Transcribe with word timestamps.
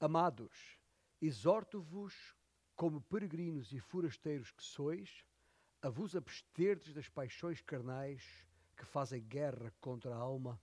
Amados, 0.00 0.78
exorto-vos, 1.20 2.14
como 2.76 3.00
peregrinos 3.00 3.72
e 3.72 3.80
forasteiros 3.80 4.52
que 4.52 4.62
sois, 4.62 5.24
a 5.82 5.88
vos 5.88 6.14
absterdes 6.14 6.94
das 6.94 7.08
paixões 7.08 7.60
carnais 7.60 8.46
que 8.76 8.84
fazem 8.84 9.20
guerra 9.20 9.74
contra 9.80 10.14
a 10.14 10.16
alma, 10.16 10.62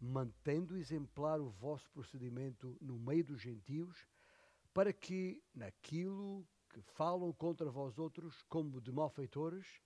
mantendo 0.00 0.76
exemplar 0.76 1.40
o 1.40 1.48
vosso 1.48 1.88
procedimento 1.92 2.76
no 2.80 2.98
meio 2.98 3.22
dos 3.22 3.40
gentios, 3.40 4.04
para 4.74 4.92
que, 4.92 5.40
naquilo 5.54 6.44
que 6.68 6.80
falam 6.80 7.32
contra 7.32 7.70
vós 7.70 8.00
outros 8.00 8.42
como 8.48 8.80
de 8.80 8.90
malfeitores, 8.90 9.80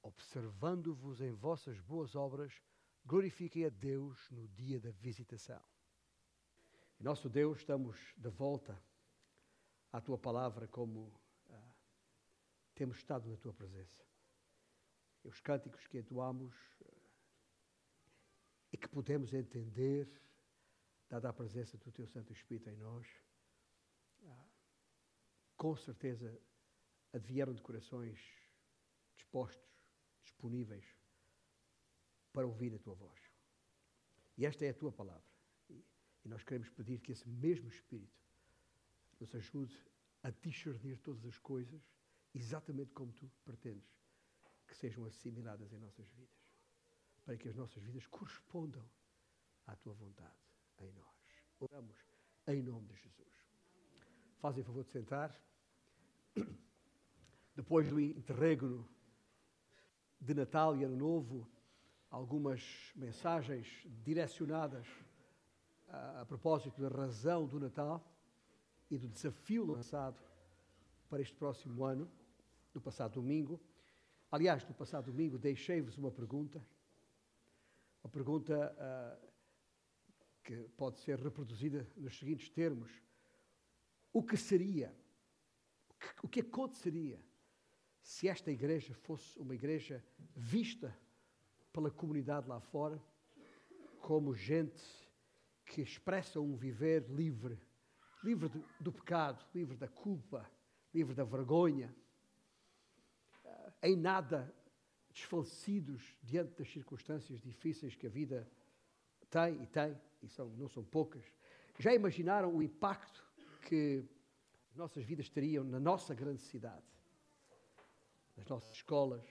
observando-vos 0.00 1.20
em 1.20 1.32
vossas 1.32 1.78
boas 1.80 2.16
obras, 2.16 2.62
glorifiquem 3.04 3.66
a 3.66 3.68
Deus 3.68 4.26
no 4.30 4.48
dia 4.48 4.80
da 4.80 4.90
visitação. 4.90 5.62
Nosso 7.00 7.28
Deus, 7.28 7.58
estamos 7.58 7.96
de 8.16 8.28
volta 8.28 8.76
à 9.92 10.00
tua 10.00 10.18
palavra 10.18 10.66
como 10.66 11.14
ah, 11.48 11.72
temos 12.74 12.96
estado 12.96 13.30
na 13.30 13.36
tua 13.36 13.54
presença. 13.54 14.04
E 15.22 15.28
os 15.28 15.40
cânticos 15.40 15.86
que 15.86 15.98
entoamos 15.98 16.56
ah, 16.84 17.10
e 18.72 18.76
que 18.76 18.88
podemos 18.88 19.32
entender, 19.32 20.10
dada 21.08 21.28
a 21.28 21.32
presença 21.32 21.78
do 21.78 21.92
teu 21.92 22.04
Santo 22.08 22.32
Espírito 22.32 22.68
em 22.68 22.76
nós, 22.76 23.06
ah, 24.24 24.46
com 25.56 25.76
certeza 25.76 26.36
advieram 27.12 27.54
de 27.54 27.62
corações 27.62 28.18
dispostos, 29.14 29.70
disponíveis 30.24 30.84
para 32.32 32.44
ouvir 32.44 32.74
a 32.74 32.78
tua 32.80 32.94
voz. 32.96 33.20
E 34.36 34.44
esta 34.44 34.64
é 34.64 34.70
a 34.70 34.74
tua 34.74 34.90
palavra. 34.90 35.37
E 36.28 36.30
nós 36.30 36.44
queremos 36.44 36.68
pedir 36.68 37.00
que 37.00 37.12
esse 37.12 37.26
mesmo 37.26 37.70
Espírito 37.70 38.22
nos 39.18 39.34
ajude 39.34 39.74
a 40.22 40.28
discernir 40.28 40.98
todas 40.98 41.24
as 41.24 41.38
coisas 41.38 41.80
exatamente 42.34 42.92
como 42.92 43.10
tu 43.14 43.30
pretendes 43.46 43.88
que 44.66 44.76
sejam 44.76 45.06
assimiladas 45.06 45.72
em 45.72 45.78
nossas 45.78 46.06
vidas, 46.08 46.36
para 47.24 47.34
que 47.38 47.48
as 47.48 47.56
nossas 47.56 47.82
vidas 47.82 48.06
correspondam 48.08 48.86
à 49.66 49.74
tua 49.74 49.94
vontade 49.94 50.36
em 50.80 50.92
nós. 50.92 51.16
Oramos 51.60 51.96
em 52.46 52.62
nome 52.62 52.88
de 52.88 52.96
Jesus. 52.96 53.48
Fazem 54.38 54.62
favor 54.62 54.84
de 54.84 54.90
sentar. 54.90 55.34
Depois 57.56 57.88
do 57.88 57.98
interregno 57.98 58.86
de 60.20 60.34
Natal 60.34 60.76
e 60.76 60.84
Ano 60.84 60.96
Novo, 60.98 61.50
algumas 62.10 62.92
mensagens 62.94 63.66
direcionadas 64.04 64.86
a, 65.88 66.20
a 66.22 66.26
propósito 66.26 66.80
da 66.80 66.88
razão 66.88 67.46
do 67.46 67.58
Natal 67.58 68.04
e 68.90 68.98
do 68.98 69.08
desafio 69.08 69.64
lançado 69.64 70.20
para 71.08 71.20
este 71.22 71.34
próximo 71.34 71.84
ano, 71.84 72.10
no 72.74 72.80
passado 72.80 73.14
domingo. 73.14 73.60
Aliás, 74.30 74.66
no 74.66 74.74
passado 74.74 75.10
domingo 75.10 75.38
deixei-vos 75.38 75.96
uma 75.96 76.10
pergunta, 76.10 76.64
uma 78.02 78.10
pergunta 78.10 78.74
uh, 78.76 79.28
que 80.44 80.68
pode 80.76 80.98
ser 81.00 81.18
reproduzida 81.18 81.86
nos 81.96 82.18
seguintes 82.18 82.48
termos: 82.50 82.90
O 84.12 84.22
que 84.22 84.36
seria, 84.36 84.94
o 86.22 86.28
que, 86.28 86.40
aconteceria 86.40 87.20
se 88.02 88.28
esta 88.28 88.50
igreja 88.50 88.94
fosse 88.94 89.38
uma 89.38 89.54
igreja 89.54 90.04
vista 90.36 90.96
pela 91.72 91.90
comunidade 91.90 92.48
lá 92.48 92.60
fora 92.60 93.02
como 94.00 94.34
gente 94.34 95.07
que 95.68 95.82
expressa 95.82 96.40
um 96.40 96.56
viver 96.56 97.06
livre, 97.08 97.58
livre 98.24 98.48
do, 98.48 98.64
do 98.80 98.92
pecado, 98.92 99.44
livre 99.54 99.76
da 99.76 99.86
culpa, 99.86 100.50
livre 100.92 101.14
da 101.14 101.24
vergonha, 101.24 101.94
em 103.82 103.96
nada 103.96 104.52
desfalecidos 105.12 106.16
diante 106.22 106.56
das 106.56 106.70
circunstâncias 106.70 107.40
difíceis 107.40 107.94
que 107.94 108.06
a 108.06 108.10
vida 108.10 108.48
tem 109.30 109.62
e 109.62 109.66
tem, 109.66 109.96
e 110.22 110.28
são, 110.28 110.48
não 110.50 110.68
são 110.68 110.84
poucas. 110.84 111.24
Já 111.78 111.94
imaginaram 111.94 112.54
o 112.54 112.62
impacto 112.62 113.24
que 113.66 114.04
as 114.70 114.76
nossas 114.76 115.04
vidas 115.04 115.28
teriam 115.28 115.64
na 115.64 115.78
nossa 115.78 116.14
grande 116.14 116.42
cidade? 116.42 116.86
Nas 118.36 118.46
nossas 118.46 118.72
escolas, 118.72 119.24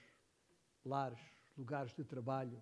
lares, 0.85 1.19
lugares 1.57 1.94
de 1.94 2.03
trabalho, 2.03 2.61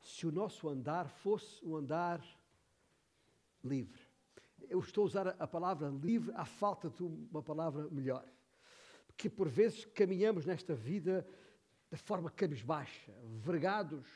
se 0.00 0.26
o 0.26 0.32
nosso 0.32 0.68
andar 0.68 1.08
fosse 1.08 1.64
um 1.64 1.76
andar 1.76 2.20
livre. 3.64 4.00
Eu 4.68 4.80
estou 4.80 5.02
a 5.02 5.06
usar 5.06 5.28
a 5.28 5.46
palavra 5.46 5.88
livre 5.88 6.32
à 6.34 6.44
falta 6.44 6.88
de 6.88 7.02
uma 7.02 7.42
palavra 7.42 7.88
melhor. 7.90 8.26
Porque 9.06 9.28
por 9.28 9.48
vezes 9.48 9.84
caminhamos 9.84 10.46
nesta 10.46 10.74
vida 10.74 11.26
de 11.90 11.98
forma 11.98 12.30
cabisbaixa, 12.30 13.12
vergados 13.38 14.06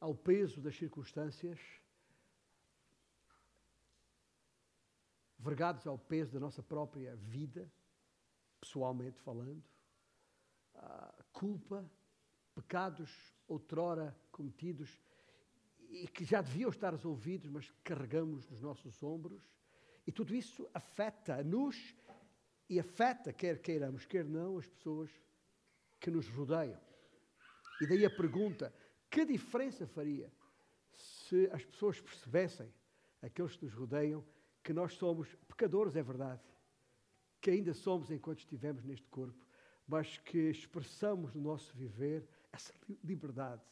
ao 0.00 0.14
peso 0.14 0.60
das 0.60 0.76
circunstâncias, 0.76 1.58
vergados 5.38 5.86
ao 5.86 5.98
peso 5.98 6.32
da 6.32 6.40
nossa 6.40 6.62
própria 6.62 7.16
vida, 7.16 7.70
pessoalmente 8.60 9.20
falando, 9.20 9.62
culpa, 11.32 11.88
pecados 12.54 13.10
outrora 13.46 14.16
cometidos 14.30 15.00
e 15.88 16.06
que 16.06 16.24
já 16.24 16.42
deviam 16.42 16.70
estar 16.70 16.90
resolvidos, 16.90 17.50
mas 17.50 17.72
carregamos 17.82 18.48
nos 18.48 18.60
nossos 18.60 19.02
ombros. 19.02 19.42
E 20.06 20.12
tudo 20.12 20.34
isso 20.34 20.68
afeta-nos 20.72 21.94
e 22.68 22.78
afeta, 22.78 23.32
quer 23.32 23.60
queiramos, 23.60 24.04
quer 24.04 24.24
não, 24.24 24.58
as 24.58 24.66
pessoas 24.66 25.10
que 25.98 26.10
nos 26.10 26.28
rodeiam. 26.28 26.78
E 27.80 27.86
daí 27.86 28.04
a 28.04 28.10
pergunta: 28.10 28.72
que 29.10 29.24
diferença 29.24 29.86
faria 29.86 30.30
se 30.92 31.48
as 31.52 31.64
pessoas 31.64 32.00
percebessem, 32.00 32.72
aqueles 33.22 33.56
que 33.56 33.64
nos 33.64 33.74
rodeiam, 33.74 34.24
que 34.62 34.72
nós 34.72 34.94
somos 34.94 35.34
pecadores, 35.46 35.96
é 35.96 36.02
verdade, 36.02 36.42
que 37.40 37.50
ainda 37.50 37.72
somos 37.72 38.10
enquanto 38.10 38.40
estivemos 38.40 38.84
neste 38.84 39.06
corpo, 39.08 39.46
mas 39.86 40.18
que 40.18 40.50
expressamos 40.50 41.34
no 41.34 41.40
nosso 41.40 41.74
viver 41.74 42.28
essa 42.52 42.74
liberdade 43.02 43.62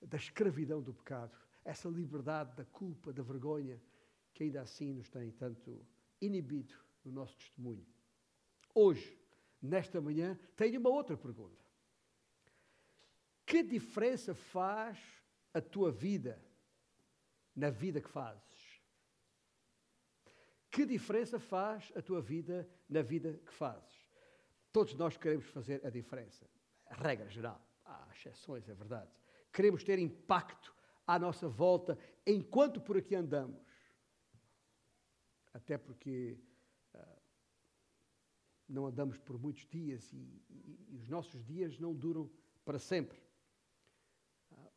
da 0.00 0.16
escravidão 0.16 0.82
do 0.82 0.92
pecado, 0.92 1.36
essa 1.64 1.88
liberdade 1.88 2.54
da 2.56 2.64
culpa, 2.64 3.12
da 3.12 3.22
vergonha, 3.22 3.80
que 4.32 4.44
ainda 4.44 4.62
assim 4.62 4.92
nos 4.92 5.08
tem 5.08 5.30
tanto 5.32 5.84
inibido 6.20 6.74
no 7.04 7.12
nosso 7.12 7.36
testemunho. 7.36 7.86
Hoje, 8.74 9.18
nesta 9.60 10.00
manhã, 10.00 10.38
tenho 10.56 10.80
uma 10.80 10.90
outra 10.90 11.16
pergunta. 11.16 11.62
Que 13.44 13.62
diferença 13.62 14.34
faz 14.34 14.98
a 15.52 15.60
tua 15.60 15.90
vida 15.90 16.40
na 17.56 17.70
vida 17.70 18.00
que 18.00 18.08
fazes? 18.08 18.78
Que 20.70 20.84
diferença 20.84 21.40
faz 21.40 21.90
a 21.96 22.02
tua 22.02 22.20
vida 22.20 22.68
na 22.88 23.02
vida 23.02 23.40
que 23.44 23.52
fazes? 23.52 24.08
Todos 24.70 24.94
nós 24.94 25.16
queremos 25.16 25.46
fazer 25.46 25.84
a 25.84 25.90
diferença. 25.90 26.48
A 26.86 26.94
regra 26.94 27.28
geral. 27.28 27.60
Há 27.84 28.06
exceções, 28.12 28.68
é 28.68 28.74
verdade 28.74 29.10
queremos 29.52 29.82
ter 29.82 29.98
impacto 29.98 30.74
à 31.06 31.18
nossa 31.18 31.48
volta 31.48 31.98
enquanto 32.26 32.80
por 32.80 32.96
aqui 32.96 33.14
andamos. 33.14 33.66
Até 35.52 35.78
porque 35.78 36.38
uh, 36.94 37.20
não 38.68 38.86
andamos 38.86 39.18
por 39.18 39.38
muitos 39.38 39.66
dias 39.66 40.12
e, 40.12 40.42
e, 40.50 40.86
e, 40.90 40.96
os 40.96 41.08
nossos 41.08 41.44
dias 41.44 41.78
não 41.78 41.94
duram 41.94 42.30
para 42.64 42.78
sempre. 42.78 43.18
Uh, 44.52 44.70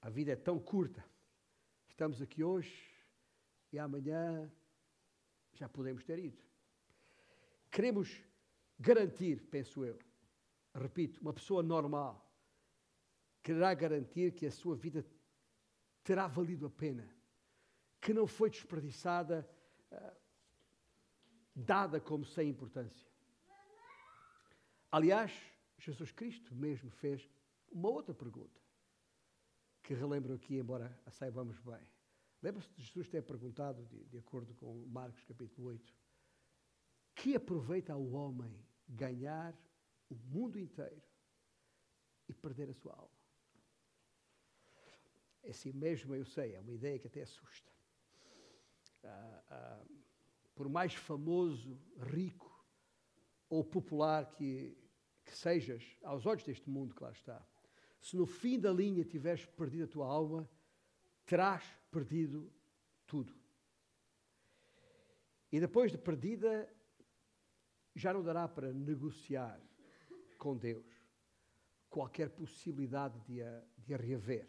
a 0.00 0.10
vida 0.10 0.32
é 0.32 0.36
tão 0.36 0.58
curta. 0.58 1.04
Estamos 1.86 2.22
aqui 2.22 2.42
hoje 2.42 2.90
e 3.70 3.78
amanhã 3.78 4.50
já 5.52 5.68
podemos 5.68 6.02
ter 6.02 6.18
ido. 6.18 6.42
Queremos 7.70 8.22
garantir, 8.78 9.42
penso 9.50 9.84
eu, 9.84 9.98
repito, 10.74 11.20
uma 11.20 11.32
pessoa 11.32 11.62
normal 11.62 12.31
quererá 13.42 13.74
garantir 13.74 14.32
que 14.32 14.46
a 14.46 14.50
sua 14.50 14.76
vida 14.76 15.04
terá 16.04 16.26
valido 16.26 16.66
a 16.66 16.70
pena, 16.70 17.08
que 18.00 18.14
não 18.14 18.26
foi 18.26 18.50
desperdiçada, 18.50 19.48
uh, 19.90 20.16
dada 21.54 22.00
como 22.00 22.24
sem 22.24 22.48
importância. 22.48 23.08
Aliás, 24.90 25.32
Jesus 25.78 26.12
Cristo 26.12 26.54
mesmo 26.54 26.90
fez 26.90 27.28
uma 27.70 27.88
outra 27.88 28.14
pergunta, 28.14 28.60
que 29.82 29.94
relembro 29.94 30.34
aqui, 30.34 30.56
embora 30.56 30.96
a 31.04 31.10
saibamos 31.10 31.58
bem. 31.60 31.80
Lembra-se 32.42 32.68
de 32.72 32.82
Jesus 32.82 33.08
ter 33.08 33.22
perguntado, 33.22 33.84
de, 33.86 34.04
de 34.04 34.18
acordo 34.18 34.54
com 34.54 34.84
Marcos 34.86 35.24
capítulo 35.24 35.68
8, 35.68 35.94
que 37.14 37.34
aproveita 37.34 37.92
ao 37.92 38.04
homem 38.10 38.54
ganhar 38.88 39.56
o 40.08 40.14
mundo 40.14 40.58
inteiro 40.58 41.02
e 42.28 42.34
perder 42.34 42.68
a 42.70 42.74
sua 42.74 42.92
alma? 42.92 43.21
É 45.42 45.50
assim 45.50 45.72
mesmo, 45.72 46.14
eu 46.14 46.24
sei, 46.24 46.54
é 46.54 46.60
uma 46.60 46.72
ideia 46.72 46.98
que 46.98 47.06
até 47.06 47.22
assusta. 47.22 47.70
Ah, 49.04 49.42
ah, 49.50 49.84
por 50.54 50.68
mais 50.68 50.94
famoso, 50.94 51.80
rico 51.98 52.50
ou 53.48 53.64
popular 53.64 54.30
que, 54.30 54.76
que 55.24 55.36
sejas, 55.36 55.84
aos 56.02 56.24
olhos 56.26 56.44
deste 56.44 56.70
mundo, 56.70 56.94
claro 56.94 57.14
está, 57.14 57.44
se 58.00 58.16
no 58.16 58.26
fim 58.26 58.58
da 58.58 58.72
linha 58.72 59.04
tiveres 59.04 59.44
perdido 59.46 59.84
a 59.84 59.88
tua 59.88 60.06
alma, 60.06 60.48
terás 61.24 61.64
perdido 61.90 62.52
tudo. 63.06 63.34
E 65.50 65.60
depois 65.60 65.92
de 65.92 65.98
perdida, 65.98 66.68
já 67.94 68.12
não 68.12 68.22
dará 68.22 68.48
para 68.48 68.72
negociar 68.72 69.60
com 70.38 70.56
Deus 70.56 70.86
qualquer 71.90 72.30
possibilidade 72.30 73.20
de 73.20 73.42
a, 73.42 73.62
de 73.76 73.94
a 73.94 73.96
reaver. 73.98 74.48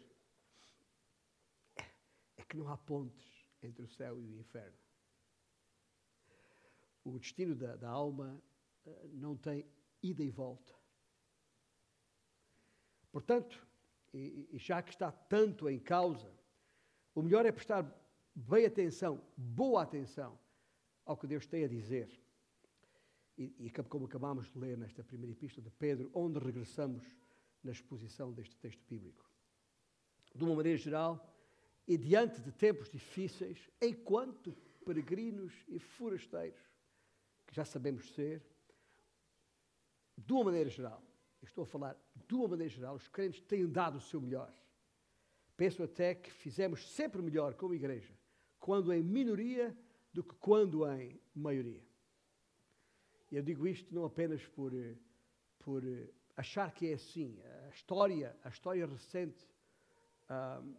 Que 2.54 2.58
não 2.58 2.68
há 2.68 2.76
pontes 2.76 3.44
entre 3.60 3.82
o 3.82 3.88
céu 3.88 4.20
e 4.20 4.28
o 4.28 4.38
inferno. 4.38 4.78
O 7.02 7.18
destino 7.18 7.52
da, 7.52 7.74
da 7.74 7.88
alma 7.88 8.40
uh, 8.86 9.08
não 9.12 9.36
tem 9.36 9.66
ida 10.00 10.22
e 10.22 10.30
volta. 10.30 10.72
Portanto, 13.10 13.66
e, 14.12 14.48
e 14.52 14.56
já 14.56 14.80
que 14.80 14.90
está 14.90 15.10
tanto 15.10 15.68
em 15.68 15.80
causa, 15.80 16.32
o 17.12 17.22
melhor 17.22 17.44
é 17.44 17.50
prestar 17.50 17.92
bem 18.32 18.66
atenção, 18.66 19.20
boa 19.36 19.82
atenção, 19.82 20.38
ao 21.04 21.16
que 21.16 21.26
Deus 21.26 21.48
tem 21.48 21.64
a 21.64 21.68
dizer. 21.68 22.08
E, 23.36 23.66
e 23.66 23.70
como 23.88 24.06
acabámos 24.06 24.48
de 24.48 24.56
ler 24.56 24.78
nesta 24.78 25.02
primeira 25.02 25.32
epístola 25.32 25.68
de 25.68 25.74
Pedro, 25.74 26.08
onde 26.14 26.38
regressamos 26.38 27.04
na 27.64 27.72
exposição 27.72 28.32
deste 28.32 28.56
texto 28.58 28.86
bíblico. 28.88 29.28
De 30.32 30.44
uma 30.44 30.54
maneira 30.54 30.78
geral, 30.78 31.33
e 31.86 31.98
diante 31.98 32.40
de 32.40 32.50
tempos 32.52 32.90
difíceis, 32.90 33.70
enquanto 33.80 34.52
peregrinos 34.84 35.52
e 35.68 35.78
forasteiros, 35.78 36.60
que 37.46 37.54
já 37.54 37.64
sabemos 37.64 38.12
ser, 38.14 38.42
de 40.16 40.32
uma 40.32 40.44
maneira 40.44 40.70
geral, 40.70 41.02
estou 41.42 41.64
a 41.64 41.66
falar 41.66 41.96
de 42.14 42.34
uma 42.34 42.48
maneira 42.48 42.72
geral, 42.72 42.94
os 42.94 43.08
crentes 43.08 43.42
têm 43.42 43.66
dado 43.66 43.98
o 43.98 44.00
seu 44.00 44.20
melhor. 44.20 44.52
Penso 45.56 45.82
até 45.82 46.14
que 46.14 46.30
fizemos 46.30 46.88
sempre 46.92 47.20
melhor 47.20 47.54
como 47.54 47.74
igreja, 47.74 48.14
quando 48.58 48.92
em 48.92 49.02
minoria 49.02 49.76
do 50.12 50.22
que 50.22 50.34
quando 50.36 50.88
em 50.90 51.20
maioria. 51.34 51.84
E 53.30 53.36
eu 53.36 53.42
digo 53.42 53.66
isto 53.66 53.94
não 53.94 54.04
apenas 54.04 54.46
por, 54.46 54.72
por 55.58 55.82
achar 56.36 56.72
que 56.72 56.88
é 56.88 56.94
assim. 56.94 57.38
A 57.66 57.68
história, 57.68 58.36
a 58.42 58.48
história 58.48 58.86
recente 58.86 59.46
um, 60.30 60.76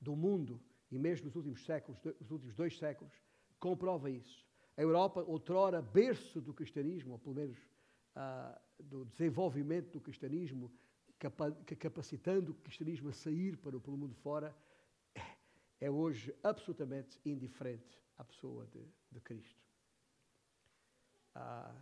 do 0.00 0.14
mundo, 0.16 0.60
e 0.90 0.98
mesmo 0.98 1.26
nos 1.26 1.36
últimos 1.36 1.64
séculos, 1.64 2.00
os 2.20 2.30
últimos 2.30 2.54
dois 2.54 2.76
séculos, 2.78 3.12
comprova 3.58 4.10
isso. 4.10 4.46
A 4.76 4.82
Europa, 4.82 5.22
outrora 5.22 5.82
berço 5.82 6.40
do 6.40 6.54
cristianismo, 6.54 7.12
ou 7.12 7.18
pelo 7.18 7.34
menos 7.34 7.58
uh, 7.58 8.58
do 8.78 9.04
desenvolvimento 9.04 9.90
do 9.90 10.00
cristianismo, 10.00 10.72
capa 11.18 11.50
capacitando 11.78 12.52
o 12.52 12.54
cristianismo 12.54 13.08
a 13.08 13.12
sair 13.12 13.56
para 13.56 13.76
o, 13.76 13.96
mundo 13.96 14.14
fora, 14.14 14.56
é 15.80 15.90
hoje 15.90 16.34
absolutamente 16.42 17.18
indiferente 17.24 18.00
à 18.16 18.24
pessoa 18.24 18.66
de, 18.66 18.84
de 19.10 19.20
Cristo. 19.20 19.60
Uh, 21.34 21.74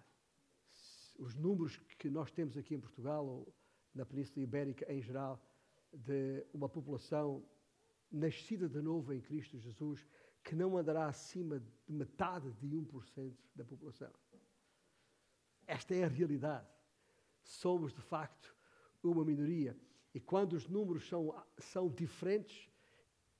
os 1.19 1.35
números 1.35 1.77
que 1.99 2.09
nós 2.09 2.31
temos 2.31 2.57
aqui 2.57 2.75
em 2.75 2.81
Portugal, 2.81 3.27
ou 3.27 3.55
na 3.95 4.05
Península 4.05 4.43
Ibérica 4.43 4.91
em 4.93 5.01
geral, 5.01 5.41
de 5.93 6.47
uma 6.53 6.69
população 6.69 7.45
nascida 8.11 8.69
de 8.69 8.81
novo 8.81 9.13
em 9.13 9.21
Cristo 9.21 9.59
Jesus, 9.59 10.07
que 10.43 10.55
não 10.55 10.77
andará 10.77 11.07
acima 11.07 11.59
de 11.59 11.93
metade 11.93 12.51
de 12.53 12.69
1% 12.69 13.35
da 13.55 13.65
população. 13.65 14.13
Esta 15.67 15.95
é 15.95 16.05
a 16.05 16.09
realidade. 16.09 16.69
Somos, 17.43 17.93
de 17.93 18.01
facto, 18.01 18.55
uma 19.03 19.25
minoria. 19.25 19.77
E 20.15 20.21
quando 20.21 20.53
os 20.53 20.69
números 20.69 21.09
são, 21.09 21.35
são 21.59 21.89
diferentes, 21.89 22.69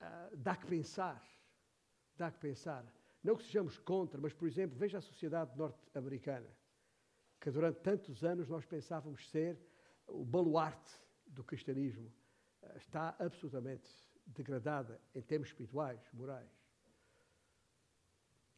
uh, 0.01 0.35
dá 0.35 0.55
que 0.55 0.67
pensar. 0.67 1.23
Dá 2.17 2.29
que 2.29 2.39
pensar. 2.39 2.85
Não 3.23 3.35
que 3.35 3.43
sejamos 3.43 3.77
contra, 3.77 4.19
mas, 4.19 4.33
por 4.33 4.47
exemplo, 4.47 4.77
veja 4.77 4.97
a 4.97 5.01
sociedade 5.01 5.57
norte-americana 5.57 6.49
que 7.39 7.51
durante 7.51 7.79
tantos 7.81 8.23
anos 8.23 8.47
nós 8.47 8.65
pensávamos 8.65 9.29
ser 9.29 9.59
o 10.07 10.25
baluarte 10.25 10.91
do 11.25 11.43
cristianismo, 11.43 12.11
eh, 12.61 12.77
está 12.77 13.15
absolutamente 13.19 13.89
degradada 14.27 14.99
em 15.15 15.21
termos 15.21 15.49
espirituais, 15.49 15.99
morais. 16.13 16.49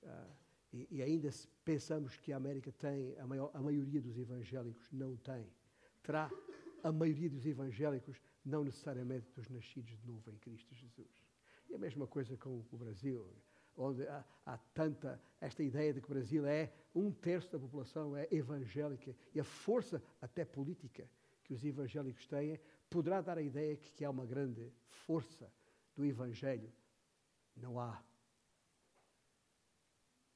Uh, 0.04 0.40
e, 0.72 0.88
e, 0.92 1.02
ainda 1.02 1.32
se 1.32 1.48
pensamos 1.66 2.16
que 2.18 2.32
a 2.32 2.38
América 2.38 2.72
tem, 2.72 3.18
a, 3.18 3.26
maior, 3.26 3.52
a 3.54 3.62
maioria 3.62 4.02
dos 4.02 4.18
evangélicos 4.18 4.92
não 4.92 5.16
tem. 5.18 5.48
Terá 6.04 6.30
a 6.84 6.92
maioria 6.92 7.30
dos 7.30 7.46
evangélicos, 7.46 8.22
não 8.46 8.64
necessariamente 8.64 9.28
dos 9.36 9.50
nascidos 9.50 9.98
de 9.98 10.08
novo 10.08 10.30
em 10.32 10.38
Cristo 10.38 10.74
Jesus. 10.76 11.26
E 11.70 11.76
a 11.76 11.78
mesma 11.78 12.08
coisa 12.08 12.38
com 12.38 12.64
o 12.72 12.78
Brasil 12.78 13.28
onde 13.76 14.06
há, 14.08 14.24
há, 14.46 14.58
tanta 14.74 15.22
esta 15.40 15.64
ideia 15.64 15.94
de 15.94 16.02
que 16.02 16.08
o 16.08 16.14
Brasil 16.14 16.46
é 16.46 16.72
um 16.94 17.12
terço 17.12 17.52
da 17.52 17.60
população 17.60 18.16
é 18.16 18.28
evangélica 18.32 19.16
e 19.34 19.40
a 19.40 19.44
força 19.44 20.04
até 20.22 20.44
política 20.44 21.10
que 21.44 21.54
os 21.54 21.64
evangélicos 21.64 22.28
têm 22.28 22.60
poderá 22.90 23.22
dar 23.22 23.38
a 23.38 23.42
ideia 23.42 23.78
que, 23.78 23.94
que 23.94 24.04
há 24.04 24.10
uma 24.10 24.26
grande 24.26 24.72
força 24.90 25.50
do 26.00 26.06
evangelho. 26.06 26.72
Não 27.56 27.78
há. 27.78 28.02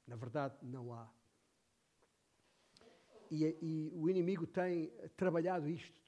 Na 0.06 0.14
verdade, 0.14 0.54
não 0.62 0.92
há. 0.92 1.10
E, 3.30 3.44
e 3.62 3.90
o 3.94 4.10
inimigo 4.10 4.46
tem 4.46 4.92
trabalhado 5.16 5.66
isto 5.66 5.98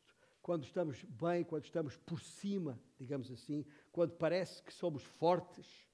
quando 0.43 0.65
estamos 0.65 1.03
bem, 1.05 1.43
quando 1.43 1.65
estamos 1.65 1.97
por 1.97 2.21
cima, 2.21 2.79
digamos 2.99 3.31
assim, 3.31 3.65
quando 3.91 4.13
parece 4.13 4.63
que 4.63 4.73
somos 4.73 5.03
fortes 5.03 5.87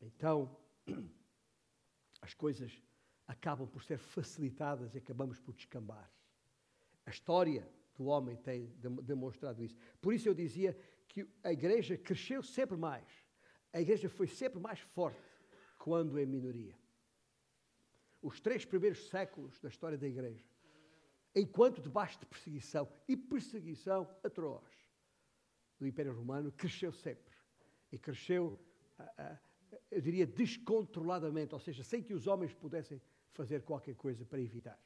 então, 0.00 0.56
as 2.20 2.34
coisas 2.34 2.82
acabam 3.26 3.66
por 3.66 3.82
ser 3.82 3.98
facilitadas 3.98 4.94
e 4.94 4.98
acabamos 4.98 5.38
por 5.38 5.54
descambar. 5.54 6.10
A 7.06 7.10
história 7.10 7.68
do 7.94 8.06
homem 8.06 8.36
tem 8.36 8.72
demonstrado 9.02 9.62
isso. 9.62 9.76
Por 10.00 10.14
isso 10.14 10.28
eu 10.28 10.34
dizia 10.34 10.76
que 11.12 11.28
a 11.44 11.52
igreja 11.52 11.96
cresceu 11.96 12.42
sempre 12.42 12.76
mais. 12.76 13.06
A 13.72 13.80
igreja 13.80 14.08
foi 14.08 14.26
sempre 14.26 14.58
mais 14.58 14.80
forte 14.80 15.20
quando 15.78 16.18
em 16.18 16.26
minoria. 16.26 16.76
Os 18.22 18.40
três 18.40 18.64
primeiros 18.64 19.08
séculos 19.08 19.60
da 19.60 19.68
história 19.68 19.98
da 19.98 20.06
igreja, 20.06 20.46
enquanto 21.34 21.82
debaixo 21.82 22.18
de 22.18 22.26
perseguição 22.26 22.88
e 23.06 23.16
perseguição 23.16 24.08
atroz 24.24 24.64
do 25.78 25.86
Império 25.86 26.14
Romano, 26.14 26.50
cresceu 26.52 26.92
sempre 26.92 27.34
e 27.90 27.98
cresceu, 27.98 28.58
eu 29.90 30.00
diria, 30.00 30.26
descontroladamente, 30.26 31.54
ou 31.54 31.60
seja, 31.60 31.84
sem 31.84 32.02
que 32.02 32.14
os 32.14 32.26
homens 32.26 32.54
pudessem 32.54 33.02
fazer 33.32 33.62
qualquer 33.62 33.96
coisa 33.96 34.24
para 34.24 34.40
evitar. 34.40 34.78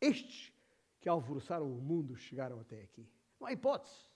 Estes 0.00 0.52
que 1.00 1.08
alvoroçaram 1.08 1.70
o 1.70 1.80
mundo 1.80 2.16
chegaram 2.16 2.58
até 2.58 2.82
aqui. 2.82 3.08
Não 3.38 3.46
há 3.46 3.52
hipótese. 3.52 4.13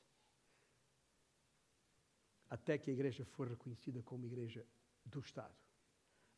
Até 2.50 2.78
que 2.78 2.90
a 2.90 2.92
igreja 2.92 3.24
foi 3.24 3.48
reconhecida 3.48 4.02
como 4.02 4.26
igreja 4.26 4.64
do 5.04 5.20
Estado. 5.20 5.54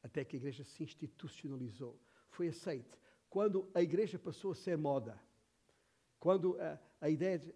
Até 0.02 0.24
que 0.24 0.36
a 0.36 0.38
igreja 0.38 0.64
se 0.64 0.82
institucionalizou. 0.82 1.98
Foi 2.28 2.48
aceite. 2.48 2.98
Quando 3.28 3.70
a 3.74 3.82
igreja 3.82 4.18
passou 4.18 4.52
a 4.52 4.54
ser 4.54 4.76
moda. 4.76 5.20
Quando 6.18 6.60
a, 6.60 6.78
a 7.00 7.08
ideia 7.08 7.38
de, 7.38 7.52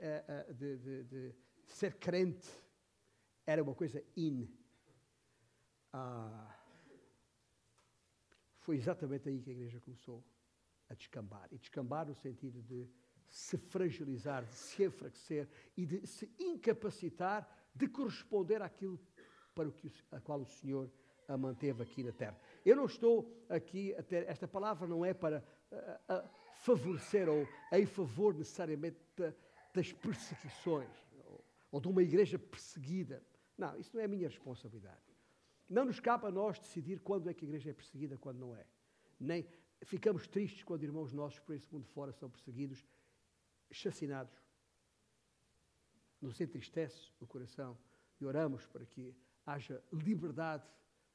de, 0.55 0.77
de, 0.79 1.05
de 1.05 1.35
ser 1.67 1.95
crente 1.95 2.49
era 3.47 3.63
uma 3.63 3.75
coisa 3.75 4.03
in. 4.17 4.49
Ah, 5.93 6.57
foi 8.59 8.77
exatamente 8.77 9.29
aí 9.29 9.41
que 9.41 9.51
a 9.51 9.53
igreja 9.53 9.81
começou 9.81 10.25
a 10.89 10.95
descambar. 10.95 11.49
E 11.53 11.59
descambar 11.59 12.07
no 12.07 12.15
sentido 12.15 12.63
de 12.63 12.89
se 13.29 13.57
fragilizar, 13.57 14.45
de 14.45 14.55
se 14.55 14.85
enfraquecer 14.85 15.49
e 15.77 15.85
de 15.85 16.07
se 16.07 16.31
incapacitar 16.39 17.49
de 17.75 17.89
corresponder 17.89 18.63
àquilo 18.63 19.01
para 19.55 19.69
o 19.69 19.73
que, 19.73 19.93
a 20.11 20.21
qual 20.21 20.41
o 20.41 20.47
Senhor 20.47 20.91
a 21.27 21.37
manteve 21.37 21.83
aqui 21.83 22.03
na 22.03 22.13
terra. 22.13 22.39
Eu 22.65 22.77
não 22.77 22.87
estou 22.87 23.45
aqui 23.49 23.95
a 23.95 24.03
ter, 24.03 24.29
esta 24.29 24.47
palavra 24.47 24.87
não 24.87 25.05
é 25.05 25.15
para 25.15 25.45
a, 26.09 26.17
a 26.17 26.29
favorecer 26.57 27.29
ou 27.29 27.47
em 27.73 27.87
favor 27.87 28.35
necessariamente 28.35 28.99
das 29.75 29.93
perseguições 29.93 30.91
ou, 31.25 31.45
ou 31.73 31.81
de 31.81 31.89
uma 31.89 32.03
igreja 32.03 32.39
perseguida. 32.39 33.23
Não, 33.57 33.79
isso 33.79 33.91
não 33.95 34.03
é 34.03 34.05
a 34.05 34.09
minha 34.09 34.29
responsabilidade. 34.29 35.01
Não 35.69 35.85
nos 35.85 35.99
cabe 35.99 36.27
a 36.27 36.31
nós 36.31 36.59
decidir 36.59 37.01
quando 37.01 37.31
é 37.31 37.35
que 37.35 37.45
a 37.45 37.49
igreja 37.49 37.71
é 37.71 37.73
perseguida, 37.73 38.19
quando 38.19 38.39
não 38.39 38.55
é. 38.55 38.67
Nem 39.19 39.47
ficamos 39.83 40.27
tristes 40.27 40.63
quando 40.63 40.83
irmãos 40.83 41.13
nossos 41.13 41.41
por 41.41 41.55
esse 41.55 41.73
mundo 41.73 41.87
fora 41.87 42.13
são 42.13 42.29
perseguidos, 42.29 42.85
chacinados. 43.71 44.44
Nos 46.21 46.41
entristece 46.41 47.11
o 47.21 47.27
coração 47.27 47.77
e 48.21 48.25
oramos 48.25 48.67
para 48.67 48.85
que 48.87 49.15
haja 49.47 49.83
liberdade 49.93 50.65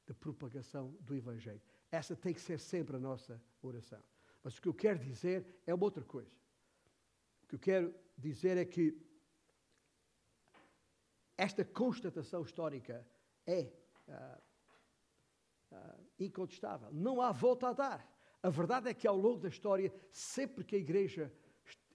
de 0.05 0.13
propagação 0.13 0.95
do 1.01 1.15
Evangelho. 1.15 1.61
Essa 1.91 2.15
tem 2.15 2.33
que 2.33 2.41
ser 2.41 2.59
sempre 2.59 2.95
a 2.95 2.99
nossa 2.99 3.41
oração. 3.61 4.01
Mas 4.43 4.57
o 4.57 4.61
que 4.61 4.67
eu 4.67 4.73
quero 4.73 4.99
dizer 4.99 5.61
é 5.65 5.73
uma 5.73 5.83
outra 5.83 6.03
coisa. 6.03 6.31
O 7.43 7.47
que 7.47 7.55
eu 7.55 7.59
quero 7.59 7.95
dizer 8.17 8.57
é 8.57 8.65
que 8.65 8.95
esta 11.37 11.63
constatação 11.63 12.41
histórica 12.41 13.07
é 13.45 13.71
uh, 14.07 14.41
uh, 15.71 16.05
incontestável. 16.19 16.89
Não 16.91 17.21
há 17.21 17.31
volta 17.31 17.69
a 17.69 17.73
dar. 17.73 18.19
A 18.41 18.49
verdade 18.49 18.89
é 18.89 18.93
que 18.93 19.07
ao 19.07 19.17
longo 19.17 19.39
da 19.39 19.49
história, 19.49 19.93
sempre 20.11 20.63
que 20.63 20.75
a 20.75 20.79
igreja 20.79 21.31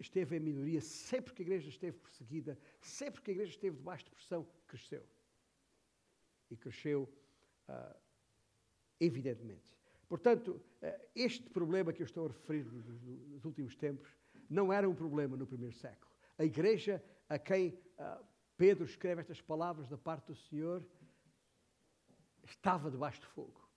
esteve 0.00 0.36
em 0.36 0.40
minoria, 0.40 0.80
sempre 0.80 1.32
que 1.32 1.42
a 1.42 1.44
igreja 1.46 1.68
esteve 1.68 1.98
perseguida, 1.98 2.58
sempre 2.80 3.22
que 3.22 3.30
a 3.30 3.34
igreja 3.34 3.52
esteve 3.52 3.76
debaixo 3.76 4.04
de 4.04 4.10
pressão, 4.10 4.46
cresceu. 4.66 5.06
E 6.50 6.56
cresceu 6.56 7.08
uh, 7.68 7.96
evidentemente. 9.00 9.76
Portanto, 10.08 10.60
uh, 10.82 11.08
este 11.14 11.48
problema 11.50 11.92
que 11.92 12.02
eu 12.02 12.06
estou 12.06 12.26
a 12.26 12.28
referir 12.28 12.64
nos, 12.64 12.84
nos, 12.86 13.44
últimos 13.44 13.76
tempos 13.76 14.08
não 14.48 14.72
era 14.72 14.88
um 14.88 14.94
problema 14.94 15.36
no 15.36 15.46
primeiro 15.46 15.74
século. 15.74 16.12
A 16.38 16.44
igreja 16.44 17.02
a 17.28 17.38
quem 17.38 17.78
uh, 17.98 18.24
Pedro 18.56 18.84
escreve 18.84 19.20
estas 19.20 19.40
palavras 19.40 19.88
da 19.88 19.96
parte 19.96 20.26
do 20.26 20.34
Senhor 20.34 20.84
estava 22.44 22.90
debaixo 22.90 23.20
de 23.20 23.26
fogo. 23.28 23.68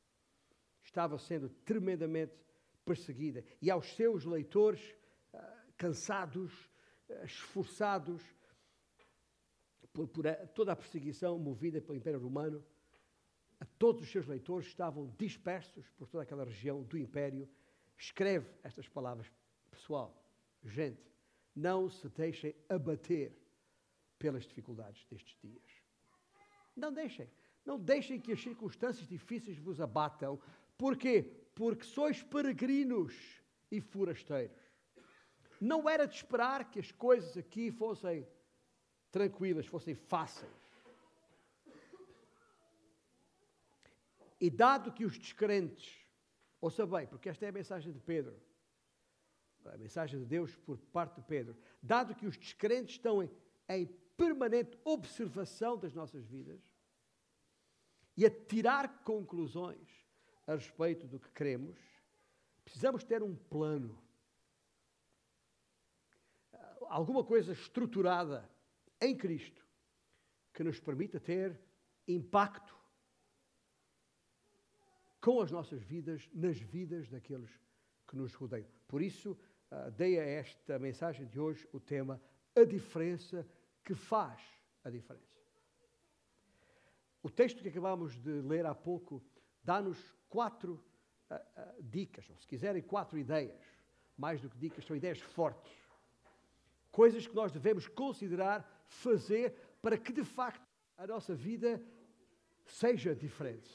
Estava 0.83 1.17
sendo 1.17 1.49
tremendamente 1.49 2.33
perseguida. 2.85 3.43
E 3.61 3.69
aos 3.69 3.93
seus 3.95 4.23
leitores, 4.25 4.95
cansados, 5.77 6.51
uh, 7.09 7.25
esforçados 7.25 8.21
por, 9.93 10.07
por 10.07 10.27
a, 10.27 10.35
toda 10.47 10.71
a 10.71 10.75
perseguição 10.75 11.39
movida 11.39 11.81
pelo 11.81 11.97
Império 11.97 12.19
Romano, 12.19 12.63
a 13.59 13.65
todos 13.79 14.03
os 14.03 14.11
seus 14.11 14.27
leitores 14.27 14.67
estavam 14.67 15.13
dispersos 15.17 15.89
por 15.97 16.07
toda 16.07 16.23
aquela 16.23 16.45
região 16.45 16.83
do 16.83 16.97
Império. 16.97 17.49
Escreve 17.97 18.47
estas 18.63 18.87
palavras, 18.87 19.31
pessoal, 19.71 20.15
gente, 20.63 21.01
não 21.55 21.89
se 21.89 22.07
deixem 22.09 22.53
abater 22.69 23.35
pelas 24.19 24.45
dificuldades 24.45 25.03
destes 25.05 25.35
dias. 25.41 25.87
Não 26.75 26.93
deixem. 26.93 27.27
Não 27.65 27.79
deixem 27.79 28.19
que 28.19 28.31
as 28.31 28.41
circunstâncias 28.41 29.07
difíceis 29.07 29.57
vos 29.57 29.81
abatam. 29.81 30.39
Porquê? 30.77 31.23
Porque 31.55 31.83
sois 31.83 32.21
peregrinos 32.21 33.15
e 33.71 33.81
forasteiros. 33.81 34.55
Não 35.59 35.89
era 35.89 36.05
de 36.05 36.15
esperar 36.15 36.69
que 36.69 36.79
as 36.79 36.91
coisas 36.91 37.37
aqui 37.37 37.71
fossem 37.71 38.27
tranquilas, 39.11 39.65
fossem 39.65 39.95
fáceis. 39.95 40.51
E 44.39 44.49
dado 44.49 44.91
que 44.91 45.03
os 45.03 45.17
descrentes, 45.17 46.05
ouça 46.61 46.85
bem, 46.85 47.07
porque 47.07 47.29
esta 47.29 47.45
é 47.45 47.49
a 47.49 47.51
mensagem 47.51 47.91
de 47.91 47.99
Pedro, 47.99 48.39
a 49.65 49.77
mensagem 49.77 50.19
de 50.19 50.25
Deus 50.25 50.55
por 50.55 50.77
parte 50.77 51.15
de 51.15 51.27
Pedro, 51.27 51.57
dado 51.81 52.15
que 52.15 52.27
os 52.27 52.37
descrentes 52.37 52.95
estão 52.95 53.23
em, 53.23 53.29
em 53.67 53.85
permanente 54.15 54.77
observação 54.83 55.77
das 55.77 55.93
nossas 55.93 56.25
vidas 56.25 56.61
e 58.15 58.25
a 58.25 58.29
tirar 58.29 59.03
conclusões 59.03 59.87
a 60.45 60.55
respeito 60.55 61.05
do 61.05 61.19
que 61.19 61.29
queremos, 61.31 61.77
precisamos 62.63 63.03
ter 63.03 63.21
um 63.21 63.35
plano, 63.35 64.01
alguma 66.89 67.23
coisa 67.23 67.51
estruturada 67.51 68.49
em 69.01 69.15
Cristo 69.15 69.65
que 70.53 70.63
nos 70.63 70.79
permita 70.79 71.19
ter 71.19 71.59
impacto 72.07 72.75
com 75.21 75.41
as 75.41 75.51
nossas 75.51 75.81
vidas, 75.81 76.29
nas 76.33 76.57
vidas 76.57 77.09
daqueles 77.09 77.51
que 78.07 78.15
nos 78.15 78.33
rodeiam. 78.33 78.67
Por 78.87 79.01
isso, 79.01 79.37
uh, 79.71 79.91
dei 79.91 80.19
a 80.19 80.23
esta 80.23 80.79
mensagem 80.79 81.25
de 81.27 81.39
hoje 81.39 81.67
o 81.73 81.79
tema 81.79 82.21
A 82.55 82.63
diferença 82.63 83.47
que 83.83 83.93
faz 83.93 84.41
a 84.83 84.89
diferença. 84.89 85.25
O 87.21 87.29
texto 87.29 87.61
que 87.61 87.69
acabamos 87.69 88.17
de 88.17 88.41
ler 88.41 88.65
há 88.65 88.73
pouco 88.73 89.21
dá-nos 89.63 89.99
quatro 90.29 90.83
uh, 91.29 91.35
uh, 91.35 91.83
dicas, 91.83 92.29
ou 92.29 92.37
se 92.37 92.47
quiserem, 92.47 92.81
quatro 92.81 93.17
ideias. 93.17 93.61
Mais 94.17 94.41
do 94.41 94.49
que 94.49 94.57
dicas, 94.57 94.85
são 94.85 94.95
ideias 94.95 95.19
fortes. 95.19 95.86
Coisas 96.97 97.27
que 97.27 97.35
nós 97.35 97.51
devemos 97.51 97.87
considerar 97.87 98.67
fazer 98.87 99.53
para 99.83 99.99
que, 99.99 100.11
de 100.11 100.23
facto, 100.23 100.65
a 100.97 101.05
nossa 101.05 101.35
vida 101.35 101.79
seja 102.65 103.15
diferente. 103.15 103.69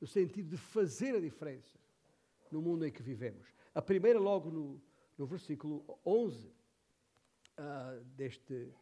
No 0.00 0.06
sentido 0.06 0.50
de 0.50 0.56
fazer 0.56 1.16
a 1.16 1.20
diferença 1.20 1.76
no 2.52 2.62
mundo 2.62 2.86
em 2.86 2.92
que 2.92 3.02
vivemos. 3.02 3.48
A 3.74 3.82
primeira, 3.82 4.20
logo 4.20 4.48
no, 4.48 4.80
no 5.18 5.26
versículo 5.26 5.98
11 6.06 6.46
uh, 6.46 6.52
ah, 7.56 8.00
deste 8.14 8.72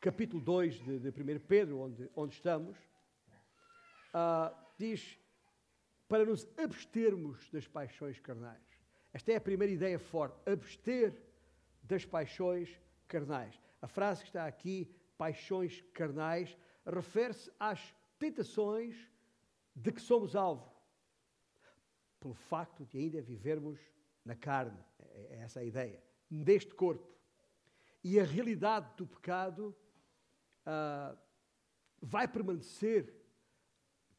capítulo 0.00 0.42
2 0.42 0.80
de, 0.80 1.12
de 1.12 1.22
1 1.22 1.38
Pedro, 1.46 1.78
onde, 1.78 2.10
onde 2.16 2.34
estamos, 2.34 2.76
uh, 2.76 4.52
diz 4.76 5.16
para 6.08 6.24
nos 6.24 6.44
abstermos 6.58 7.48
das 7.50 7.68
paixões 7.68 8.18
carnais. 8.18 8.66
Esta 9.12 9.30
é 9.30 9.36
a 9.36 9.40
primeira 9.40 9.72
ideia 9.72 10.00
forte, 10.00 10.40
abster 10.44 11.14
das 11.84 12.04
paixões 12.04 12.82
carnais. 13.06 13.60
A 13.80 13.86
frase 13.86 14.22
que 14.22 14.28
está 14.28 14.46
aqui, 14.46 14.94
paixões 15.16 15.82
carnais, 15.92 16.56
refere-se 16.86 17.50
às 17.58 17.94
tentações 18.18 18.96
de 19.74 19.92
que 19.92 20.00
somos 20.00 20.36
alvo, 20.36 20.72
pelo 22.20 22.34
facto 22.34 22.84
de 22.86 22.98
ainda 22.98 23.20
vivermos 23.20 23.78
na 24.24 24.34
carne, 24.34 24.78
é, 24.98 25.36
é 25.36 25.38
essa 25.40 25.60
a 25.60 25.64
ideia, 25.64 26.02
deste 26.30 26.74
corpo. 26.74 27.14
E 28.02 28.18
a 28.20 28.24
realidade 28.24 28.94
do 28.96 29.06
pecado 29.06 29.76
uh, 30.66 31.18
vai 32.00 32.28
permanecer 32.28 33.14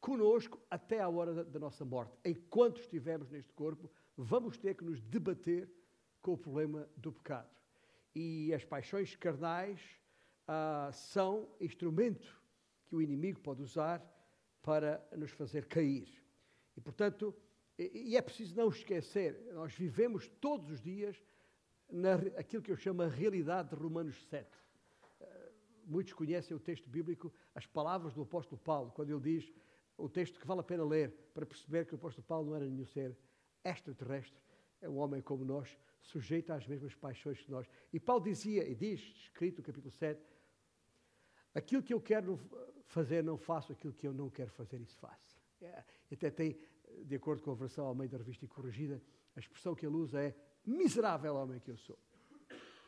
conosco 0.00 0.60
até 0.70 1.00
à 1.00 1.08
hora 1.08 1.44
da 1.44 1.58
nossa 1.58 1.84
morte. 1.84 2.16
Enquanto 2.24 2.80
estivermos 2.80 3.30
neste 3.30 3.52
corpo, 3.52 3.90
vamos 4.16 4.56
ter 4.56 4.74
que 4.74 4.84
nos 4.84 5.00
debater 5.00 5.68
com 6.20 6.32
o 6.32 6.38
problema 6.38 6.88
do 6.96 7.12
pecado. 7.12 7.55
E 8.18 8.54
as 8.54 8.64
paixões 8.64 9.14
carnais 9.14 9.78
uh, 10.48 10.90
são 10.90 11.54
instrumento 11.60 12.42
que 12.86 12.96
o 12.96 13.02
inimigo 13.02 13.38
pode 13.40 13.60
usar 13.60 14.02
para 14.62 15.06
nos 15.14 15.32
fazer 15.32 15.66
cair. 15.66 16.08
E, 16.74 16.80
portanto, 16.80 17.36
e, 17.78 18.16
é 18.16 18.22
preciso 18.22 18.56
não 18.56 18.70
esquecer, 18.70 19.52
nós 19.52 19.74
vivemos 19.74 20.30
todos 20.40 20.70
os 20.70 20.80
dias 20.80 21.22
na, 21.92 22.14
aquilo 22.38 22.62
que 22.62 22.72
eu 22.72 22.76
chamo 22.78 23.02
a 23.02 23.06
realidade 23.06 23.68
de 23.68 23.74
Romanos 23.74 24.16
7. 24.30 24.48
Uh, 24.48 24.56
ah, 25.20 25.50
muitos 25.84 26.14
conhecem 26.14 26.56
o 26.56 26.60
texto 26.60 26.88
bíblico, 26.88 27.30
as 27.54 27.66
palavras 27.66 28.14
do 28.14 28.22
apóstolo 28.22 28.58
Paulo, 28.58 28.92
quando 28.92 29.10
ele 29.10 29.20
diz 29.20 29.52
o 29.98 30.08
texto 30.08 30.40
que 30.40 30.46
vale 30.46 30.60
a 30.60 30.64
pena 30.64 30.86
ler 30.86 31.10
para 31.34 31.44
perceber 31.44 31.84
que 31.84 31.92
o 31.92 31.96
apóstolo 31.96 32.26
Paulo 32.26 32.48
não 32.48 32.56
era 32.56 32.64
nenhum 32.64 32.86
ser 32.86 33.14
extraterrestre, 33.62 34.40
é 34.80 34.88
um 34.88 34.96
homem 34.96 35.20
como 35.20 35.44
nós, 35.44 35.76
sujeito 36.06 36.52
às 36.52 36.66
mesmas 36.66 36.94
paixões 36.94 37.40
que 37.40 37.50
nós. 37.50 37.68
E 37.92 38.00
Paulo 38.00 38.24
dizia, 38.24 38.66
e 38.68 38.74
diz, 38.74 39.00
escrito 39.00 39.58
no 39.58 39.64
capítulo 39.64 39.90
7, 39.90 40.20
aquilo 41.54 41.82
que 41.82 41.92
eu 41.92 42.00
quero 42.00 42.40
fazer 42.86 43.22
não 43.22 43.36
faço, 43.36 43.72
aquilo 43.72 43.92
que 43.92 44.06
eu 44.06 44.14
não 44.14 44.30
quero 44.30 44.50
fazer, 44.50 44.80
isso 44.80 44.96
faço. 44.96 45.36
É, 45.60 45.84
até 46.12 46.30
tem, 46.30 46.58
de 47.04 47.16
acordo 47.16 47.42
com 47.42 47.50
a 47.50 47.54
versão 47.54 47.86
ao 47.86 47.94
meio 47.94 48.10
da 48.10 48.18
revista 48.18 48.44
e 48.44 48.48
corrigida, 48.48 49.02
a 49.34 49.40
expressão 49.40 49.74
que 49.74 49.84
ele 49.84 49.96
usa 49.96 50.22
é 50.22 50.34
miserável 50.64 51.34
homem 51.34 51.60
que 51.60 51.70
eu 51.70 51.76
sou. 51.76 51.98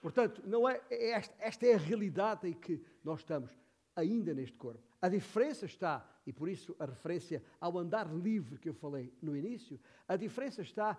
Portanto, 0.00 0.42
não 0.46 0.68
é, 0.68 0.80
é 0.90 1.10
esta, 1.10 1.34
esta 1.38 1.66
é 1.66 1.74
a 1.74 1.78
realidade 1.78 2.48
em 2.48 2.52
que 2.52 2.80
nós 3.02 3.20
estamos 3.20 3.50
ainda 3.96 4.32
neste 4.32 4.56
corpo. 4.56 4.82
A 5.02 5.08
diferença 5.08 5.66
está, 5.66 6.08
e 6.24 6.32
por 6.32 6.48
isso 6.48 6.74
a 6.78 6.86
referência 6.86 7.42
ao 7.60 7.76
andar 7.76 8.06
livre 8.14 8.58
que 8.58 8.68
eu 8.68 8.74
falei 8.74 9.12
no 9.20 9.36
início, 9.36 9.80
a 10.06 10.16
diferença 10.16 10.62
está 10.62 10.96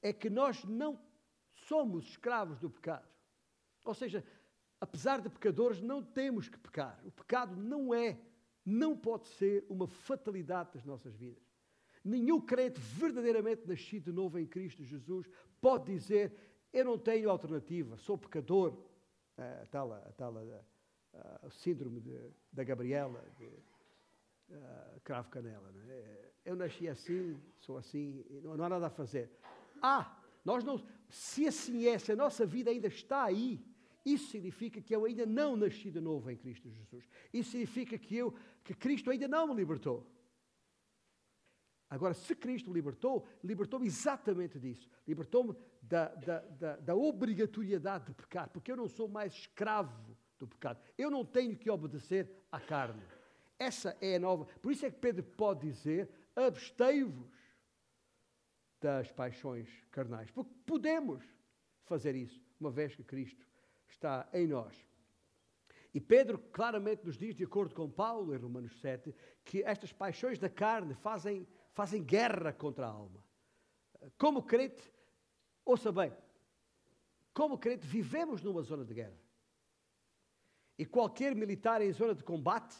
é 0.00 0.12
que 0.12 0.30
nós 0.30 0.64
não 0.64 0.98
somos 1.72 2.04
escravos 2.04 2.58
do 2.58 2.68
pecado. 2.68 3.08
Ou 3.82 3.94
seja, 3.94 4.22
apesar 4.78 5.22
de 5.22 5.30
pecadores, 5.30 5.80
não 5.80 6.02
temos 6.02 6.46
que 6.46 6.58
pecar. 6.58 7.00
O 7.02 7.10
pecado 7.10 7.56
não 7.56 7.94
é, 7.94 8.20
não 8.62 8.94
pode 8.94 9.26
ser 9.28 9.64
uma 9.70 9.86
fatalidade 9.86 10.74
das 10.74 10.84
nossas 10.84 11.14
vidas. 11.16 11.42
Nenhum 12.04 12.38
crente 12.42 12.78
verdadeiramente 12.78 13.66
nascido 13.66 14.04
de 14.04 14.12
novo 14.12 14.38
em 14.38 14.46
Cristo 14.46 14.84
Jesus 14.84 15.26
pode 15.62 15.90
dizer: 15.90 16.36
Eu 16.70 16.84
não 16.84 16.98
tenho 16.98 17.30
alternativa, 17.30 17.96
sou 17.96 18.18
pecador. 18.18 18.76
A 19.38 19.66
tal, 19.70 19.94
a 19.94 20.12
tal 20.14 20.36
a, 20.36 21.46
o 21.46 21.50
síndrome 21.50 22.00
de, 22.00 22.18
da 22.52 22.62
Gabriela, 22.62 23.24
de 23.38 23.46
uh, 23.46 25.00
Cravo 25.02 25.30
Canela. 25.30 25.72
É? 25.88 26.32
Eu 26.44 26.54
nasci 26.54 26.86
assim, 26.86 27.40
sou 27.60 27.78
assim, 27.78 28.22
não, 28.42 28.58
não 28.58 28.64
há 28.66 28.68
nada 28.68 28.88
a 28.88 28.90
fazer. 28.90 29.30
Ah, 29.80 30.18
nós 30.44 30.62
não, 30.64 30.78
se 31.12 31.46
assim 31.46 31.86
é, 31.86 31.98
se 31.98 32.10
a 32.10 32.16
nossa 32.16 32.46
vida 32.46 32.70
ainda 32.70 32.88
está 32.88 33.24
aí, 33.24 33.62
isso 34.04 34.30
significa 34.30 34.80
que 34.80 34.96
eu 34.96 35.04
ainda 35.04 35.26
não 35.26 35.54
nasci 35.56 35.90
de 35.90 36.00
novo 36.00 36.30
em 36.30 36.36
Cristo 36.36 36.70
Jesus. 36.70 37.04
Isso 37.32 37.50
significa 37.50 37.98
que 37.98 38.16
eu, 38.16 38.34
que 38.64 38.72
Cristo 38.72 39.10
ainda 39.10 39.28
não 39.28 39.46
me 39.46 39.54
libertou. 39.54 40.10
Agora, 41.90 42.14
se 42.14 42.34
Cristo 42.34 42.70
me 42.70 42.74
libertou, 42.74 43.28
libertou-me 43.44 43.86
exatamente 43.86 44.58
disso. 44.58 44.88
Libertou-me 45.06 45.54
da, 45.82 46.08
da, 46.08 46.38
da, 46.40 46.76
da, 46.76 46.94
obrigatoriedade 46.94 48.06
de 48.06 48.14
pecar, 48.14 48.48
porque 48.48 48.72
eu 48.72 48.76
não 48.76 48.88
sou 48.88 49.06
mais 49.06 49.34
escravo 49.34 50.16
do 50.38 50.48
pecado. 50.48 50.80
Eu 50.96 51.10
não 51.10 51.26
tenho 51.26 51.54
que 51.54 51.70
obedecer 51.70 52.30
à 52.50 52.58
carne. 52.58 53.02
Essa 53.58 53.94
é 54.00 54.16
a 54.16 54.18
nova. 54.18 54.46
Por 54.62 54.72
isso 54.72 54.86
é 54.86 54.90
que 54.90 54.98
Pedro 54.98 55.22
pode 55.22 55.68
dizer: 55.68 56.08
abstei-vos 56.34 57.28
das 58.82 59.10
paixões 59.12 59.68
carnais. 59.90 60.30
Porque 60.30 60.52
podemos 60.66 61.24
fazer 61.84 62.14
isso, 62.14 62.44
uma 62.58 62.70
vez 62.70 62.94
que 62.94 63.04
Cristo 63.04 63.46
está 63.88 64.28
em 64.32 64.46
nós. 64.46 64.76
E 65.94 66.00
Pedro 66.00 66.38
claramente 66.38 67.04
nos 67.04 67.16
diz, 67.16 67.34
de 67.34 67.44
acordo 67.44 67.74
com 67.74 67.88
Paulo 67.88 68.34
em 68.34 68.38
Romanos 68.38 68.80
7, 68.80 69.14
que 69.44 69.62
estas 69.62 69.92
paixões 69.92 70.38
da 70.38 70.48
carne 70.48 70.94
fazem, 70.94 71.46
fazem 71.72 72.02
guerra 72.02 72.52
contra 72.52 72.86
a 72.86 72.90
alma. 72.90 73.22
Como 74.18 74.42
crente, 74.42 74.82
ouça 75.64 75.92
bem, 75.92 76.12
como 77.32 77.58
crente, 77.58 77.86
vivemos 77.86 78.42
numa 78.42 78.62
zona 78.62 78.84
de 78.84 78.94
guerra. 78.94 79.20
E 80.78 80.84
qualquer 80.84 81.36
militar 81.36 81.80
em 81.82 81.92
zona 81.92 82.14
de 82.14 82.24
combate, 82.24 82.74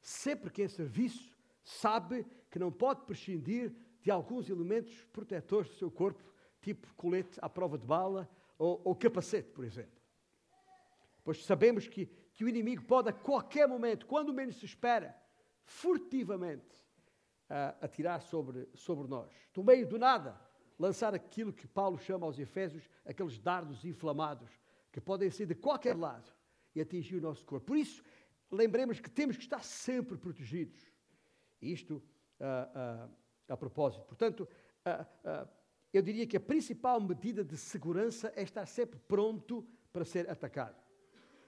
sempre 0.00 0.50
que 0.50 0.62
em 0.62 0.68
serviço, 0.68 1.36
sabe 1.64 2.24
que 2.50 2.58
não 2.58 2.72
pode 2.72 3.04
prescindir 3.04 3.74
de 4.02 4.10
alguns 4.10 4.50
elementos 4.50 5.04
protetores 5.12 5.70
do 5.70 5.76
seu 5.76 5.90
corpo, 5.90 6.22
tipo 6.60 6.92
colete 6.94 7.38
à 7.40 7.48
prova 7.48 7.78
de 7.78 7.86
bala 7.86 8.28
ou, 8.58 8.80
ou 8.84 8.94
capacete, 8.94 9.50
por 9.50 9.64
exemplo. 9.64 10.00
Pois 11.24 11.44
sabemos 11.44 11.86
que, 11.86 12.06
que 12.34 12.44
o 12.44 12.48
inimigo 12.48 12.82
pode 12.84 13.08
a 13.08 13.12
qualquer 13.12 13.68
momento, 13.68 14.06
quando 14.06 14.34
menos 14.34 14.56
se 14.56 14.66
espera, 14.66 15.16
furtivamente 15.64 16.76
uh, 17.48 17.84
atirar 17.84 18.20
sobre, 18.20 18.68
sobre 18.74 19.08
nós. 19.08 19.30
Do 19.54 19.62
meio 19.62 19.86
do 19.86 19.98
nada, 19.98 20.38
lançar 20.78 21.14
aquilo 21.14 21.52
que 21.52 21.68
Paulo 21.68 21.98
chama 21.98 22.26
aos 22.26 22.38
Efésios, 22.38 22.88
aqueles 23.06 23.38
dardos 23.38 23.84
inflamados, 23.84 24.50
que 24.90 25.00
podem 25.00 25.30
ser 25.30 25.46
de 25.46 25.54
qualquer 25.54 25.96
lado 25.96 26.30
e 26.74 26.80
atingir 26.80 27.16
o 27.16 27.20
nosso 27.20 27.46
corpo. 27.46 27.66
Por 27.66 27.76
isso, 27.76 28.02
lembremos 28.50 28.98
que 28.98 29.10
temos 29.10 29.36
que 29.36 29.44
estar 29.44 29.62
sempre 29.62 30.18
protegidos. 30.18 30.78
Isto 31.60 32.02
uh, 32.40 33.06
uh, 33.06 33.21
a 33.52 33.56
propósito. 33.56 34.04
Portanto, 34.06 34.48
eu 35.92 36.00
diria 36.00 36.26
que 36.26 36.36
a 36.36 36.40
principal 36.40 37.00
medida 37.00 37.44
de 37.44 37.56
segurança 37.56 38.32
é 38.34 38.42
estar 38.42 38.66
sempre 38.66 38.98
pronto 38.98 39.66
para 39.92 40.04
ser 40.04 40.28
atacado. 40.30 40.82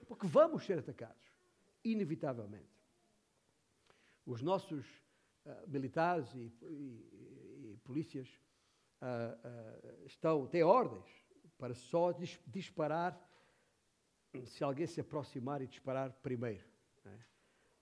Porque 0.07 0.27
vamos 0.27 0.65
ser 0.65 0.79
atacados, 0.79 1.33
inevitavelmente. 1.83 2.69
Os 4.27 4.43
nossos 4.43 4.87
uh, 5.47 5.69
militares 5.69 6.33
e, 6.35 6.53
e, 6.63 7.73
e 7.73 7.81
polícias 7.85 8.29
uh, 9.01 10.03
uh, 10.03 10.07
estão, 10.07 10.47
têm 10.47 10.63
ordens 10.63 11.09
para 11.57 11.75
só 11.75 12.13
dis 12.13 12.39
disparar 12.47 13.19
se 14.47 14.65
alguém 14.65 14.87
se 14.87 15.01
aproximar 15.01 15.63
e 15.63 15.67
disparar 15.67 16.13
primeiro. 16.23 16.67
É? 17.07 17.19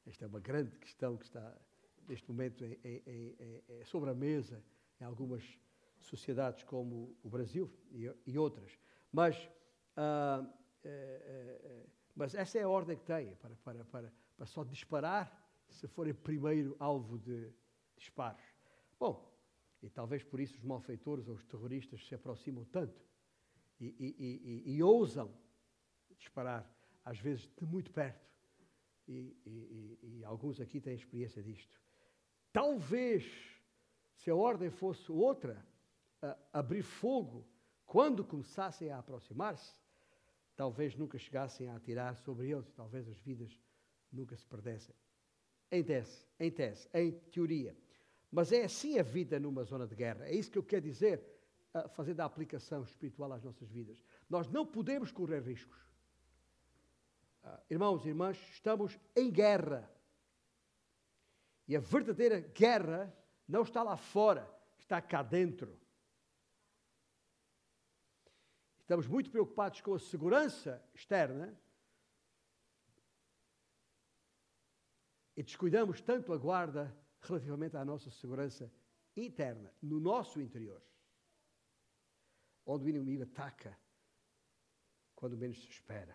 Esta 0.07 0.25
é 0.27 0.29
uma 0.29 0.41
grande 0.41 0.77
questão 0.77 1.17
que 1.17 1.25
está 1.25 1.57
neste 2.09 2.31
momento 2.31 2.65
em, 2.65 3.85
sobre 3.85 4.11
a 4.11 4.15
mesa 4.15 4.63
em 5.01 5.05
algumas 5.05 5.43
sociedades 5.99 6.65
como 6.65 7.17
o 7.23 7.29
Brasil 7.29 7.71
e, 7.91 8.11
e 8.27 8.39
outras. 8.39 8.79
Mas 9.13 9.37
uh, 9.97 10.47
mas 12.15 12.35
essa 12.35 12.59
é 12.59 12.63
a 12.63 12.69
ordem 12.69 12.97
que 12.97 13.05
tem, 13.05 13.35
para, 13.37 13.55
para, 13.57 13.85
para, 13.85 14.13
para 14.37 14.47
só 14.47 14.65
disparar 14.65 15.41
se 15.69 15.89
forem 15.89 16.13
primeiro 16.13 16.77
alvo 16.79 17.19
de 17.19 17.51
disparos. 17.97 18.45
Bom, 18.99 19.33
e 19.83 19.89
talvez 19.89 20.23
por 20.23 20.39
isso 20.39 20.57
os 20.59 20.65
malfeitores 20.65 21.27
ou 21.29 21.35
os 21.35 21.45
terroristas 21.45 22.07
se 22.07 22.15
aproximam 22.15 22.65
tanto 22.67 23.03
e, 23.81 23.87
e, 23.99 24.63
e, 24.69 24.75
e 24.75 24.83
ousam 24.83 25.33
disparar, 26.19 26.71
às 27.05 27.19
vezes 27.19 27.49
de 27.57 27.65
muito 27.65 27.91
perto. 27.91 28.31
E, 29.09 30.23
alguns 30.25 30.61
aqui 30.61 30.81
têm 30.81 30.95
experiência 30.95 31.43
disto. 31.43 31.81
Talvez, 32.53 33.25
se 34.17 34.31
a 34.31 34.35
ordem 34.35 34.71
fosse 34.71 35.11
outra, 35.11 35.65
abrir 36.53 36.83
fogo 36.83 37.47
quando 37.87 38.25
começassem 38.25 38.91
a 38.91 38.99
aproximar-se, 38.99 39.75
talvez 40.57 40.95
nunca 40.95 41.19
chegassem 41.19 41.69
a 41.69 41.77
atirar 41.77 42.17
sobre 42.17 42.51
eles, 42.51 42.71
talvez 42.73 43.09
as 43.09 43.19
vidas 43.19 43.59
nunca 44.13 44.37
se 44.37 44.47
perdessem. 44.47 44.95
Em 45.71 45.83
tese, 45.83 46.27
em 46.39 46.51
tese, 46.51 46.89
em 46.93 47.13
teoria. 47.31 47.77
Mas 48.31 48.53
é 48.53 48.65
assim 48.65 48.99
a 48.99 49.03
vida 49.03 49.41
numa 49.41 49.65
zona 49.65 49.87
de 49.87 49.95
guerra. 49.95 50.27
É 50.27 50.35
isso 50.35 50.51
que 50.51 50.59
eu 50.59 50.63
quero 50.63 50.83
dizer, 50.83 51.23
fazendo 51.91 52.21
a 52.21 52.25
aplicação 52.25 52.83
espiritual 52.83 53.33
às 53.33 53.43
nossas 53.43 53.69
vidas. 53.71 54.05
Nós 54.29 54.49
não 54.49 54.67
podemos 54.67 55.11
correr 55.11 55.41
riscos. 55.41 55.81
Uh, 57.45 57.59
irmãos 57.71 58.05
e 58.05 58.09
irmãs, 58.09 58.39
estamos 58.53 58.99
em 59.17 59.31
guerra. 59.31 59.91
E 61.67 61.77
a 61.77 61.81
verdadeira 61.81 62.41
guerra 62.41 63.15
não 63.47 63.63
está 63.63 63.83
lá 63.83 63.97
fora, 63.97 64.49
está 64.79 65.01
cá 65.01 65.23
dentro. 65.23 65.81
estamos 68.93 69.07
muito 69.07 69.31
preocupados 69.31 69.81
com 69.81 69.95
a 69.95 69.99
segurança 69.99 70.85
externa 70.95 71.59
e 75.35 75.43
descuidamos 75.43 76.03
tanto 76.03 76.31
a 76.31 76.37
guarda 76.37 76.95
relativamente 77.23 77.75
à 77.75 77.87
nossa 77.87 78.11
segurança 78.11 78.71
interna, 79.17 79.73
no 79.81 79.99
nosso 79.99 80.43
interior, 80.43 80.83
onde 82.67 82.85
o 82.85 82.89
inimigo 82.91 83.23
ataca 83.23 83.79
quando 85.15 85.39
menos 85.39 85.63
se 85.63 85.71
espera. 85.71 86.15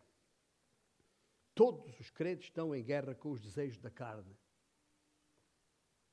Todos 1.55 1.99
os 1.99 2.11
crentes 2.11 2.45
estão 2.45 2.75
em 2.75 2.83
guerra 2.83 3.15
com 3.15 3.31
os 3.31 3.41
desejos 3.41 3.79
da 3.79 3.89
carne, 3.89 4.37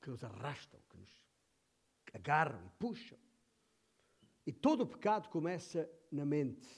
que 0.05 0.11
nos 0.11 0.23
arrastam, 0.23 0.79
que 0.87 0.97
nos 0.97 1.09
agarram 2.13 2.63
e 2.63 2.69
puxam. 2.77 3.17
E 4.45 4.53
todo 4.53 4.81
o 4.81 4.87
pecado 4.87 5.29
começa 5.29 5.89
na 6.11 6.23
mente. 6.23 6.69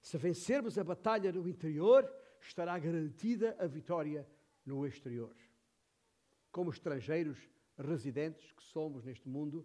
Se 0.00 0.18
vencermos 0.18 0.76
a 0.76 0.82
batalha 0.82 1.30
no 1.30 1.48
interior, 1.48 2.12
estará 2.40 2.76
garantida 2.76 3.56
a 3.60 3.68
vitória 3.68 4.28
no 4.66 4.84
exterior. 4.84 5.32
Como 6.50 6.72
estrangeiros 6.72 7.38
residentes 7.78 8.50
que 8.50 8.64
somos 8.64 9.04
neste 9.04 9.28
mundo, 9.28 9.64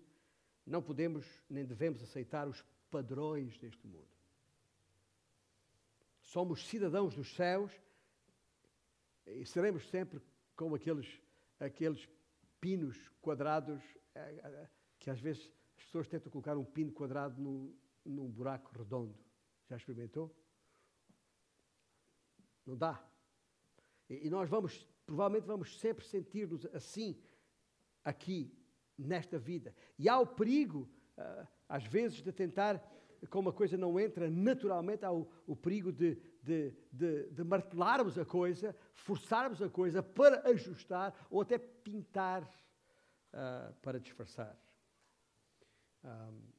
não 0.64 0.84
podemos 0.84 1.26
nem 1.50 1.66
devemos 1.66 2.04
aceitar 2.04 2.48
os 2.48 2.64
padrões 2.92 3.58
deste 3.58 3.88
mundo. 3.88 4.14
Somos 6.22 6.68
cidadãos 6.68 7.16
dos 7.16 7.34
céus 7.34 7.72
e 9.26 9.44
seremos 9.44 9.90
sempre 9.90 10.22
como 10.56 10.76
aqueles, 10.76 11.20
aqueles 11.60 12.08
pinos 12.66 12.98
quadrados 13.22 13.80
eh, 14.16 14.42
eh, 14.44 14.68
que 14.98 15.12
às 15.12 15.20
vezes 15.20 15.54
as 15.78 15.84
pessoas 15.84 16.08
tentam 16.08 16.32
colocar 16.32 16.58
um 16.58 16.66
pino 16.66 16.92
quadrado 16.92 17.40
no, 17.40 17.78
num 18.04 18.28
buraco 18.28 18.76
redondo. 18.76 19.16
Já 19.70 19.78
experimentou? 19.78 20.36
Não 22.66 22.76
dá. 22.76 23.08
E, 24.10 24.26
e 24.26 24.30
nós 24.32 24.50
vamos, 24.50 24.84
provavelmente 25.06 25.46
vamos 25.46 25.80
sempre 25.80 26.04
sentir-nos 26.08 26.66
assim, 26.74 27.22
aqui, 28.04 28.52
nesta 28.98 29.38
vida. 29.38 29.72
E 30.00 30.10
há 30.10 30.20
o 30.20 30.26
perigo, 30.26 30.90
uh, 31.20 31.48
às 31.70 31.84
vezes, 31.86 32.24
de 32.24 32.32
tentar, 32.32 32.84
como 33.30 33.50
a 33.50 33.54
coisa 33.54 33.78
não 33.78 34.00
entra 34.00 34.28
naturalmente, 34.28 35.06
há 35.06 35.12
o, 35.12 35.30
o 35.46 35.56
perigo 35.56 35.92
de, 35.92 36.18
de, 36.46 36.72
de, 36.92 37.30
de, 37.32 37.44
martelarmos 37.44 38.18
a 38.18 38.26
coisa, 38.26 38.76
forçarmos 38.94 39.62
a 39.62 39.70
coisa 39.70 40.04
para 40.04 40.48
ajustar 40.50 41.28
ou 41.30 41.42
até 41.42 41.58
pintar 41.58 42.44
uh, 42.44 43.74
para 43.82 44.00
disfarçar. 44.00 44.56
Um, 46.04 46.56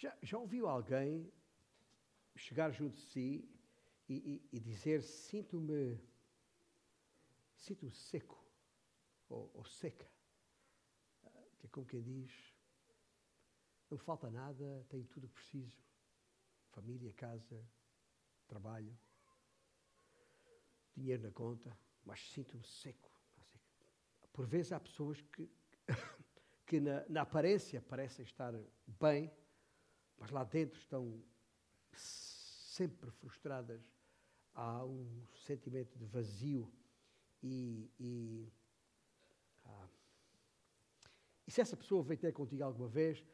Já, 0.00 0.16
já 0.22 0.38
ouviu 0.38 0.68
alguém 0.68 1.28
chegar 2.36 2.70
junto 2.70 2.94
de 2.94 3.02
si 3.02 3.50
e, 4.08 4.14
e, 4.14 4.48
e 4.52 4.60
dizer: 4.60 5.02
Sinto-me 5.02 6.00
sinto 7.56 7.90
seco 7.90 8.40
ou, 9.28 9.50
ou 9.54 9.64
seca? 9.64 10.08
Que 11.58 11.66
é 11.66 11.68
como 11.70 11.84
quem 11.84 12.00
diz: 12.00 12.47
Não 13.90 13.98
falta 13.98 14.30
nada, 14.30 14.86
tenho 14.88 15.06
tudo 15.06 15.24
o 15.24 15.28
que 15.28 15.34
preciso: 15.34 15.82
família, 16.70 17.12
casa, 17.12 17.64
trabalho, 18.46 18.96
dinheiro 20.96 21.22
na 21.22 21.30
conta, 21.30 21.76
mas 22.04 22.20
sinto-me 22.30 22.64
seco. 22.64 23.10
Por 24.32 24.46
vezes 24.46 24.72
há 24.72 24.78
pessoas 24.78 25.20
que, 25.20 25.50
que 26.66 26.80
na, 26.80 27.04
na 27.08 27.22
aparência 27.22 27.80
parecem 27.80 28.24
estar 28.24 28.54
bem 28.86 29.32
mas 30.18 30.30
lá 30.30 30.44
dentro 30.44 30.78
estão 30.78 31.22
sempre 31.92 33.10
frustradas. 33.10 33.80
Há 34.54 34.84
um 34.84 35.24
sentimento 35.46 35.96
de 35.96 36.04
vazio 36.04 36.70
e, 37.42 37.88
e, 37.98 38.52
ah, 39.64 39.88
e 41.46 41.50
se 41.50 41.60
essa 41.60 41.76
pessoa 41.76 42.02
veio 42.02 42.18
ter 42.18 42.32
contigo 42.32 42.64
alguma 42.64 42.88
vez, 42.88 43.24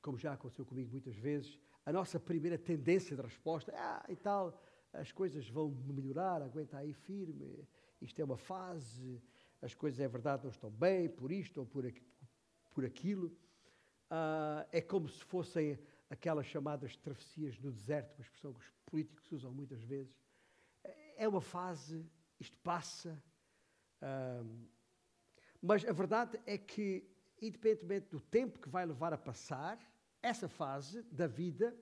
como 0.00 0.18
já 0.18 0.32
aconteceu 0.32 0.64
comigo 0.64 0.90
muitas 0.90 1.16
vezes, 1.16 1.58
a 1.84 1.92
nossa 1.92 2.18
primeira 2.18 2.58
tendência 2.58 3.16
de 3.16 3.22
resposta 3.22 3.72
é, 3.72 3.78
ah, 3.78 4.04
e 4.08 4.16
tal, 4.16 4.60
as 4.92 5.12
coisas 5.12 5.48
vão 5.48 5.70
melhorar, 5.70 6.42
aguenta 6.42 6.78
aí 6.78 6.92
firme, 6.92 7.66
isto 8.00 8.20
é 8.20 8.24
uma 8.24 8.36
fase, 8.36 9.22
as 9.62 9.74
coisas 9.74 10.00
é 10.00 10.08
verdade 10.08 10.44
não 10.44 10.50
estão 10.50 10.70
bem, 10.70 11.08
por 11.08 11.30
isto 11.30 11.60
ou 11.60 11.66
por, 11.66 11.86
aqui, 11.86 12.02
por 12.70 12.84
aquilo. 12.84 13.26
Uh, 14.10 14.66
é 14.72 14.80
como 14.80 15.08
se 15.08 15.22
fossem 15.24 15.78
aquelas 16.08 16.46
chamadas 16.46 16.96
travessias 16.96 17.58
no 17.60 17.70
deserto, 17.70 18.14
uma 18.14 18.22
expressão 18.22 18.52
que 18.52 18.60
os 18.60 18.70
políticos 18.86 19.30
usam 19.30 19.52
muitas 19.52 19.80
vezes. 19.82 20.12
É 21.16 21.28
uma 21.28 21.40
fase, 21.40 22.04
isto 22.38 22.56
passa. 22.58 23.22
Uh, 24.02 24.68
mas 25.62 25.84
a 25.84 25.92
verdade 25.92 26.40
é 26.46 26.56
que, 26.56 27.06
independentemente 27.40 28.08
do 28.08 28.20
tempo 28.20 28.58
que 28.58 28.68
vai 28.68 28.84
levar 28.86 29.12
a 29.12 29.18
passar, 29.18 29.78
essa 30.22 30.48
fase 30.48 31.02
da 31.04 31.26
vida, 31.26 31.76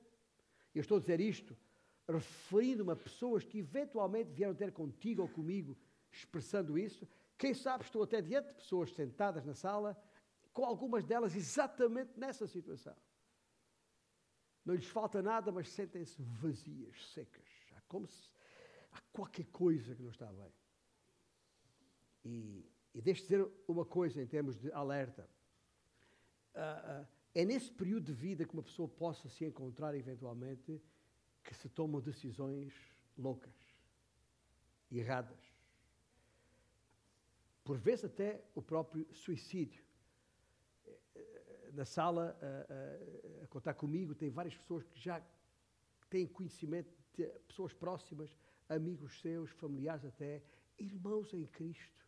eu 0.75 0.81
estou 0.81 0.99
a 0.99 1.01
dizer 1.01 1.21
isto 1.21 1.57
referindo-me 2.09 2.93
a 2.93 2.97
pessoas 2.97 3.45
que 3.45 3.59
eventualmente 3.59 4.33
vieram 4.33 4.55
ter 4.55 4.73
contigo 4.73 5.23
ou 5.23 5.29
comigo 5.29 5.77
expressando 6.11 6.79
isso. 6.79 7.07
Quem 7.37 7.53
sabe 7.53 7.85
estou 7.85 8.03
até 8.03 8.23
diante 8.23 8.49
de 8.49 8.55
pessoas 8.55 8.93
sentadas 8.95 9.45
na 9.45 9.55
sala, 9.55 9.97
com 10.53 10.65
algumas 10.65 11.05
delas 11.05 11.37
exatamente 11.37 12.19
nessa 12.19 12.47
situação. 12.47 12.97
Não 14.65 14.75
lhes 14.75 14.87
falta 14.87 15.23
nada, 15.23 15.53
mas 15.53 15.69
sentem-se 15.69 16.21
vazias, 16.23 17.13
secas. 17.13 17.49
Há 17.77 17.81
como 17.83 18.07
se 18.07 18.31
há 18.93 19.01
qualquer 19.13 19.47
coisa 19.47 19.95
que 19.95 20.03
não 20.03 20.11
está 20.11 20.27
bem. 20.33 20.53
E, 22.25 22.71
e 22.95 23.01
deixe 23.01 23.23
dizer 23.23 23.47
uma 23.67 23.85
coisa 23.85 24.21
em 24.21 24.27
termos 24.27 24.59
de 24.59 24.73
alerta. 24.73 25.29
Uh, 26.55 27.03
uh, 27.03 27.18
é 27.41 27.45
nesse 27.45 27.71
período 27.71 28.07
de 28.07 28.13
vida 28.13 28.45
que 28.45 28.53
uma 28.53 28.65
pessoa 28.65 28.89
possa 28.89 29.29
se 29.29 29.45
encontrar 29.45 29.95
eventualmente 29.95 30.83
que 31.45 31.55
se 31.55 31.69
tomam 31.69 32.01
decisões 32.01 32.75
loucas, 33.17 33.55
erradas. 34.91 35.39
Por 37.63 37.79
vezes 37.79 38.07
até 38.07 38.43
o 38.57 38.61
próprio 38.61 39.07
suicídio. 39.15 39.85
Na 41.75 41.85
sala, 41.85 42.37
a, 42.43 43.43
a, 43.43 43.45
a 43.45 43.47
contar 43.47 43.75
comigo, 43.75 44.17
tem 44.17 44.31
várias 44.31 44.57
pessoas 44.57 44.83
que 44.89 44.99
já 44.99 45.25
têm 46.11 46.27
conhecimento 46.27 46.93
de 47.15 47.25
pessoas 47.47 47.73
próximas, 47.73 48.37
amigos 48.69 49.21
seus, 49.21 49.49
familiares 49.51 50.05
até, 50.05 50.43
irmãos 50.77 51.33
em 51.33 51.47
Cristo. 51.47 52.05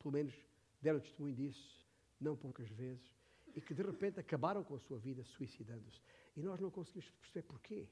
Pelo 0.00 0.10
menos 0.10 0.34
deram 0.82 0.98
testemunho 0.98 1.36
disso, 1.36 1.86
não 2.20 2.36
poucas 2.36 2.68
vezes, 2.70 3.14
e 3.56 3.60
que 3.60 3.72
de 3.72 3.82
repente 3.82 4.20
acabaram 4.20 4.62
com 4.62 4.74
a 4.74 4.78
sua 4.78 4.98
vida 4.98 5.24
suicidando-se. 5.24 6.02
E 6.36 6.42
nós 6.42 6.60
não 6.60 6.70
conseguimos 6.70 7.08
perceber 7.10 7.42
porquê. 7.42 7.88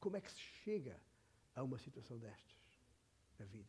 Como 0.00 0.16
é 0.16 0.20
que 0.22 0.32
se 0.32 0.40
chega 0.40 0.98
a 1.54 1.62
uma 1.62 1.78
situação 1.78 2.18
destas 2.18 2.56
na 3.38 3.44
vida? 3.44 3.68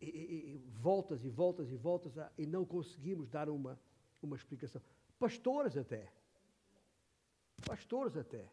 E, 0.00 0.06
e, 0.06 0.54
e 0.54 0.58
voltas 0.70 1.24
e 1.24 1.28
voltas 1.28 1.72
e 1.72 1.76
voltas 1.76 2.16
a, 2.16 2.30
e 2.38 2.46
não 2.46 2.64
conseguimos 2.64 3.28
dar 3.28 3.48
uma, 3.48 3.78
uma 4.22 4.36
explicação. 4.36 4.80
Pastores 5.18 5.76
até. 5.76 6.12
Pastores 7.66 8.16
até. 8.16 8.48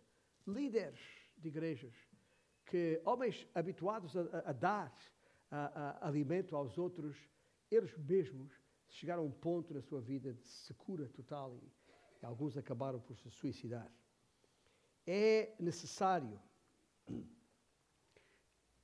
Líderes 0.47 0.99
de 1.37 1.49
igrejas. 1.49 1.93
Que 2.65 2.99
homens 3.05 3.47
habituados 3.53 4.17
a, 4.17 4.21
a 4.45 4.53
dar 4.53 4.97
a, 5.51 6.07
alimento 6.07 6.55
aos 6.55 6.79
outros, 6.79 7.15
eles 7.69 7.95
mesmos 7.95 8.62
chegaram 8.93 9.23
a 9.23 9.25
um 9.25 9.32
ponto 9.32 9.73
na 9.73 9.82
sua 9.82 10.01
vida 10.01 10.34
de 10.34 10.43
secura 10.47 11.08
total 11.10 11.58
e, 11.58 11.71
e 12.21 12.25
alguns 12.25 12.58
acabaram 12.58 12.99
por 12.99 13.17
se 13.17 13.29
suicidar 13.29 13.91
é 15.06 15.53
necessário, 15.60 16.39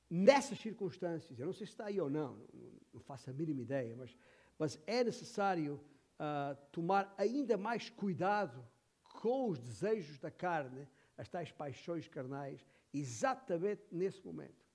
nessas 0.08 0.58
circunstâncias, 0.58 1.38
eu 1.38 1.46
não 1.46 1.52
sei 1.52 1.66
se 1.66 1.72
está 1.72 1.86
aí 1.86 2.00
ou 2.00 2.10
não, 2.10 2.36
não, 2.52 2.72
não 2.94 3.00
faço 3.00 3.30
a 3.30 3.32
mínima 3.32 3.62
ideia, 3.62 3.96
mas, 3.96 4.16
mas 4.58 4.78
é 4.86 5.02
necessário 5.02 5.80
uh, 6.18 6.56
tomar 6.70 7.14
ainda 7.16 7.56
mais 7.56 7.88
cuidado 7.88 8.66
com 9.02 9.48
os 9.48 9.58
desejos 9.58 10.18
da 10.18 10.30
carne, 10.30 10.86
as 11.16 11.28
tais 11.28 11.52
paixões 11.52 12.08
carnais, 12.08 12.66
exatamente 12.92 13.82
nesse 13.90 14.24
momento. 14.24 14.66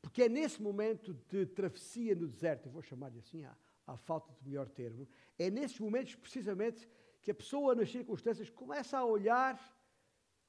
Porque 0.00 0.22
é 0.22 0.28
nesse 0.28 0.60
momento 0.60 1.14
de 1.28 1.46
travessia 1.46 2.14
no 2.14 2.26
deserto, 2.26 2.66
eu 2.66 2.72
vou 2.72 2.82
chamar-lhe 2.82 3.18
assim, 3.18 3.44
à, 3.44 3.56
à 3.86 3.96
falta 3.96 4.32
de 4.32 4.42
melhor 4.44 4.68
termo, 4.68 5.08
é 5.38 5.50
nesses 5.50 5.78
momentos 5.78 6.14
precisamente 6.14 6.88
que 7.20 7.30
a 7.30 7.34
pessoa, 7.34 7.74
nas 7.74 7.90
circunstâncias, 7.90 8.50
começa 8.50 8.98
a 8.98 9.04
olhar 9.04 9.58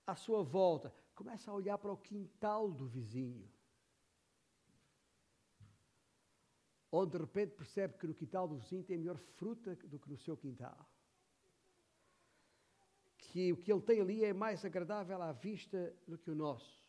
à 0.05 0.15
sua 0.15 0.43
volta, 0.43 0.93
começa 1.13 1.49
a 1.51 1.53
olhar 1.53 1.77
para 1.77 1.91
o 1.91 1.97
quintal 1.97 2.71
do 2.71 2.87
vizinho. 2.87 3.49
Onde 6.91 7.11
de 7.11 7.17
repente 7.17 7.55
percebe 7.55 7.97
que 7.97 8.05
no 8.05 8.13
quintal 8.13 8.47
do 8.47 8.57
vizinho 8.57 8.83
tem 8.83 8.97
melhor 8.97 9.17
fruta 9.17 9.75
do 9.75 9.99
que 9.99 10.09
no 10.09 10.17
seu 10.17 10.37
quintal. 10.37 10.87
Que 13.17 13.51
o 13.51 13.57
que 13.57 13.71
ele 13.71 13.81
tem 13.81 13.99
ali 13.99 14.23
é 14.23 14.33
mais 14.33 14.63
agradável 14.63 15.19
à 15.21 15.31
vista 15.31 15.95
do 16.07 16.17
que 16.17 16.29
o 16.29 16.35
nosso. 16.35 16.83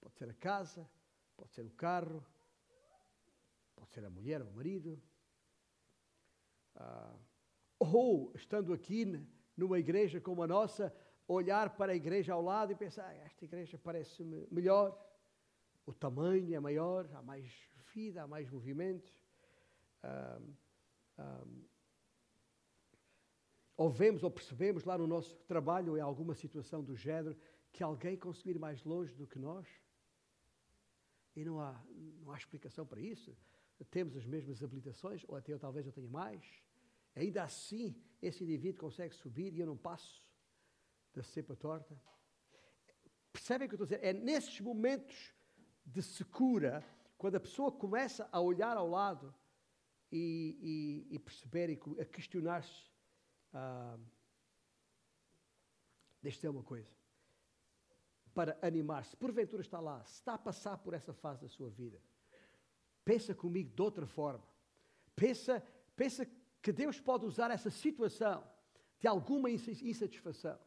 Pode 0.00 0.16
ser 0.16 0.28
a 0.30 0.34
casa, 0.34 0.88
pode 1.36 1.52
ser 1.52 1.64
o 1.64 1.70
carro, 1.70 2.24
pode 3.76 3.90
ser 3.90 4.04
a 4.04 4.10
mulher 4.10 4.42
ou 4.42 4.48
o 4.48 4.54
marido. 4.54 5.00
Ah, 6.80 7.14
ou, 7.78 8.32
estando 8.34 8.72
aqui 8.72 9.04
numa 9.56 9.78
igreja 9.78 10.20
como 10.20 10.42
a 10.42 10.46
nossa, 10.46 10.94
olhar 11.28 11.76
para 11.76 11.92
a 11.92 11.94
igreja 11.94 12.32
ao 12.32 12.42
lado 12.42 12.72
e 12.72 12.74
pensar, 12.74 13.04
ah, 13.04 13.14
esta 13.14 13.44
igreja 13.44 13.78
parece-me 13.78 14.46
melhor, 14.50 14.98
o 15.84 15.92
tamanho 15.92 16.54
é 16.54 16.60
maior, 16.60 17.08
há 17.14 17.22
mais 17.22 17.46
vida, 17.94 18.22
há 18.22 18.26
mais 18.26 18.48
movimento. 18.50 19.12
Um, 20.04 20.54
um, 21.22 21.64
ou 23.76 23.90
vemos 23.90 24.22
ou 24.22 24.30
percebemos 24.30 24.84
lá 24.84 24.96
no 24.96 25.06
nosso 25.06 25.34
trabalho, 25.46 25.96
em 25.96 26.00
alguma 26.00 26.34
situação 26.34 26.82
do 26.82 26.94
género, 26.96 27.36
que 27.72 27.82
alguém 27.82 28.16
conseguiu 28.16 28.56
ir 28.56 28.58
mais 28.58 28.84
longe 28.84 29.14
do 29.14 29.26
que 29.26 29.38
nós. 29.38 29.66
E 31.34 31.44
não 31.44 31.60
há, 31.60 31.82
não 32.20 32.30
há 32.30 32.36
explicação 32.36 32.86
para 32.86 33.00
isso. 33.00 33.36
Temos 33.90 34.16
as 34.16 34.26
mesmas 34.26 34.62
habilitações, 34.62 35.24
ou 35.26 35.36
até 35.36 35.52
eu, 35.52 35.58
talvez 35.58 35.86
eu 35.86 35.92
tenha 35.92 36.08
mais. 36.08 36.44
Ainda 37.14 37.42
assim, 37.42 37.94
esse 38.22 38.44
indivíduo 38.44 38.80
consegue 38.80 39.14
subir 39.14 39.52
e 39.54 39.60
eu 39.60 39.66
não 39.66 39.76
passo 39.76 40.26
da 41.14 41.22
cepa 41.22 41.56
torta. 41.56 42.00
Percebem 43.32 43.66
o 43.66 43.68
que 43.68 43.74
eu 43.74 43.84
estou 43.84 43.96
a 43.96 43.98
dizer? 43.98 44.08
É 44.08 44.12
nesses 44.12 44.60
momentos 44.60 45.34
de 45.84 46.02
secura, 46.02 46.84
quando 47.18 47.36
a 47.36 47.40
pessoa 47.40 47.72
começa 47.72 48.28
a 48.30 48.40
olhar 48.40 48.76
ao 48.76 48.88
lado 48.88 49.34
e, 50.10 51.06
e, 51.10 51.14
e 51.14 51.18
perceber 51.18 51.70
e 51.70 52.00
a 52.00 52.04
questionar-se. 52.04 52.90
Ah, 53.52 53.98
deixa 56.22 56.46
eu 56.46 56.52
uma 56.52 56.62
coisa. 56.62 56.88
Para 58.32 58.58
animar-se, 58.62 59.16
porventura 59.16 59.62
está 59.62 59.80
lá, 59.80 60.02
está 60.06 60.34
a 60.34 60.38
passar 60.38 60.78
por 60.78 60.94
essa 60.94 61.12
fase 61.12 61.42
da 61.42 61.48
sua 61.48 61.68
vida, 61.68 62.00
pensa 63.04 63.34
comigo 63.34 63.74
de 63.74 63.82
outra 63.82 64.06
forma. 64.06 64.44
Pensa, 65.16 65.60
pensa 65.96 66.24
que 66.62 66.72
Deus 66.72 67.00
pode 67.00 67.24
usar 67.24 67.50
essa 67.50 67.70
situação 67.70 68.44
de 68.98 69.06
alguma 69.06 69.50
insatisfação 69.50 70.58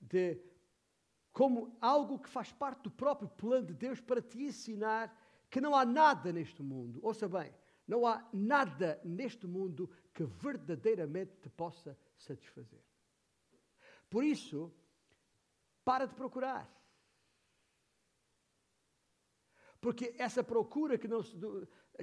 de 0.00 0.40
como 1.32 1.76
algo 1.80 2.18
que 2.18 2.28
faz 2.28 2.52
parte 2.52 2.82
do 2.82 2.90
próprio 2.90 3.28
plano 3.28 3.66
de 3.66 3.74
Deus 3.74 4.00
para 4.00 4.20
te 4.20 4.42
ensinar 4.42 5.16
que 5.50 5.60
não 5.60 5.74
há 5.74 5.84
nada 5.84 6.32
neste 6.32 6.62
mundo, 6.62 7.00
ouça 7.02 7.28
bem, 7.28 7.54
não 7.86 8.06
há 8.06 8.26
nada 8.32 9.00
neste 9.04 9.46
mundo 9.46 9.90
que 10.12 10.24
verdadeiramente 10.24 11.36
te 11.36 11.48
possa 11.48 11.96
satisfazer. 12.16 12.82
Por 14.08 14.24
isso, 14.24 14.72
para 15.84 16.06
de 16.06 16.14
procurar. 16.14 16.70
Porque 19.80 20.14
essa 20.18 20.44
procura 20.44 20.96
que, 20.96 21.08
não, 21.08 21.22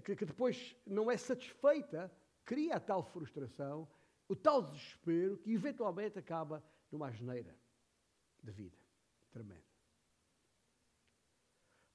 que, 0.03 0.15
que 0.15 0.25
depois 0.25 0.75
não 0.85 1.09
é 1.09 1.17
satisfeita 1.17 2.11
cria 2.49 2.77
a 2.77 2.79
tal 2.79 3.03
frustração, 3.03 3.87
o 4.27 4.35
tal 4.35 4.63
desespero 4.63 5.37
que 5.37 5.53
eventualmente 5.53 6.17
acaba 6.17 6.63
numa 6.91 7.07
asneira 7.07 7.55
de 8.41 8.51
vida. 8.51 8.75
Tremendo. 9.29 9.69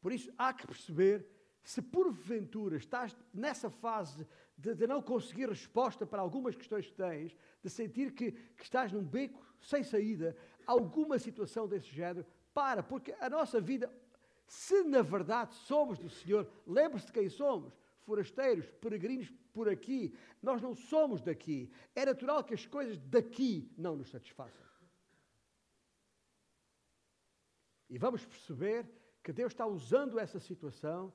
Por 0.01 0.13
isso, 0.13 0.33
há 0.39 0.55
que 0.55 0.65
perceber 0.65 1.27
se 1.61 1.83
porventura 1.83 2.77
estás 2.77 3.17
nessa 3.33 3.69
fase 3.69 4.25
de, 4.57 4.77
de, 4.77 4.87
não 4.87 5.03
conseguir 5.03 5.49
resposta 5.49 6.07
para 6.07 6.23
algumas 6.23 6.55
questões 6.55 6.87
que 6.87 6.93
tens, 6.93 7.37
de 7.61 7.69
sentir 7.69 8.15
que, 8.15 8.31
que 8.31 8.63
estás 8.63 8.93
num 8.93 9.03
beco 9.03 9.45
sem 9.61 9.83
saída, 9.83 10.37
alguma 10.65 11.19
situação 11.19 11.67
desse 11.67 11.89
género, 11.89 12.25
para, 12.53 12.81
porque 12.81 13.13
a 13.19 13.29
nossa 13.29 13.61
vida 13.61 13.93
Se 14.47 14.85
na 14.85 15.03
verdade 15.03 15.53
somos 15.55 15.99
do 15.99 16.09
Senhor, 16.09 16.49
lembre-se 16.65 17.07
de 17.07 17.13
quem 17.13 17.29
somos. 17.29 17.73
Forasteiros, 18.05 18.71
peregrinos 18.81 19.31
por 19.53 19.69
aqui. 19.69 20.15
Nós 20.43 20.61
não 20.61 20.75
somos 20.75 21.21
daqui. 21.23 21.71
É 21.95 22.05
natural 22.05 22.45
que 22.45 22.55
as 22.55 22.67
coisas 22.67 22.99
daqui 22.99 23.73
não 23.77 23.97
nos 23.97 24.11
satisfaçam. 24.11 24.65
E 27.89 27.99
vamos 27.99 28.25
perceber 28.25 28.89
que 29.23 29.33
Deus 29.33 29.53
está 29.53 29.67
usando 29.67 30.19
essa 30.19 30.39
situação 30.39 31.13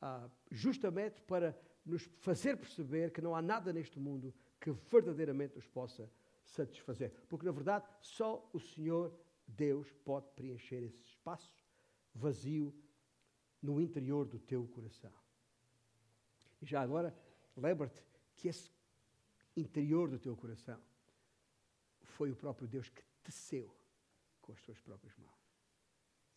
ah, 0.00 0.28
justamente 0.50 1.20
para 1.22 1.56
nos 1.84 2.02
fazer 2.18 2.56
perceber 2.56 3.12
que 3.12 3.20
não 3.20 3.34
há 3.34 3.42
nada 3.42 3.72
neste 3.72 3.98
mundo 4.00 4.34
que 4.60 4.70
verdadeiramente 4.70 5.54
nos 5.54 5.66
possa 5.66 6.10
satisfazer. 6.44 7.12
Porque, 7.28 7.46
na 7.46 7.52
verdade, 7.52 7.86
só 8.00 8.48
o 8.52 8.58
Senhor 8.58 9.12
Deus 9.46 9.92
pode 10.04 10.26
preencher 10.34 10.82
esse 10.82 11.02
espaço 11.04 11.52
vazio 12.14 12.74
no 13.60 13.80
interior 13.80 14.26
do 14.26 14.38
teu 14.38 14.66
coração. 14.68 15.12
E 16.60 16.66
já 16.66 16.80
agora, 16.80 17.16
lembra-te 17.56 18.02
que 18.36 18.48
esse 18.48 18.70
interior 19.56 20.08
do 20.08 20.18
teu 20.18 20.36
coração 20.36 20.80
foi 22.02 22.30
o 22.30 22.36
próprio 22.36 22.66
Deus 22.66 22.88
que 22.88 23.02
teceu 23.22 23.74
com 24.40 24.52
as 24.52 24.60
tuas 24.60 24.78
próprias 24.80 25.16
mãos. 25.16 25.34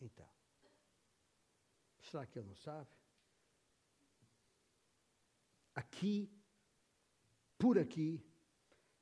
Então, 0.00 0.28
será 2.00 2.26
que 2.26 2.38
ele 2.38 2.48
não 2.48 2.56
sabe? 2.56 2.90
Aqui, 5.74 6.30
por 7.56 7.78
aqui, 7.78 8.24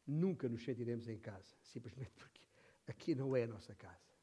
nunca 0.07 0.49
nos 0.49 0.63
sentiremos 0.65 1.09
em 1.09 1.19
casa, 1.19 1.57
simplesmente 1.63 2.13
porque 2.13 2.43
aqui 2.87 3.15
não 3.15 3.35
é 3.37 3.45
a 3.45 3.47
nossa 3.47 3.75
casa. 3.75 4.15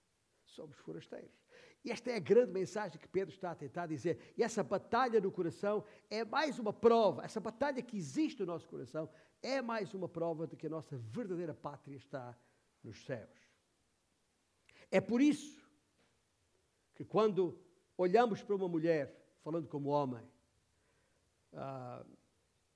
Somos 0.45 0.77
forasteiros. 0.77 1.42
E 1.83 1.91
esta 1.91 2.11
é 2.11 2.15
a 2.15 2.19
grande 2.19 2.51
mensagem 2.51 2.99
que 2.99 3.07
Pedro 3.07 3.33
está 3.33 3.51
a 3.51 3.55
tentar 3.55 3.87
dizer. 3.87 4.33
E 4.37 4.43
essa 4.43 4.63
batalha 4.63 5.19
no 5.19 5.31
coração 5.31 5.83
é 6.09 6.23
mais 6.23 6.57
uma 6.57 6.71
prova, 6.71 7.23
essa 7.23 7.39
batalha 7.39 7.81
que 7.81 7.97
existe 7.97 8.39
no 8.39 8.45
nosso 8.45 8.67
coração 8.67 9.09
é 9.41 9.61
mais 9.61 9.93
uma 9.93 10.07
prova 10.07 10.47
de 10.47 10.55
que 10.55 10.67
a 10.67 10.69
nossa 10.69 10.97
verdadeira 10.97 11.53
pátria 11.53 11.97
está 11.97 12.37
nos 12.81 13.03
céus. 13.03 13.37
É 14.89 15.01
por 15.01 15.21
isso 15.21 15.61
que 16.95 17.03
quando 17.03 17.59
olhamos 17.97 18.41
para 18.41 18.55
uma 18.55 18.69
mulher, 18.69 19.37
falando 19.43 19.67
como 19.67 19.89
homem, 19.89 20.25
ah, 21.51 22.05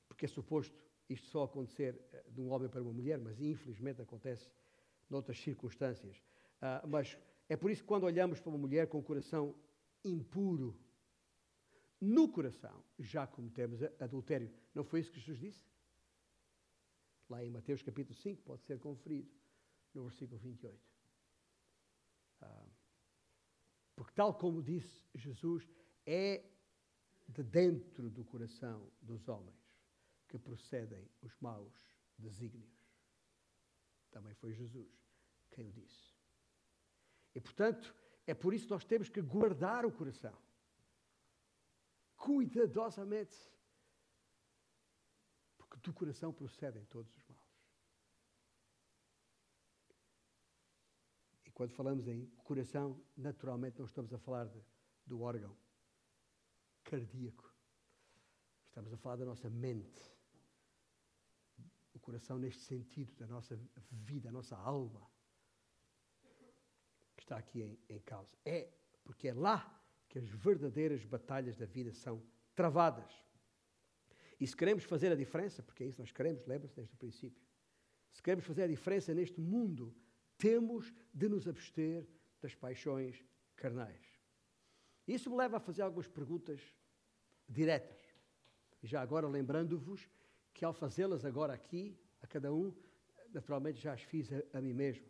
porque 0.08 0.26
é 0.26 0.28
suposto 0.28 0.76
isto 1.10 1.28
só 1.28 1.44
acontecer 1.44 1.98
eh, 2.12 2.26
de 2.30 2.42
um 2.42 2.52
homem 2.52 2.68
para 2.68 2.82
uma 2.82 2.92
mulher, 2.92 3.18
mas 3.18 3.40
infelizmente 3.40 4.02
acontece 4.02 4.52
noutras 5.10 5.40
circunstâncias. 5.40 6.22
Ah, 6.62 6.84
mas 6.86 7.18
é 7.50 7.56
por 7.56 7.72
isso 7.72 7.82
que 7.82 7.88
quando 7.88 8.04
olhamos 8.04 8.40
para 8.40 8.50
uma 8.50 8.58
mulher 8.58 8.88
com 8.88 9.00
o 9.00 9.04
coração 9.04 9.56
impuro, 10.04 10.78
no 12.00 12.30
coração 12.30 12.84
já 13.00 13.26
cometemos 13.26 13.82
adultério. 14.00 14.54
Não 14.74 14.84
foi 14.84 15.00
isso 15.00 15.12
que 15.12 15.20
Jesus 15.20 15.40
disse? 15.40 15.66
Lá 17.30 17.44
em 17.44 17.50
Mateus 17.50 17.82
capítulo 17.82 18.16
5, 18.16 18.42
pode 18.44 18.64
ser 18.64 18.80
conferido, 18.80 19.30
no 19.94 20.04
versículo 20.04 20.40
28. 20.40 20.80
Ah, 22.42 22.66
porque, 23.96 24.14
tal 24.14 24.34
como 24.34 24.62
disse 24.62 25.02
Jesus, 25.16 25.68
é 26.06 26.44
de 27.28 27.44
dentro 27.44 28.10
do 28.10 28.24
coração 28.24 28.90
dos 29.02 29.28
homens 29.28 29.58
que 30.28 30.38
procedem 30.38 31.10
os 31.22 31.36
maus 31.40 31.74
desígnios. 32.18 32.72
Também 34.12 34.34
foi 34.36 34.54
Jesus 34.54 34.88
quem 35.50 35.68
o 35.68 35.72
disse. 35.72 36.17
E, 37.38 37.40
portanto, 37.40 37.94
é 38.26 38.34
por 38.34 38.52
isso 38.52 38.66
que 38.66 38.72
nós 38.72 38.84
temos 38.84 39.10
que 39.10 39.22
guardar 39.22 39.86
o 39.86 39.92
coração. 39.92 40.36
Cuidadosamente. 42.16 43.38
Porque 45.56 45.78
do 45.78 45.94
coração 45.94 46.34
procedem 46.34 46.84
todos 46.86 47.16
os 47.16 47.24
maus. 47.28 47.40
E 51.46 51.52
quando 51.52 51.74
falamos 51.74 52.08
em 52.08 52.26
coração, 52.44 53.00
naturalmente 53.16 53.78
não 53.78 53.86
estamos 53.86 54.12
a 54.12 54.18
falar 54.18 54.48
de, 54.48 54.60
do 55.06 55.22
órgão 55.22 55.56
cardíaco. 56.84 57.54
Estamos 58.66 58.92
a 58.92 58.98
falar 58.98 59.18
da 59.18 59.26
nossa 59.26 59.48
mente. 59.48 60.02
O 61.94 62.00
coração, 62.00 62.40
neste 62.40 62.64
sentido, 62.64 63.14
da 63.14 63.28
nossa 63.28 63.56
vida, 63.92 64.30
da 64.30 64.32
nossa 64.32 64.58
alma 64.58 65.08
está 67.28 67.38
aqui 67.38 67.62
em, 67.62 67.78
em 67.90 68.00
causa. 68.00 68.32
É 68.46 68.70
porque 69.04 69.28
é 69.28 69.34
lá 69.34 69.74
que 70.08 70.18
as 70.18 70.28
verdadeiras 70.30 71.04
batalhas 71.06 71.58
da 71.58 71.66
vida 71.66 71.92
são 71.94 72.24
travadas. 72.56 73.12
E 74.40 74.48
se 74.48 74.56
queremos 74.56 74.84
fazer 74.86 75.12
a 75.12 75.16
diferença, 75.16 75.62
porque 75.62 75.84
é 75.84 75.88
isso 75.88 75.98
que 75.98 76.02
nós 76.02 76.12
queremos, 76.12 76.46
lembra-se 76.46 76.76
desde 76.76 76.94
o 76.94 76.98
princípio, 76.98 77.44
se 78.14 78.22
queremos 78.22 78.46
fazer 78.46 78.64
a 78.64 78.68
diferença 78.68 79.14
neste 79.14 79.42
mundo, 79.42 79.94
temos 80.38 80.94
de 81.14 81.28
nos 81.28 81.48
abster 81.48 82.08
das 82.42 82.56
paixões 82.56 83.24
carnais. 83.56 84.02
Isso 85.08 85.30
me 85.30 85.38
leva 85.38 85.58
a 85.58 85.60
fazer 85.60 85.82
algumas 85.82 86.08
perguntas 86.08 86.62
diretas. 87.48 88.02
E 88.82 88.88
já 88.88 89.02
agora 89.02 89.28
lembrando-vos 89.28 90.10
que 90.54 90.64
ao 90.64 90.74
fazê-las 90.74 91.26
agora 91.26 91.54
aqui, 91.54 92.00
a 92.22 92.28
cada 92.28 92.54
um, 92.54 92.74
naturalmente 93.34 93.80
já 93.80 93.94
as 93.94 94.02
fiz 94.02 94.30
a, 94.32 94.58
a 94.58 94.62
mim 94.62 94.74
mesmo. 94.74 95.06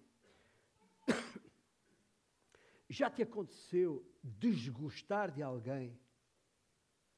Já 2.89 3.09
te 3.09 3.21
aconteceu 3.21 4.05
desgostar 4.23 5.31
de 5.31 5.41
alguém 5.41 5.99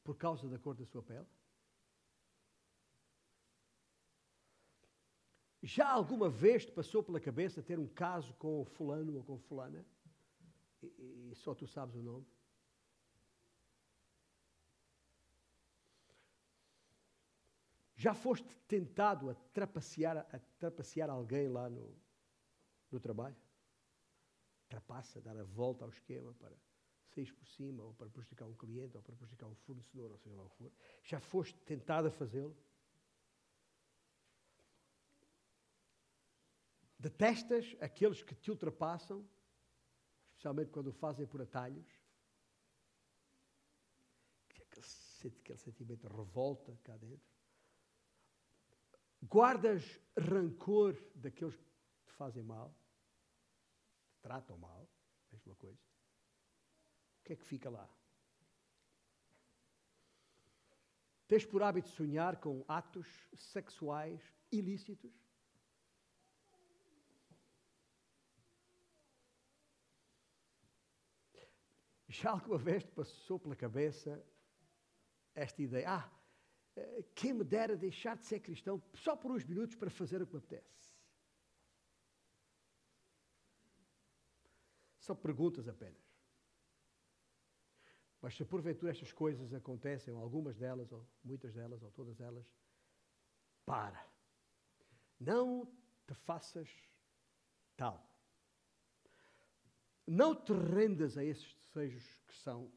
por 0.03 0.15
causa 0.15 0.47
da 0.47 0.57
cor 0.57 0.75
da 0.75 0.85
sua 0.85 1.03
pele? 1.03 1.27
Já 5.61 5.89
alguma 5.89 6.29
vez 6.29 6.65
te 6.65 6.71
passou 6.71 7.03
pela 7.03 7.19
cabeça 7.19 7.61
ter 7.61 7.77
um 7.77 7.87
caso 7.87 8.33
com 8.35 8.63
fulano 8.65 9.17
ou 9.17 9.23
com 9.23 9.37
fulana? 9.37 9.85
E, 10.81 11.31
e 11.31 11.35
só 11.35 11.53
tu 11.53 11.67
sabes 11.67 11.95
o 11.95 12.01
nome? 12.01 12.25
Já 17.95 18.13
foste 18.13 18.47
tentado 18.65 19.29
a 19.29 19.35
trapacear, 19.35 20.17
a 20.17 20.39
trapacear 20.57 21.09
alguém 21.09 21.49
lá 21.49 21.69
no, 21.69 21.93
no 22.89 22.99
trabalho? 22.99 23.35
Trapaça, 24.69 25.19
dar 25.19 25.35
a 25.35 25.43
volta 25.43 25.83
ao 25.83 25.89
esquema 25.89 26.33
para 26.35 26.55
sair 27.07 27.33
por 27.33 27.47
cima, 27.47 27.83
ou 27.83 27.93
para 27.93 28.09
prejudicar 28.09 28.45
um 28.45 28.53
cliente, 28.55 28.95
ou 28.95 29.03
para 29.03 29.15
prejudicar 29.15 29.47
um 29.47 29.55
fornecedor, 29.55 30.11
ou 30.11 30.17
seja 30.17 30.35
lá 30.35 30.43
o 30.43 30.49
que 30.49 30.55
for. 30.57 30.71
Já 31.03 31.19
foste 31.19 31.59
tentado 31.61 32.07
a 32.07 32.11
fazê-lo? 32.11 32.55
Detestas 36.99 37.75
aqueles 37.79 38.21
que 38.21 38.35
te 38.35 38.51
ultrapassam, 38.51 39.27
especialmente 40.31 40.69
quando 40.69 40.87
o 40.87 40.93
fazem 40.93 41.25
por 41.25 41.41
atalhos? 41.41 41.87
Aquele, 44.49 45.35
aquele 45.39 45.57
sentimento 45.57 46.07
de 46.07 46.15
revolta 46.15 46.77
cá 46.83 46.95
dentro. 46.97 47.27
Guardas 49.23 49.99
rancor 50.17 50.95
daqueles 51.15 51.55
que 51.55 51.63
te 52.05 52.11
fazem 52.13 52.43
mal? 52.43 52.78
Tratam 54.21 54.57
mal, 54.57 54.87
mesma 55.31 55.55
coisa. 55.55 55.81
O 57.19 57.23
que 57.23 57.33
é 57.33 57.35
que 57.35 57.43
fica 57.43 57.69
lá? 57.69 57.89
Tens 61.27 61.45
por 61.45 61.61
hábito 61.61 61.89
sonhar 61.89 62.37
com 62.39 62.65
atos 62.67 63.07
sexuais 63.35 64.33
ilícitos? 64.51 65.13
Já 72.07 72.31
alguma 72.31 72.57
vez 72.57 72.83
te 72.83 72.91
passou 72.91 73.39
pela 73.39 73.55
cabeça 73.55 74.25
esta 75.35 75.61
ideia? 75.61 75.87
Ah, 75.87 76.11
eh, 76.75 77.03
quem 77.13 77.33
me 77.33 77.43
dera 77.43 77.77
deixar 77.77 78.17
de 78.17 78.25
ser 78.25 78.39
cristão 78.39 78.81
só 78.95 79.15
por 79.15 79.31
uns 79.31 79.45
minutos 79.45 79.75
para 79.75 79.91
fazer 79.91 80.19
o 80.19 80.25
que 80.25 80.33
me 80.33 80.39
apetece? 80.39 80.88
São 85.09 85.15
perguntas 85.15 85.67
apenas. 85.67 85.97
Mas 88.21 88.35
se 88.35 88.45
porventura 88.45 88.91
estas 88.91 89.11
coisas 89.11 89.51
acontecem, 89.55 90.13
ou 90.13 90.21
algumas 90.21 90.55
delas, 90.55 90.91
ou 90.91 91.03
muitas 91.23 91.51
delas, 91.51 91.81
ou 91.81 91.89
todas 91.89 92.21
elas, 92.21 92.45
para. 93.65 94.07
Não 95.19 95.65
te 96.05 96.13
faças 96.13 96.69
tal. 97.75 98.07
Não 100.05 100.35
te 100.35 100.53
rendas 100.53 101.17
a 101.17 101.23
esses 101.23 101.55
desejos 101.55 102.21
que 102.27 102.35
são 102.35 102.71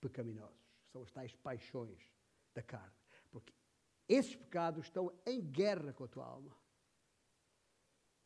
pecaminosos, 0.00 0.74
que 0.82 0.88
são 0.88 1.04
as 1.04 1.12
tais 1.12 1.32
paixões 1.36 2.12
da 2.54 2.62
carne. 2.64 2.98
Porque 3.30 3.54
esses 4.08 4.34
pecados 4.34 4.86
estão 4.86 5.16
em 5.24 5.40
guerra 5.40 5.92
com 5.92 6.02
a 6.02 6.08
tua 6.08 6.24
alma. 6.24 6.58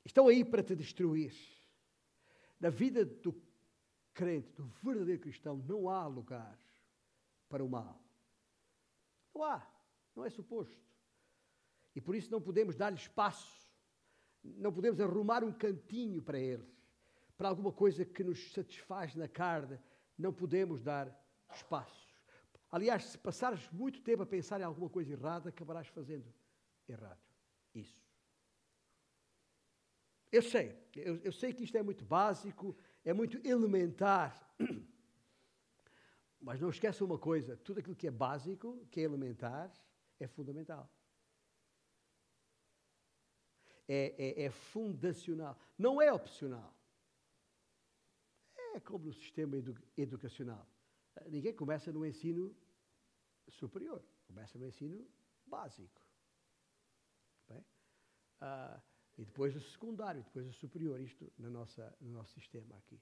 Estão 0.07 0.27
aí 0.27 0.43
para 0.43 0.63
te 0.63 0.75
destruir 0.75 1.61
na 2.63 2.71
vida 2.71 3.05
do 3.05 3.35
crente, 4.15 4.53
do 4.53 4.65
verdadeiro 4.85 5.21
cristão, 5.21 5.57
não 5.57 5.91
há 5.91 6.07
lugar 6.07 6.57
para 7.49 7.65
o 7.65 7.69
mal. 7.69 8.01
Não 9.35 9.43
há, 9.43 9.67
não 10.15 10.25
é 10.25 10.31
suposto. 10.31 10.81
E 11.93 12.01
por 12.01 12.15
isso 12.15 12.31
não 12.31 12.41
podemos 12.41 12.77
dar-lhe 12.77 12.97
espaço, 12.97 13.69
não 14.45 14.73
podemos 14.73 15.01
arrumar 15.01 15.43
um 15.43 15.53
cantinho 15.53 16.23
para 16.23 16.39
ele, 16.39 16.65
para 17.37 17.49
alguma 17.49 17.73
coisa 17.73 18.05
que 18.05 18.23
nos 18.23 18.53
satisfaz 18.53 19.17
na 19.17 19.27
carne, 19.27 19.77
não 20.17 20.33
podemos 20.33 20.81
dar 20.81 21.13
espaço. 21.53 22.15
Aliás, 22.71 23.05
se 23.07 23.19
passares 23.19 23.69
muito 23.73 24.01
tempo 24.03 24.23
a 24.23 24.27
pensar 24.27 24.61
em 24.61 24.65
alguma 24.65 24.89
coisa 24.89 25.13
errada, 25.13 25.49
acabarás 25.49 25.89
fazendo 25.89 26.33
errado. 26.89 27.21
Isso. 27.75 28.02
Eu 30.33 30.41
sei, 30.41 30.75
eu, 30.97 31.17
eu 31.19 31.31
sei 31.31 31.53
que 31.53 31.63
isto 31.63 31.77
é 31.77 31.83
muito 31.83 32.05
básico, 32.07 32.75
é 33.05 33.13
muito 33.13 33.37
elementar. 33.47 34.31
Mas 36.41 36.59
não 36.59 36.71
esqueça 36.71 37.05
uma 37.05 37.19
coisa: 37.19 37.55
tudo 37.59 37.81
aquilo 37.81 37.95
que 37.95 38.07
é 38.07 38.11
básico, 38.11 38.87
que 38.91 39.01
é 39.01 39.05
elementar, 39.05 39.71
é 40.19 40.27
fundamental. 40.27 40.91
É, 43.87 44.15
é, 44.17 44.45
é, 44.45 44.51
fundacional. 44.51 45.59
Não 45.77 46.01
é 46.01 46.11
opcional. 46.11 46.75
É 48.75 48.81
como 48.81 49.05
no 49.05 49.13
sistema 49.13 49.57
edu 49.57 49.77
educacional. 49.99 50.67
Ninguém 51.29 51.55
começa 51.55 51.93
no 51.93 52.07
ensino 52.07 52.57
superior, 53.49 54.03
começa 54.27 54.59
no 54.59 54.67
ensino 54.67 55.07
básico. 55.45 56.01
Bem? 57.49 57.63
Ah, 58.41 58.81
e 59.19 59.25
depois 59.25 59.55
o 59.55 59.61
secundário, 59.61 60.23
depois 60.23 60.47
o 60.47 60.53
superior, 60.53 61.01
isto 61.01 61.31
na 61.39 61.51
nossa, 61.51 61.95
no 62.01 62.11
nosso 62.11 62.33
sistema 62.33 62.77
aqui. 62.79 63.01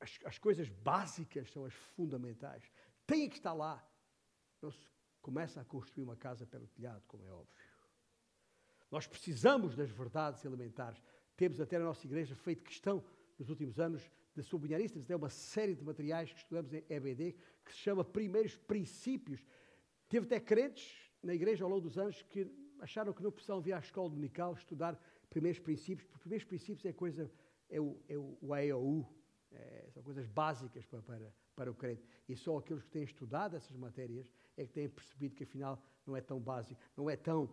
As, 0.00 0.18
as 0.24 0.38
coisas 0.38 0.68
básicas 0.68 1.50
são 1.50 1.64
as 1.64 1.74
fundamentais. 1.74 2.70
Tem 3.06 3.28
que 3.28 3.36
estar 3.36 3.52
lá. 3.52 3.86
Não 4.60 4.70
se 4.70 4.88
começa 5.20 5.60
a 5.60 5.64
construir 5.64 6.04
uma 6.04 6.16
casa 6.16 6.46
pelo 6.46 6.66
telhado, 6.68 7.02
como 7.06 7.24
é 7.24 7.30
óbvio. 7.30 7.56
Nós 8.90 9.06
precisamos 9.06 9.76
das 9.76 9.90
verdades 9.90 10.44
elementares. 10.44 11.02
Temos 11.36 11.60
até 11.60 11.78
na 11.78 11.84
nossa 11.84 12.06
igreja 12.06 12.34
feito 12.34 12.64
questão, 12.64 13.04
nos 13.38 13.50
últimos 13.50 13.78
anos, 13.78 14.10
de 14.34 14.42
sublinhar 14.42 14.80
isso. 14.80 14.94
Temos 14.94 15.06
até 15.06 15.16
uma 15.16 15.30
série 15.30 15.74
de 15.74 15.84
materiais 15.84 16.32
que 16.32 16.38
estudamos 16.38 16.72
em 16.72 16.84
EBD, 16.88 17.36
que 17.64 17.72
se 17.72 17.78
chama 17.78 18.04
Primeiros 18.04 18.56
Princípios. 18.56 19.44
Teve 20.08 20.26
até 20.26 20.40
crentes 20.40 21.12
na 21.22 21.34
igreja 21.34 21.64
ao 21.64 21.70
longo 21.70 21.82
dos 21.82 21.98
anos 21.98 22.22
que 22.22 22.50
acharam 22.80 23.12
que 23.12 23.22
não 23.22 23.30
precisavam 23.30 23.62
vir 23.62 23.72
à 23.72 23.78
escola 23.78 24.10
dominical 24.10 24.54
estudar 24.54 24.98
primeiros 25.30 25.60
princípios, 25.60 26.06
porque 26.06 26.22
primeiros 26.22 26.46
princípios 26.46 26.84
é 26.84 26.92
coisa, 26.92 27.30
é 27.68 27.80
o, 27.80 28.00
é 28.08 28.16
o, 28.16 28.38
o 28.40 28.54
AEOU, 28.54 29.06
é, 29.52 29.88
são 29.90 30.02
coisas 30.02 30.26
básicas 30.26 30.84
para, 30.86 31.02
para, 31.02 31.34
para 31.54 31.70
o 31.70 31.74
crente. 31.74 32.06
E 32.28 32.36
só 32.36 32.58
aqueles 32.58 32.82
que 32.82 32.90
têm 32.90 33.02
estudado 33.02 33.56
essas 33.56 33.76
matérias 33.76 34.26
é 34.56 34.66
que 34.66 34.72
têm 34.72 34.88
percebido 34.88 35.34
que 35.34 35.44
afinal 35.44 35.82
não 36.06 36.16
é 36.16 36.20
tão 36.20 36.40
básico, 36.40 36.80
não 36.96 37.08
é 37.08 37.16
tão 37.16 37.48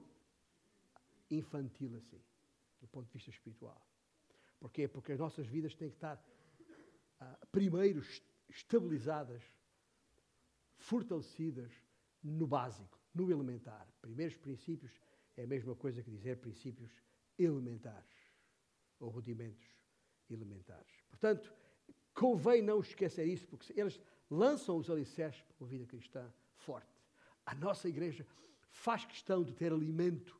infantil 1.29 1.95
assim, 1.95 2.21
do 2.81 2.87
ponto 2.87 3.07
de 3.07 3.13
vista 3.13 3.29
espiritual. 3.29 3.85
Porquê? 4.59 4.87
Porque 4.87 5.11
as 5.11 5.19
nossas 5.19 5.47
vidas 5.47 5.75
têm 5.75 5.89
que 5.89 5.95
estar, 5.95 6.15
uh, 7.21 7.47
primeiro, 7.51 8.03
estabilizadas, 8.49 9.43
fortalecidas 10.77 11.71
no 12.23 12.47
básico, 12.47 12.99
no 13.13 13.31
elementar. 13.31 13.87
Primeiros 14.01 14.35
princípios 14.37 14.91
é 15.37 15.43
a 15.43 15.47
mesma 15.47 15.75
coisa 15.75 16.01
que 16.01 16.09
dizer 16.09 16.37
princípios 16.37 16.91
elementares 17.37 18.15
ou 18.99 19.09
rudimentos 19.09 19.65
elementares. 20.29 21.03
Portanto, 21.09 21.53
convém 22.13 22.61
não 22.61 22.79
esquecer 22.79 23.25
isso, 23.25 23.47
porque 23.47 23.79
eles 23.79 23.99
lançam 24.29 24.77
os 24.77 24.89
alicerces 24.89 25.41
para 25.41 25.55
uma 25.59 25.69
vida 25.69 25.85
cristã 25.85 26.31
forte. 26.55 26.89
A 27.45 27.53
nossa 27.55 27.87
igreja 27.87 28.25
faz 28.69 29.05
questão 29.05 29.43
de 29.43 29.53
ter 29.53 29.71
alimento 29.71 30.39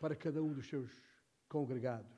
para 0.00 0.16
cada 0.16 0.42
um 0.42 0.52
dos 0.52 0.66
seus 0.68 0.90
congregados. 1.48 2.16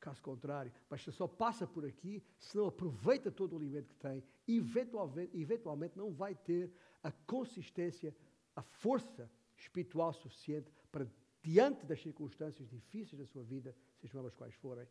Caso 0.00 0.20
contrário, 0.20 0.72
basta 0.90 1.12
só 1.12 1.28
passa 1.28 1.64
por 1.64 1.84
aqui, 1.86 2.24
se 2.36 2.56
não 2.56 2.66
aproveita 2.66 3.30
todo 3.30 3.52
o 3.52 3.56
alimento 3.56 3.88
que 3.88 3.94
tem, 3.94 4.24
eventualmente, 4.48 5.38
eventualmente 5.38 5.96
não 5.96 6.10
vai 6.10 6.34
ter 6.34 6.72
a 7.04 7.12
consistência, 7.12 8.14
a 8.56 8.62
força 8.62 9.30
espiritual 9.62 10.12
suficiente 10.12 10.70
para, 10.90 11.06
diante 11.42 11.86
das 11.86 12.00
circunstâncias 12.00 12.68
difíceis 12.68 13.18
da 13.18 13.26
sua 13.26 13.42
vida, 13.42 13.74
sejam 14.00 14.20
elas 14.20 14.34
quais 14.34 14.54
forem, 14.54 14.86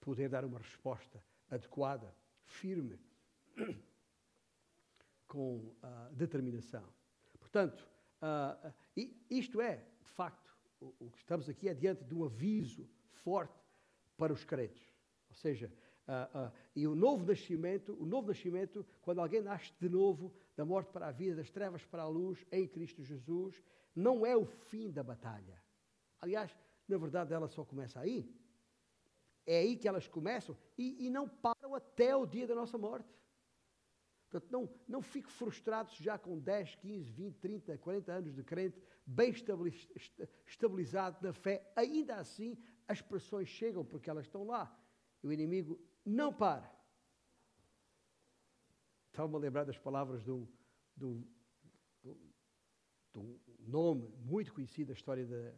poder 0.00 0.28
dar 0.28 0.44
uma 0.44 0.58
resposta 0.58 1.22
adequada, 1.50 2.14
firme, 2.44 2.98
com 5.26 5.56
uh, 5.56 6.14
determinação. 6.14 6.84
Portanto, 7.38 7.88
uh, 8.20 8.72
isto 9.30 9.60
é, 9.60 9.76
de 10.00 10.10
facto, 10.10 10.56
o, 10.80 10.94
o, 10.98 11.10
que 11.10 11.18
estamos 11.18 11.48
aqui 11.48 11.68
é 11.68 11.74
diante 11.74 12.04
de 12.04 12.14
um 12.14 12.24
aviso 12.24 12.88
forte 13.10 13.58
para 14.16 14.32
os 14.32 14.44
crentes. 14.44 14.82
Ou 15.28 15.36
seja, 15.36 15.72
uh, 16.08 16.52
e 16.74 16.86
o 16.86 16.94
novo 16.94 17.24
nascimento, 17.24 17.96
o 18.00 18.04
novo 18.04 18.28
nascimento, 18.28 18.84
quando 19.00 19.20
alguém 19.20 19.40
nasce 19.40 19.72
de 19.80 19.88
novo, 19.88 20.34
da 20.56 20.64
morte 20.64 20.90
para 20.92 21.08
a 21.08 21.12
vida, 21.12 21.36
das 21.36 21.50
trevas 21.50 21.84
para 21.84 22.02
a 22.02 22.08
luz, 22.08 22.44
em 22.50 22.66
Cristo 22.66 23.02
Jesus, 23.02 23.62
não 23.94 24.24
é 24.24 24.36
o 24.36 24.44
fim 24.44 24.90
da 24.90 25.02
batalha. 25.02 25.62
Aliás, 26.20 26.56
na 26.88 26.98
verdade, 26.98 27.32
ela 27.32 27.48
só 27.48 27.64
começa 27.64 28.00
aí. 28.00 28.34
É 29.44 29.58
aí 29.58 29.76
que 29.76 29.88
elas 29.88 30.06
começam 30.06 30.56
e, 30.78 31.06
e 31.06 31.10
não 31.10 31.28
param 31.28 31.74
até 31.74 32.14
o 32.14 32.26
dia 32.26 32.46
da 32.46 32.54
nossa 32.54 32.78
morte. 32.78 33.08
Portanto, 34.30 34.50
não, 34.50 34.68
não 34.88 35.02
fique 35.02 35.30
frustrado 35.30 35.90
já 36.00 36.16
com 36.16 36.38
10, 36.38 36.76
15, 36.76 37.10
20, 37.10 37.36
30, 37.36 37.78
40 37.78 38.12
anos 38.12 38.34
de 38.34 38.42
crente, 38.42 38.80
bem 39.04 39.34
estabilizado 40.46 41.18
na 41.20 41.32
fé, 41.32 41.70
ainda 41.76 42.16
assim 42.16 42.56
as 42.88 43.02
pressões 43.02 43.48
chegam 43.48 43.84
porque 43.84 44.08
elas 44.08 44.24
estão 44.24 44.44
lá. 44.44 44.74
E 45.22 45.26
o 45.26 45.32
inimigo 45.32 45.78
não 46.04 46.32
para. 46.32 46.70
Estava-me 49.12 49.36
a 49.36 49.38
lembrar 49.40 49.64
das 49.64 49.76
palavras 49.76 50.24
de 50.24 50.30
um, 50.30 50.48
de 50.96 51.04
um, 51.04 51.22
de 53.12 53.18
um 53.18 53.38
nome 53.60 54.08
muito 54.24 54.54
conhecido 54.54 54.88
da 54.88 54.94
história 54.94 55.26
da, 55.26 55.52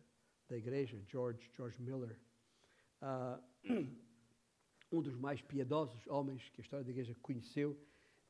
da 0.49 0.57
igreja, 0.57 1.01
George, 1.07 1.49
George 1.55 1.81
Miller. 1.81 2.19
Uh, 3.01 3.95
um 4.91 5.01
dos 5.01 5.15
mais 5.15 5.41
piedosos 5.41 6.05
homens 6.09 6.49
que 6.49 6.61
a 6.61 6.65
história 6.65 6.85
da 6.85 6.91
igreja 6.91 7.15
conheceu. 7.23 7.79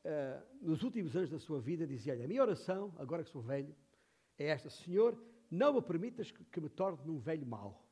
Uh, 0.05 0.45
nos 0.61 0.83
últimos 0.83 1.17
anos 1.17 1.31
da 1.31 1.39
sua 1.39 1.59
vida, 1.59 1.87
dizia-lhe: 1.87 2.23
A 2.23 2.29
minha 2.29 2.43
oração, 2.43 2.95
agora 2.99 3.25
que 3.25 3.31
sou 3.31 3.41
velho, 3.41 3.75
é 4.37 4.49
esta: 4.49 4.69
Senhor, 4.69 5.19
não 5.51 5.73
me 5.73 5.81
permitas 5.81 6.31
que, 6.31 6.61
me 6.61 6.69
torne 6.69 6.99
num 7.03 7.19
velho 7.19 7.47
mau. 7.47 7.83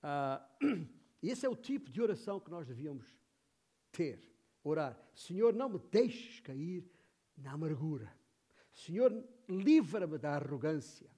Uh, 0.00 0.86
esse 1.20 1.44
é 1.44 1.48
o 1.48 1.56
tipo 1.56 1.90
de 1.90 2.00
oração 2.00 2.38
que 2.38 2.52
nós 2.52 2.68
devíamos 2.68 3.04
ter, 3.90 4.29
orar. 4.62 4.98
Senhor, 5.14 5.54
não 5.54 5.68
me 5.68 5.78
deixes 5.78 6.40
cair 6.40 6.88
na 7.36 7.52
amargura. 7.52 8.12
Senhor, 8.72 9.12
livra-me 9.48 10.18
da 10.18 10.34
arrogância. 10.34 11.10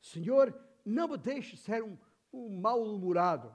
Senhor, 0.00 0.54
não 0.84 1.08
me 1.08 1.18
deixes 1.18 1.60
ser 1.60 1.82
um, 1.82 1.96
um 2.32 2.60
mal-humorado. 2.60 3.54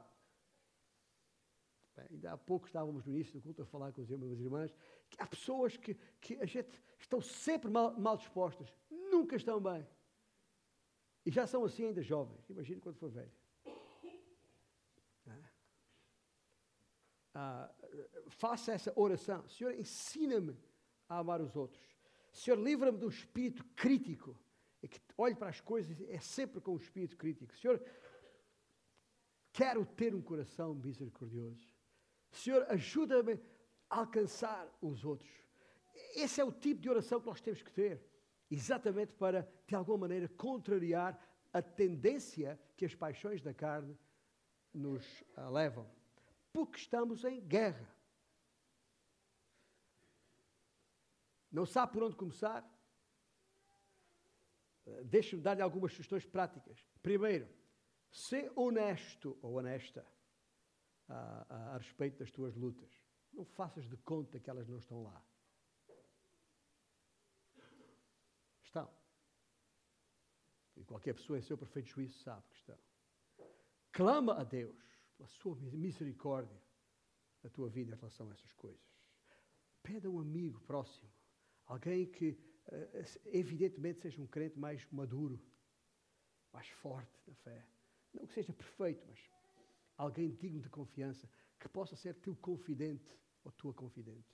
Ainda 2.09 2.33
há 2.33 2.37
pouco 2.37 2.65
estávamos 2.65 3.05
no 3.05 3.13
início 3.13 3.33
do 3.33 3.41
culto 3.41 3.61
a 3.61 3.65
falar 3.65 3.91
com 3.91 4.01
os 4.01 4.09
irmãos 4.09 4.39
e 4.39 4.43
irmãs 4.43 4.75
que 5.09 5.21
há 5.21 5.27
pessoas 5.27 5.77
que, 5.77 5.95
que 6.19 6.35
a 6.35 6.45
gente 6.45 6.81
estão 6.99 7.21
sempre 7.21 7.69
mal, 7.69 7.97
mal 7.99 8.17
dispostas, 8.17 8.73
nunca 8.89 9.35
estão 9.35 9.61
bem. 9.61 9.87
E 11.25 11.31
já 11.31 11.45
são 11.45 11.63
assim 11.63 11.85
ainda 11.85 12.01
jovens. 12.01 12.49
Imagine 12.49 12.81
quando 12.81 12.97
for 12.97 13.09
velho. 13.09 13.31
Ah, 17.33 17.69
faça 18.27 18.73
essa 18.73 18.93
oração. 18.95 19.47
Senhor, 19.47 19.73
ensina-me 19.73 20.55
a 21.09 21.19
amar 21.19 21.41
os 21.41 21.55
outros. 21.55 21.81
Senhor, 22.31 22.59
livra-me 22.59 22.97
do 22.97 23.09
espírito 23.09 23.63
crítico. 23.75 24.37
É 24.81 24.87
que 24.87 24.99
olhe 25.17 25.35
para 25.35 25.49
as 25.49 25.61
coisas, 25.61 25.99
é 26.09 26.19
sempre 26.19 26.59
com 26.59 26.73
o 26.73 26.77
espírito 26.77 27.15
crítico. 27.15 27.55
Senhor, 27.55 27.81
quero 29.51 29.85
ter 29.85 30.13
um 30.13 30.21
coração 30.21 30.73
misericordioso. 30.75 31.67
Senhor, 32.31 32.65
ajuda-me 32.69 33.39
a 33.89 33.99
alcançar 33.99 34.67
os 34.81 35.05
outros. 35.05 35.31
Esse 36.15 36.41
é 36.41 36.43
o 36.43 36.51
tipo 36.51 36.81
de 36.81 36.89
oração 36.89 37.19
que 37.19 37.27
nós 37.27 37.39
temos 37.39 37.61
que 37.61 37.71
ter, 37.71 38.03
exatamente 38.49 39.13
para, 39.13 39.47
de 39.67 39.75
alguma 39.75 39.99
maneira, 39.99 40.27
contrariar 40.27 41.19
a 41.53 41.61
tendência 41.61 42.59
que 42.75 42.85
as 42.85 42.95
paixões 42.95 43.41
da 43.41 43.53
carne 43.53 43.97
nos 44.73 45.23
levam. 45.51 45.87
Porque 46.53 46.77
estamos 46.77 47.25
em 47.25 47.41
guerra. 47.41 47.91
Não 51.51 51.65
sabe 51.65 51.91
por 51.91 52.03
onde 52.03 52.15
começar? 52.15 52.63
Eh, 54.85 55.03
deixe-me 55.03 55.41
dar-lhe 55.41 55.61
algumas 55.63 55.91
sugestões 55.91 56.25
práticas. 56.25 56.87
Primeiro, 57.01 57.49
ser 58.11 58.51
honesto 58.55 59.37
ou 59.41 59.55
honesta 59.55 60.05
a, 61.09 61.45
a, 61.49 61.75
a 61.75 61.77
respeito 61.77 62.19
das 62.19 62.31
tuas 62.31 62.55
lutas. 62.55 62.91
Não 63.31 63.43
faças 63.43 63.89
de 63.89 63.97
conta 63.97 64.39
que 64.39 64.49
elas 64.49 64.67
não 64.67 64.77
estão 64.77 65.01
lá. 65.01 65.25
Estão. 68.63 68.89
E 70.75 70.85
qualquer 70.85 71.13
pessoa 71.15 71.39
em 71.39 71.41
seu 71.41 71.57
perfeito 71.57 71.89
juízo 71.89 72.19
sabe 72.19 72.47
que 72.49 72.55
estão. 72.57 72.77
Clama 73.91 74.39
a 74.39 74.43
Deus 74.43 74.92
pela 75.23 75.27
sua 75.27 75.55
misericórdia 75.55 76.61
na 77.41 77.49
tua 77.49 77.69
vida 77.69 77.93
em 77.93 77.95
relação 77.95 78.29
a 78.29 78.33
essas 78.33 78.51
coisas. 78.53 78.81
Pede 79.81 80.07
a 80.07 80.09
um 80.09 80.19
amigo 80.19 80.59
próximo, 80.61 81.09
alguém 81.65 82.05
que 82.05 82.37
eh, 82.67 83.03
evidentemente 83.25 84.01
seja 84.01 84.21
um 84.21 84.27
crente 84.27 84.57
mais 84.59 84.85
maduro, 84.91 85.39
mais 86.51 86.67
forte 86.67 87.11
na 87.27 87.35
fé. 87.35 87.65
Não 88.13 88.25
que 88.27 88.33
seja 88.33 88.53
perfeito, 88.53 89.05
mas 89.07 89.19
alguém 89.97 90.31
digno 90.35 90.61
de 90.61 90.69
confiança, 90.69 91.29
que 91.59 91.69
possa 91.69 91.95
ser 91.95 92.15
teu 92.15 92.35
confidente 92.35 93.17
ou 93.43 93.51
tua 93.51 93.73
confidente. 93.73 94.33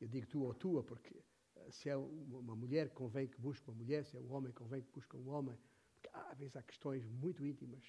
Eu 0.00 0.06
digo 0.06 0.26
tu 0.26 0.42
ou 0.42 0.54
tua 0.54 0.84
porque 0.84 1.20
eh, 1.56 1.70
se 1.70 1.88
é 1.88 1.96
uma 1.96 2.54
mulher, 2.54 2.90
convém 2.90 3.26
que 3.26 3.40
busque 3.40 3.68
uma 3.68 3.76
mulher, 3.76 4.04
se 4.04 4.16
é 4.16 4.20
um 4.20 4.32
homem, 4.32 4.52
convém 4.52 4.82
que 4.82 4.92
busque 4.92 5.16
um 5.16 5.28
homem. 5.28 5.58
Às 6.12 6.38
vezes 6.38 6.56
há 6.56 6.62
questões 6.62 7.04
muito 7.04 7.44
íntimas, 7.44 7.84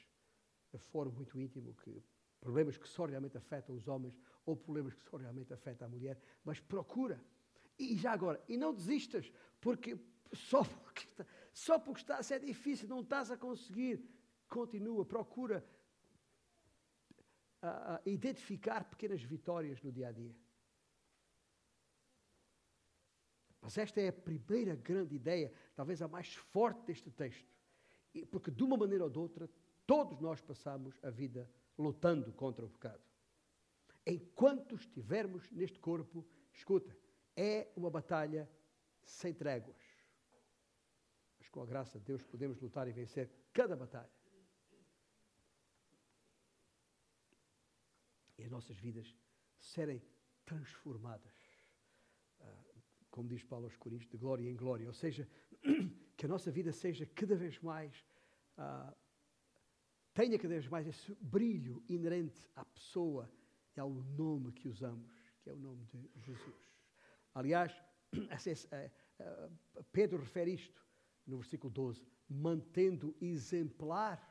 de 0.71 0.77
foro 0.77 1.11
muito 1.11 1.39
íntimo, 1.39 1.73
que, 1.75 2.03
problemas 2.39 2.77
que 2.77 2.87
só 2.87 3.05
realmente 3.05 3.37
afetam 3.37 3.75
os 3.75 3.87
homens 3.87 4.19
ou 4.45 4.55
problemas 4.55 4.93
que 4.93 5.03
só 5.03 5.17
realmente 5.17 5.53
afetam 5.53 5.87
a 5.87 5.91
mulher, 5.91 6.19
mas 6.43 6.59
procura. 6.59 7.23
E 7.77 7.97
já 7.97 8.11
agora, 8.11 8.43
e 8.47 8.57
não 8.57 8.73
desistas, 8.73 9.31
porque 9.59 9.97
só 10.33 10.63
porque 10.63 11.05
está, 11.05 11.25
só 11.53 11.79
porque 11.79 12.01
está 12.01 12.17
a 12.17 12.23
ser 12.23 12.39
difícil, 12.39 12.87
não 12.87 13.01
estás 13.01 13.31
a 13.31 13.37
conseguir, 13.37 14.03
continua, 14.47 15.05
procura 15.05 15.65
a 17.61 18.01
identificar 18.05 18.85
pequenas 18.85 19.21
vitórias 19.21 19.81
no 19.81 19.91
dia 19.91 20.09
a 20.09 20.11
dia. 20.11 20.35
Mas 23.61 23.77
esta 23.77 23.99
é 23.99 24.07
a 24.07 24.13
primeira 24.13 24.75
grande 24.75 25.15
ideia, 25.15 25.51
talvez 25.75 26.01
a 26.01 26.07
mais 26.07 26.33
forte 26.33 26.85
deste 26.85 27.11
texto. 27.11 27.58
Porque 28.31 28.51
de 28.51 28.63
uma 28.63 28.77
maneira 28.77 29.03
ou 29.03 29.09
de 29.09 29.19
outra, 29.19 29.49
todos 29.85 30.19
nós 30.19 30.41
passamos 30.41 30.97
a 31.03 31.09
vida 31.09 31.49
lutando 31.77 32.31
contra 32.33 32.65
o 32.65 32.69
pecado. 32.69 33.01
Enquanto 34.05 34.75
estivermos 34.75 35.49
neste 35.51 35.79
corpo, 35.79 36.25
escuta, 36.51 36.95
é 37.35 37.71
uma 37.75 37.89
batalha 37.89 38.49
sem 39.03 39.33
tréguas. 39.33 39.77
Mas 41.37 41.47
com 41.49 41.61
a 41.61 41.65
graça 41.65 41.99
de 41.99 42.05
Deus 42.05 42.23
podemos 42.23 42.59
lutar 42.59 42.87
e 42.87 42.91
vencer 42.91 43.31
cada 43.53 43.75
batalha. 43.75 44.09
E 48.37 48.43
as 48.43 48.49
nossas 48.49 48.77
vidas 48.77 49.15
serem 49.57 50.01
transformadas 50.45 51.49
como 53.09 53.27
diz 53.27 53.43
Paulo 53.43 53.65
aos 53.65 53.75
Coríntios, 53.75 54.09
de 54.09 54.17
glória 54.17 54.49
em 54.49 54.55
glória. 54.55 54.87
Ou 54.87 54.93
seja, 54.93 55.27
que 56.19 56.25
a 56.25 56.29
nossa 56.29 56.51
vida 56.51 56.73
seja 56.73 57.05
cada 57.05 57.33
vez 57.33 57.57
mais, 57.61 58.05
uh, 58.57 58.93
tenha 60.13 60.37
cada 60.37 60.53
vez 60.53 60.67
mais 60.67 60.85
esse 60.85 61.15
brilho 61.21 61.81
inerente 61.87 62.45
à 62.57 62.65
pessoa 62.65 63.31
e 63.73 63.79
ao 63.79 63.89
nome 63.89 64.51
que 64.51 64.67
usamos, 64.67 65.09
que 65.41 65.49
é 65.49 65.53
o 65.53 65.55
nome 65.55 65.85
de 65.85 66.09
Jesus. 66.17 66.75
Aliás, 67.33 67.71
eh, 68.11 68.91
eh, 69.17 69.49
Pedro 69.93 70.19
refere 70.19 70.51
isto 70.51 70.85
no 71.25 71.37
versículo 71.37 71.71
12: 71.71 72.05
mantendo 72.27 73.15
exemplar 73.21 74.21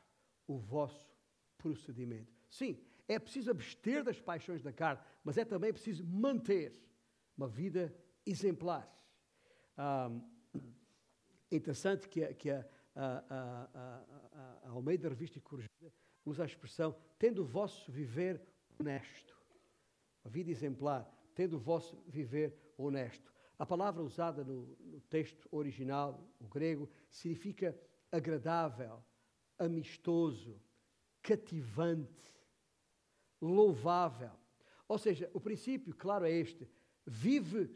o 0.45 0.59
vosso 0.59 1.11
procedimento. 1.57 2.31
Sim, 2.47 2.85
é 3.07 3.17
preciso 3.17 3.49
abster 3.49 4.03
das 4.03 4.21
paixões 4.21 4.61
da 4.61 4.71
carne, 4.71 5.01
mas 5.23 5.39
é 5.39 5.43
também 5.43 5.73
preciso 5.73 6.05
manter 6.05 6.79
uma 7.35 7.47
vida 7.47 7.91
exemplar. 8.27 8.87
Um, 9.75 10.38
interessante 11.51 12.07
que, 12.07 12.23
a, 12.23 12.33
que 12.33 12.49
a, 12.51 12.65
a, 12.95 13.69
a, 14.63 14.69
Almeida 14.69 15.09
Revista 15.09 15.37
e 15.37 15.41
Corrigida 15.41 15.93
usa 16.25 16.43
a 16.43 16.45
expressão 16.45 16.95
tendo 17.17 17.41
o 17.41 17.45
vosso 17.45 17.91
viver 17.91 18.41
honesto. 18.77 19.37
A 20.23 20.29
vida 20.29 20.51
exemplar, 20.51 21.09
tendo 21.33 21.55
o 21.55 21.59
vosso 21.59 22.01
viver 22.07 22.73
honesto. 22.77 23.33
A 23.57 23.65
palavra 23.65 24.03
usada 24.03 24.43
no, 24.43 24.77
no 24.79 25.01
texto 25.01 25.47
original, 25.51 26.29
o 26.39 26.47
grego, 26.47 26.89
significa 27.09 27.77
agradável, 28.11 29.03
amistoso, 29.57 30.61
cativante, 31.21 32.33
louvável. 33.41 34.31
Ou 34.87 34.97
seja, 34.97 35.29
o 35.33 35.39
princípio, 35.39 35.93
claro, 35.95 36.25
é 36.25 36.31
este: 36.31 36.69
vive 37.05 37.69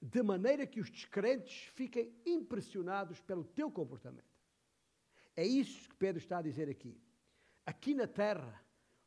de 0.00 0.22
maneira 0.22 0.66
que 0.66 0.80
os 0.80 0.90
descrentes 0.90 1.64
fiquem 1.74 2.14
impressionados 2.24 3.20
pelo 3.20 3.44
teu 3.44 3.70
comportamento. 3.70 4.36
É 5.34 5.44
isso 5.44 5.88
que 5.88 5.96
Pedro 5.96 6.18
está 6.18 6.38
a 6.38 6.42
dizer 6.42 6.68
aqui. 6.68 7.00
Aqui 7.64 7.94
na 7.94 8.06
terra, 8.06 8.64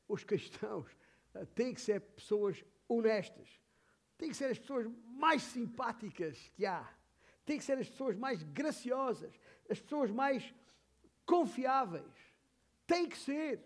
os 0.07 0.23
cristãos 0.23 0.87
eh, 1.33 1.45
têm 1.55 1.73
que 1.73 1.81
ser 1.81 2.01
pessoas 2.01 2.63
honestas, 2.87 3.61
têm 4.17 4.29
que 4.29 4.35
ser 4.35 4.51
as 4.51 4.59
pessoas 4.59 4.87
mais 5.05 5.41
simpáticas 5.43 6.49
que 6.55 6.65
há, 6.65 6.91
têm 7.45 7.57
que 7.57 7.63
ser 7.63 7.77
as 7.77 7.89
pessoas 7.89 8.15
mais 8.15 8.43
graciosas, 8.43 9.39
as 9.69 9.79
pessoas 9.79 10.11
mais 10.11 10.53
confiáveis. 11.25 12.13
Tem 12.85 13.07
que 13.07 13.17
ser. 13.17 13.63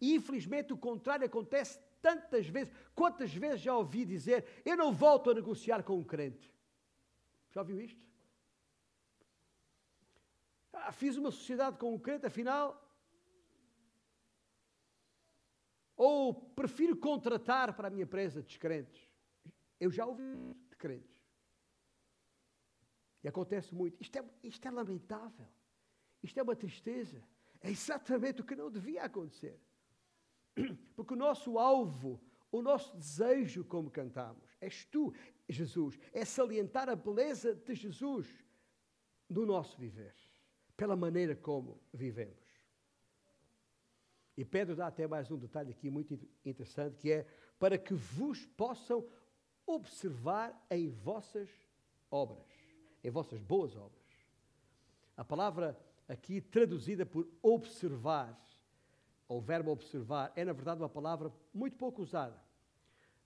E 0.00 0.14
infelizmente 0.14 0.72
o 0.72 0.78
contrário 0.78 1.26
acontece 1.26 1.78
tantas 2.00 2.46
vezes, 2.46 2.72
quantas 2.94 3.32
vezes 3.34 3.60
já 3.60 3.76
ouvi 3.76 4.04
dizer, 4.04 4.46
eu 4.64 4.76
não 4.76 4.92
volto 4.92 5.30
a 5.30 5.34
negociar 5.34 5.82
com 5.82 5.98
um 5.98 6.04
crente. 6.04 6.52
Já 7.50 7.60
ouviu 7.60 7.80
isto? 7.80 8.04
Ah, 10.72 10.92
fiz 10.92 11.16
uma 11.16 11.30
sociedade 11.30 11.78
com 11.78 11.94
um 11.94 11.98
crente, 11.98 12.26
afinal. 12.26 12.82
Ou 15.96 16.34
prefiro 16.34 16.96
contratar 16.96 17.74
para 17.74 17.88
a 17.88 17.90
minha 17.90 18.04
empresa 18.04 18.42
descrentes. 18.42 19.10
Eu 19.80 19.90
já 19.90 20.04
ouvi 20.04 20.54
de 20.68 20.76
crentes. 20.76 21.16
E 23.24 23.28
acontece 23.28 23.74
muito. 23.74 24.00
Isto 24.00 24.18
é, 24.18 24.24
isto 24.42 24.68
é 24.68 24.70
lamentável. 24.70 25.48
Isto 26.22 26.38
é 26.38 26.42
uma 26.42 26.54
tristeza. 26.54 27.22
É 27.60 27.70
exatamente 27.70 28.42
o 28.42 28.44
que 28.44 28.54
não 28.54 28.70
devia 28.70 29.02
acontecer. 29.02 29.60
Porque 30.96 31.14
o 31.14 31.16
nosso 31.16 31.58
alvo, 31.58 32.20
o 32.50 32.62
nosso 32.62 32.96
desejo, 32.96 33.64
como 33.64 33.90
cantamos, 33.90 34.56
és 34.60 34.84
tu, 34.86 35.12
Jesus, 35.48 35.98
é 36.12 36.24
salientar 36.24 36.88
a 36.88 36.96
beleza 36.96 37.54
de 37.54 37.74
Jesus 37.74 38.26
no 39.28 39.44
nosso 39.44 39.78
viver, 39.78 40.14
pela 40.76 40.96
maneira 40.96 41.34
como 41.34 41.80
vivemos. 41.92 42.46
E 44.36 44.44
Pedro 44.44 44.76
dá 44.76 44.86
até 44.86 45.06
mais 45.06 45.30
um 45.30 45.38
detalhe 45.38 45.70
aqui 45.70 45.88
muito 45.88 46.18
interessante, 46.44 46.96
que 46.98 47.10
é 47.10 47.26
para 47.58 47.78
que 47.78 47.94
vos 47.94 48.44
possam 48.46 49.06
observar 49.66 50.66
em 50.70 50.88
vossas 50.90 51.48
obras, 52.10 52.46
em 53.02 53.10
vossas 53.10 53.40
boas 53.40 53.74
obras. 53.74 54.04
A 55.16 55.24
palavra 55.24 55.78
aqui 56.06 56.40
traduzida 56.40 57.06
por 57.06 57.26
observar 57.42 58.38
o 59.28 59.40
verbo 59.40 59.70
observar, 59.70 60.32
é 60.36 60.44
na 60.44 60.52
verdade 60.52 60.80
uma 60.80 60.88
palavra 60.88 61.32
muito 61.52 61.76
pouco 61.76 62.02
usada. 62.02 62.40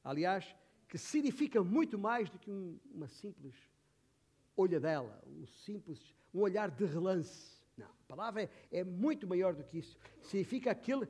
Aliás, 0.03 0.55
que 0.88 0.96
significa 0.96 1.62
muito 1.62 1.98
mais 1.98 2.30
do 2.30 2.38
que 2.38 2.51
um, 2.51 2.78
uma 2.92 3.07
simples 3.07 3.55
olhadela, 4.57 5.22
um 5.26 5.46
simples, 5.46 6.14
um 6.34 6.40
olhar 6.40 6.70
de 6.70 6.84
relance. 6.84 7.61
Não, 7.76 7.86
a 7.86 8.07
palavra 8.09 8.42
é, 8.42 8.51
é 8.72 8.84
muito 8.84 9.26
maior 9.26 9.55
do 9.55 9.62
que 9.62 9.78
isso. 9.78 9.96
Significa 10.22 10.70
aquele, 10.70 11.07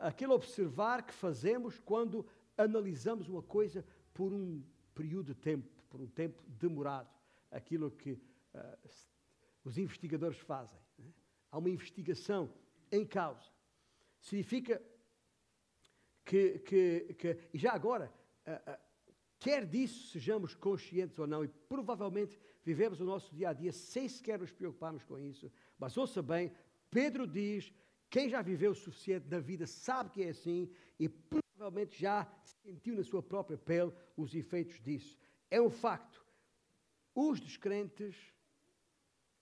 aquele 0.00 0.32
observar 0.32 1.02
que 1.02 1.12
fazemos 1.12 1.78
quando 1.80 2.24
analisamos 2.56 3.28
uma 3.28 3.42
coisa 3.42 3.84
por 4.14 4.32
um 4.32 4.62
período 4.94 5.34
de 5.34 5.34
tempo, 5.34 5.68
por 5.90 6.00
um 6.00 6.06
tempo 6.06 6.42
demorado. 6.46 7.08
Aquilo 7.50 7.90
que 7.90 8.12
uh, 8.12 8.18
os 9.64 9.76
investigadores 9.76 10.38
fazem. 10.38 10.78
Né? 10.98 11.12
Há 11.50 11.58
uma 11.58 11.68
investigação 11.68 12.50
em 12.90 13.04
causa 13.04 13.52
significa 14.22 14.80
que, 16.24 16.60
que, 16.60 17.14
que 17.18 17.38
e 17.52 17.58
já 17.58 17.72
agora, 17.72 18.10
uh, 18.46 18.70
uh, 18.70 18.78
quer 19.38 19.66
disso 19.66 20.12
sejamos 20.12 20.54
conscientes 20.54 21.18
ou 21.18 21.26
não, 21.26 21.44
e 21.44 21.48
provavelmente 21.48 22.38
vivemos 22.64 23.00
o 23.00 23.04
nosso 23.04 23.34
dia 23.34 23.50
a 23.50 23.52
dia 23.52 23.72
sem 23.72 24.08
sequer 24.08 24.38
nos 24.38 24.52
preocuparmos 24.52 25.04
com 25.04 25.18
isso, 25.18 25.52
mas 25.78 25.96
ouça 25.96 26.22
bem, 26.22 26.52
Pedro 26.88 27.26
diz: 27.26 27.72
quem 28.08 28.28
já 28.28 28.40
viveu 28.40 28.70
o 28.70 28.74
suficiente 28.74 29.28
na 29.28 29.40
vida 29.40 29.66
sabe 29.66 30.10
que 30.10 30.22
é 30.22 30.28
assim 30.28 30.70
e 30.98 31.08
provavelmente 31.08 32.00
já 32.00 32.30
sentiu 32.62 32.94
na 32.94 33.02
sua 33.02 33.22
própria 33.22 33.58
pele 33.58 33.92
os 34.16 34.34
efeitos 34.34 34.80
disso. 34.80 35.18
É 35.50 35.60
um 35.60 35.70
facto. 35.70 36.24
Os 37.14 37.40
descrentes, 37.40 38.16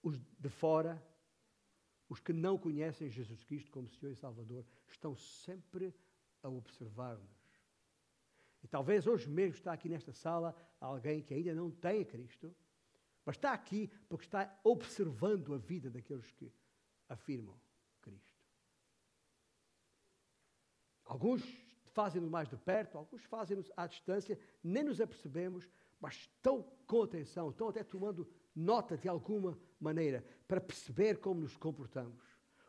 os 0.02 0.18
de 0.18 0.48
fora, 0.48 1.02
os 2.10 2.18
que 2.18 2.32
não 2.32 2.58
conhecem 2.58 3.08
Jesus 3.08 3.44
Cristo 3.44 3.70
como 3.70 3.88
Senhor 3.88 4.10
e 4.10 4.16
Salvador, 4.16 4.66
estão 4.88 5.14
sempre 5.14 5.94
a 6.42 6.48
observar-nos. 6.48 7.40
E 8.64 8.66
talvez 8.68 9.06
hoje 9.06 9.30
mesmo 9.30 9.54
está 9.54 9.72
aqui 9.72 9.88
nesta 9.88 10.12
sala 10.12 10.54
alguém 10.80 11.22
que 11.22 11.32
ainda 11.32 11.54
não 11.54 11.70
tem 11.70 12.04
Cristo, 12.04 12.54
mas 13.24 13.36
está 13.36 13.52
aqui 13.52 13.88
porque 14.08 14.24
está 14.24 14.60
observando 14.64 15.54
a 15.54 15.58
vida 15.58 15.88
daqueles 15.88 16.32
que 16.32 16.52
afirmam 17.08 17.58
Cristo. 18.02 18.44
Alguns 21.04 21.44
fazem-no 21.92 22.28
mais 22.28 22.48
de 22.48 22.56
perto, 22.56 22.98
alguns 22.98 23.22
fazem-nos 23.24 23.70
à 23.76 23.86
distância, 23.86 24.36
nem 24.64 24.82
nos 24.82 25.00
apercebemos, 25.00 25.68
mas 26.00 26.16
estão 26.16 26.64
com 26.88 27.02
atenção, 27.04 27.50
estão 27.50 27.68
até 27.68 27.84
tomando 27.84 28.28
nota 28.54 28.98
de 28.98 29.08
alguma 29.08 29.56
maneira 29.80 30.24
para 30.46 30.60
perceber 30.60 31.18
como 31.18 31.40
nos 31.40 31.56
comportamos, 31.56 32.22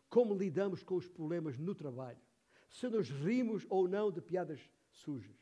como 0.09 0.33
lidamos 0.33 0.83
com 0.83 0.95
os 0.95 1.07
problemas 1.07 1.57
no 1.57 1.75
trabalho, 1.75 2.21
se 2.69 2.87
nos 2.87 3.09
rimos 3.09 3.65
ou 3.69 3.87
não 3.87 4.11
de 4.11 4.21
piadas 4.21 4.59
sujas, 4.89 5.37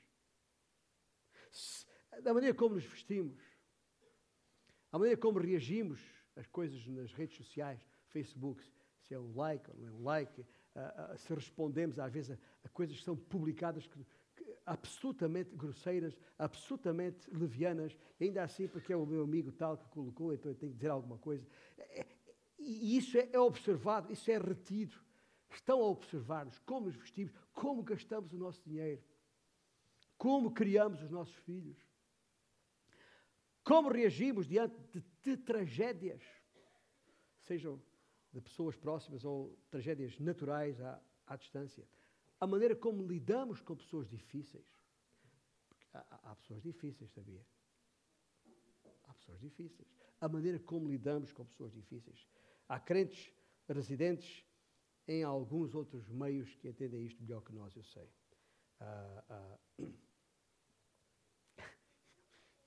se, 1.51 1.85
da 2.21 2.33
maneira 2.33 2.55
como 2.55 2.75
nos 2.75 2.85
vestimos, 2.85 3.39
a 4.91 4.97
maneira 4.97 5.19
como 5.19 5.39
reagimos 5.39 6.01
às 6.35 6.47
coisas 6.47 6.85
nas 6.87 7.13
redes 7.13 7.37
sociais, 7.37 7.79
Facebook, 8.07 8.63
se 9.01 9.13
é 9.13 9.19
um 9.19 9.35
like 9.35 9.69
ou 9.69 9.77
não 9.77 9.87
é 9.87 9.91
um 9.91 10.03
like, 10.03 10.45
se 11.17 11.33
respondemos 11.33 11.99
às 11.99 12.11
vezes 12.11 12.31
a, 12.31 12.37
a 12.63 12.69
coisas 12.69 12.97
que 12.97 13.03
são 13.03 13.15
publicadas 13.15 13.85
que, 13.85 14.05
absolutamente 14.69 15.55
grosseiras, 15.55 16.15
absolutamente 16.37 17.27
levianas, 17.31 17.97
ainda 18.21 18.43
assim 18.43 18.67
porque 18.67 18.93
é 18.93 18.95
o 18.95 19.03
meu 19.03 19.23
amigo 19.23 19.51
tal 19.51 19.75
que 19.75 19.89
colocou, 19.89 20.31
então 20.31 20.51
eu 20.51 20.55
tenho 20.55 20.71
que 20.71 20.77
dizer 20.77 20.89
alguma 20.89 21.17
coisa. 21.17 21.43
É, 21.75 22.01
é, 22.01 22.07
e 22.59 22.95
isso 22.95 23.17
é, 23.17 23.29
é 23.33 23.39
observado, 23.39 24.13
isso 24.13 24.29
é 24.29 24.37
retido. 24.37 24.95
Estão 25.49 25.81
a 25.81 25.85
observar-nos 25.85 26.59
como 26.59 26.85
nos 26.85 26.95
vestimos, 26.95 27.33
como 27.51 27.81
gastamos 27.81 28.31
o 28.31 28.37
nosso 28.37 28.61
dinheiro, 28.63 29.03
como 30.19 30.51
criamos 30.51 31.01
os 31.01 31.09
nossos 31.09 31.35
filhos, 31.37 31.79
como 33.63 33.89
reagimos 33.89 34.47
diante 34.47 34.79
de, 34.93 35.03
de 35.23 35.37
tragédias, 35.37 36.21
sejam 37.41 37.81
de 38.31 38.39
pessoas 38.39 38.75
próximas 38.75 39.25
ou 39.25 39.57
tragédias 39.71 40.19
naturais 40.19 40.79
à, 40.79 41.01
à 41.25 41.35
distância 41.35 41.87
a 42.39 42.47
maneira 42.47 42.75
como 42.75 43.05
lidamos 43.05 43.61
com 43.61 43.75
pessoas 43.75 44.07
difíceis. 44.07 44.65
Há, 45.93 46.31
há, 46.31 46.35
pessoas 46.35 46.61
difíceis, 46.61 47.11
sabia? 47.11 47.45
Há 49.03 49.13
pessoas 49.13 49.39
difíceis. 49.39 49.87
A 50.21 50.29
maneira 50.29 50.59
como 50.59 50.87
lidamos 50.87 51.31
com 51.31 51.45
pessoas 51.45 51.73
difíceis. 51.73 52.27
Há 52.67 52.79
crentes 52.79 53.33
residentes 53.67 54.45
em 55.07 55.23
alguns 55.23 55.73
outros 55.73 56.07
meios 56.09 56.55
que 56.55 56.69
entendem 56.69 57.05
isto 57.05 57.21
melhor 57.21 57.41
que 57.41 57.51
nós, 57.51 57.75
eu 57.75 57.83
sei. 57.83 58.09
Ah, 58.79 59.23
ah, 59.29 59.57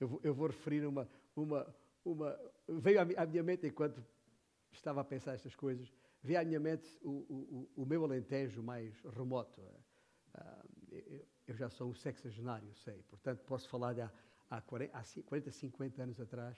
eu, 0.01 0.09
vou, 0.09 0.21
eu, 0.23 0.35
vou, 0.35 0.49
referir 0.49 0.85
uma, 0.85 1.09
uma, 1.35 1.75
uma. 2.05 2.39
Veio 2.69 3.01
à 3.01 3.27
minha 3.27 3.43
mente 3.43 3.67
enquanto 3.67 4.05
estava 4.73 5.01
a 5.01 5.05
pensar 5.05 5.35
estas 5.35 5.55
coisas 5.55 5.91
veio 6.23 6.41
à 6.41 6.45
minha 6.45 6.61
mente 6.61 6.89
o, 7.03 7.11
o, 7.77 7.83
o 7.83 7.87
meu 7.87 8.05
Alentejo 8.05 8.63
mais 8.63 8.95
remoto. 9.03 9.61
Uh, 9.61 11.27
eu 11.47 11.55
já 11.55 11.69
sou 11.69 11.91
um 11.91 11.95
sexagenário, 11.95 12.73
sei, 12.75 13.03
portanto 13.03 13.45
posso 13.45 13.69
falar 13.69 13.93
de 13.95 14.01
há, 14.01 14.13
há 14.49 14.61
40, 14.61 15.51
50 15.51 16.03
anos 16.03 16.21
atrás, 16.21 16.57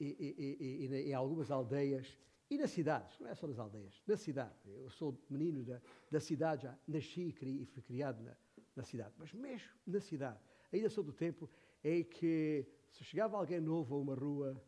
e, 0.00 0.06
e, 0.06 0.86
e, 0.86 1.10
em 1.10 1.14
algumas 1.14 1.50
aldeias, 1.50 2.16
e 2.50 2.56
nas 2.56 2.70
cidades, 2.70 3.18
não 3.20 3.28
é 3.28 3.34
só 3.34 3.46
nas 3.46 3.58
aldeias, 3.58 4.02
na 4.06 4.16
cidade. 4.16 4.54
Eu 4.64 4.90
sou 4.90 5.20
menino 5.28 5.62
da, 5.64 5.80
da 6.10 6.20
cidade, 6.20 6.62
já 6.62 6.78
nasci 6.86 7.28
e 7.28 7.66
fui 7.66 7.82
criado 7.82 8.22
na, 8.22 8.34
na 8.74 8.82
cidade, 8.82 9.14
mas 9.18 9.32
mesmo 9.32 9.68
na 9.86 10.00
cidade, 10.00 10.40
ainda 10.72 10.88
sou 10.88 11.04
do 11.04 11.12
tempo 11.12 11.50
em 11.84 12.04
que 12.04 12.66
se 12.90 13.04
chegava 13.04 13.36
alguém 13.36 13.60
novo 13.60 13.94
a 13.94 13.98
uma 13.98 14.14
rua, 14.14 14.60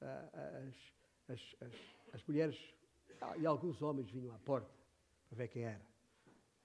uh, 0.00 0.68
as, 0.68 0.76
as, 1.28 1.56
as, 1.60 1.74
as 2.14 2.24
mulheres 2.24 2.56
ah, 2.56 2.75
e 3.38 3.46
alguns 3.46 3.82
homens 3.82 4.10
vinham 4.10 4.34
à 4.34 4.38
porta 4.38 4.70
para 5.28 5.38
ver 5.38 5.48
quem 5.48 5.64
era, 5.64 5.86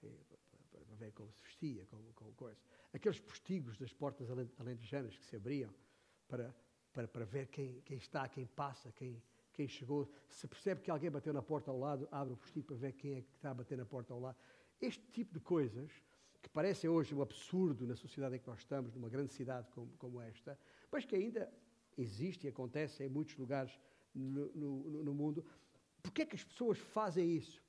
para 0.00 0.96
ver 0.96 1.12
como 1.12 1.30
se 1.32 1.42
vestia, 1.42 1.86
como, 1.86 2.12
como 2.14 2.32
coisa. 2.32 2.60
Aqueles 2.92 3.20
postigos 3.20 3.76
das 3.76 3.92
portas 3.92 4.28
alentejanas 4.58 5.16
que 5.16 5.24
se 5.24 5.36
abriam 5.36 5.72
para, 6.28 6.54
para, 6.92 7.08
para 7.08 7.24
ver 7.24 7.48
quem, 7.48 7.80
quem 7.82 7.96
está, 7.96 8.28
quem 8.28 8.46
passa, 8.46 8.92
quem, 8.92 9.22
quem 9.52 9.68
chegou. 9.68 10.10
Se 10.28 10.46
percebe 10.46 10.80
que 10.82 10.90
alguém 10.90 11.10
bateu 11.10 11.32
na 11.32 11.42
porta 11.42 11.70
ao 11.70 11.78
lado, 11.78 12.08
abre 12.10 12.34
o 12.34 12.36
postigo 12.36 12.66
para 12.66 12.76
ver 12.76 12.92
quem 12.92 13.16
é 13.16 13.22
que 13.22 13.32
está 13.32 13.50
a 13.50 13.54
bater 13.54 13.76
na 13.78 13.84
porta 13.84 14.12
ao 14.12 14.20
lado. 14.20 14.36
Este 14.80 15.04
tipo 15.12 15.32
de 15.32 15.40
coisas, 15.40 15.90
que 16.42 16.48
parecem 16.48 16.90
hoje 16.90 17.14
um 17.14 17.22
absurdo 17.22 17.86
na 17.86 17.94
sociedade 17.94 18.36
em 18.36 18.38
que 18.38 18.48
nós 18.48 18.58
estamos, 18.58 18.92
numa 18.92 19.08
grande 19.08 19.32
cidade 19.32 19.70
como, 19.70 19.92
como 19.96 20.20
esta, 20.20 20.58
mas 20.90 21.04
que 21.04 21.14
ainda 21.14 21.52
existe 21.96 22.46
e 22.46 22.50
acontece 22.50 23.04
em 23.04 23.08
muitos 23.08 23.36
lugares 23.36 23.78
no, 24.14 24.48
no, 24.54 25.04
no 25.04 25.14
mundo, 25.14 25.44
Porquê 26.02 26.22
é 26.22 26.26
que 26.26 26.36
as 26.36 26.44
pessoas 26.44 26.78
fazem 26.78 27.36
isso? 27.36 27.62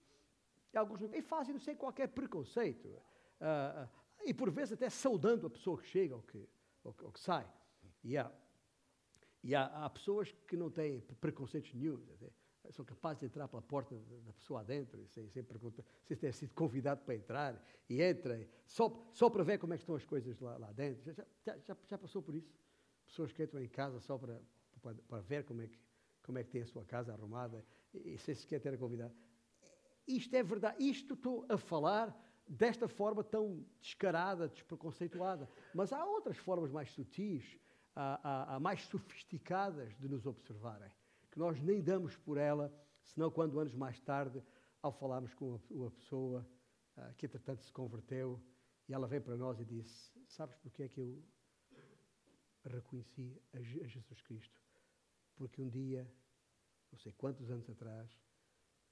E 0.73 0.77
alguns 0.77 1.01
e 1.01 1.21
fazem 1.21 1.57
sem 1.59 1.75
qualquer 1.75 2.07
preconceito. 2.07 2.87
Uh, 2.87 3.83
uh, 3.83 3.89
e 4.25 4.33
por 4.33 4.49
vezes 4.49 4.73
até 4.73 4.89
saudando 4.89 5.45
a 5.45 5.49
pessoa 5.49 5.77
que 5.77 5.87
chega 5.87 6.15
ou 6.15 6.23
que, 6.23 6.37
ou, 6.83 6.95
ou 7.03 7.11
que 7.11 7.19
sai. 7.19 7.47
E, 8.03 8.17
há, 8.17 8.31
e 9.43 9.53
há, 9.53 9.65
há, 9.65 9.89
pessoas 9.89 10.31
que 10.47 10.57
não 10.57 10.71
têm 10.71 11.01
preconceitos 11.21 11.73
nenhum. 11.73 12.01
São 12.71 12.83
capazes 12.83 13.19
de 13.19 13.25
entrar 13.25 13.47
pela 13.47 13.61
porta 13.61 13.93
da 14.25 14.33
pessoa 14.33 14.61
adentro, 14.61 15.05
sem, 15.09 15.29
sem, 15.29 15.43
perguntar, 15.43 15.83
sem 16.05 16.15
ter 16.15 16.33
sido 16.33 16.53
convidado 16.53 17.01
para 17.01 17.13
entrar, 17.13 17.61
e 17.89 18.01
entra, 18.01 18.47
só, 18.65 19.05
só 19.11 19.29
para 19.29 19.43
ver 19.43 19.59
como 19.59 19.73
é 19.73 19.75
estão 19.75 19.95
as 19.95 20.05
coisas 20.05 20.39
lá, 20.39 20.57
lá 20.57 20.71
dentro. 20.71 21.03
Já, 21.03 21.25
já, 21.45 21.57
já, 21.57 21.77
já 21.85 21.97
passou 21.97 22.23
por 22.23 22.33
isso? 22.35 22.53
Pessoas 23.05 23.33
que 23.33 23.43
entram 23.43 23.61
em 23.61 23.67
casa 23.67 23.99
só 23.99 24.17
para, 24.17 24.41
para, 24.81 24.95
para 24.95 25.21
ver 25.21 25.43
como 25.43 25.61
é, 25.61 25.67
que, 25.67 25.77
como 26.23 26.37
é 26.37 26.43
que 26.43 26.49
tem 26.49 26.61
a 26.61 26.65
sua 26.65 26.85
casa 26.85 27.11
arrumada 27.11 27.63
e 27.93 28.17
sem 28.17 28.35
sequer 28.35 28.59
ter 28.59 28.73
a 28.73 28.77
convidado. 28.77 29.13
Isto 30.07 30.35
é 30.35 30.43
verdade, 30.43 30.83
isto 30.83 31.13
estou 31.13 31.45
a 31.49 31.57
falar 31.57 32.17
desta 32.47 32.87
forma 32.87 33.23
tão 33.23 33.65
descarada, 33.79 34.49
despreconceituada. 34.49 35.49
Mas 35.73 35.93
há 35.93 36.05
outras 36.05 36.37
formas 36.37 36.71
mais 36.71 36.91
sutis, 36.91 37.57
há, 37.95 38.19
há, 38.23 38.55
há 38.55 38.59
mais 38.59 38.83
sofisticadas 38.85 39.95
de 39.97 40.07
nos 40.07 40.25
observarem, 40.25 40.91
que 41.31 41.39
nós 41.39 41.59
nem 41.61 41.81
damos 41.81 42.17
por 42.17 42.37
ela, 42.37 42.73
senão 43.03 43.31
quando 43.31 43.59
anos 43.59 43.73
mais 43.73 43.99
tarde, 44.01 44.43
ao 44.81 44.91
falarmos 44.91 45.33
com 45.33 45.59
uma, 45.71 45.91
pessoa 45.91 46.45
uh, 46.97 47.13
que 47.15 47.25
entretanto 47.25 47.63
se 47.63 47.71
converteu, 47.71 48.41
e 48.87 48.93
ela 48.93 49.07
vem 49.07 49.21
para 49.21 49.37
nós 49.37 49.59
e 49.59 49.65
disse: 49.65 50.11
Sabes 50.27 50.55
porque 50.57 50.83
é 50.83 50.89
que 50.89 50.99
eu 50.99 51.23
reconheci 52.65 53.41
a, 53.53 53.57
a 53.57 53.87
Jesus 53.87 54.21
Cristo? 54.21 54.61
Porque 55.35 55.61
um 55.61 55.69
dia 55.69 56.11
não 56.93 56.99
sei 56.99 57.11
quantos 57.13 57.49
anos 57.49 57.67
atrás, 57.67 58.07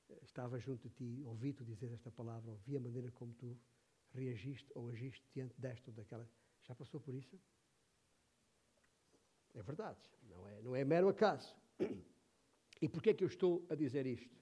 eh, 0.09 0.19
estava 0.23 0.59
junto 0.59 0.89
de 0.89 0.95
ti, 0.95 1.23
ouvi 1.23 1.53
tu 1.53 1.63
dizer 1.63 1.91
esta 1.91 2.09
palavra, 2.09 2.49
ouvi 2.49 2.75
a 2.75 2.79
maneira 2.79 3.11
como 3.11 3.31
tu 3.35 3.55
reagiste 4.11 4.71
ou 4.73 4.89
agiste 4.89 5.23
diante 5.31 5.53
desta 5.61 5.91
ou 5.91 5.95
daquela. 5.95 6.27
Já 6.63 6.73
passou 6.73 6.99
por 6.99 7.13
isso? 7.13 7.39
É 9.53 9.61
verdade, 9.61 9.99
não 10.23 10.47
é, 10.47 10.61
não 10.63 10.75
é 10.75 10.83
mero 10.83 11.09
acaso. 11.09 11.55
E 12.81 12.89
porquê 12.89 13.11
é 13.11 13.13
que 13.13 13.23
eu 13.23 13.27
estou 13.27 13.63
a 13.69 13.75
dizer 13.75 14.07
isto? 14.07 14.35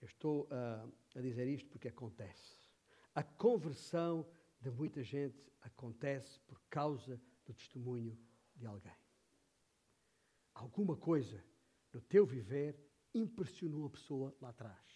Eu 0.00 0.06
estou 0.06 0.46
uh, 0.46 0.92
a 1.14 1.20
dizer 1.20 1.46
isto 1.46 1.68
porque 1.70 1.86
acontece. 1.86 2.58
A 3.14 3.22
conversão 3.22 4.26
de 4.60 4.72
muita 4.72 5.04
gente 5.04 5.40
acontece 5.60 6.40
por 6.40 6.60
causa 6.68 7.20
do 7.44 7.54
testemunho 7.54 8.18
de 8.56 8.66
alguém. 8.66 8.96
Alguma 10.52 10.96
coisa 10.96 11.40
no 11.96 12.02
teu 12.02 12.26
viver, 12.26 12.78
impressionou 13.14 13.86
a 13.86 13.90
pessoa 13.90 14.36
lá 14.38 14.50
atrás. 14.50 14.86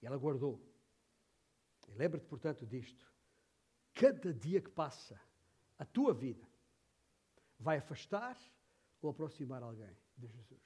E 0.00 0.06
ela 0.06 0.16
guardou. 0.16 0.64
E 1.88 1.94
lembra-te, 1.94 2.26
portanto, 2.26 2.64
disto. 2.64 3.12
Cada 3.92 4.32
dia 4.32 4.60
que 4.60 4.70
passa, 4.70 5.20
a 5.76 5.84
tua 5.84 6.14
vida 6.14 6.46
vai 7.58 7.78
afastar 7.78 8.38
ou 9.02 9.10
aproximar 9.10 9.64
alguém 9.64 9.96
de 10.16 10.28
Jesus. 10.28 10.62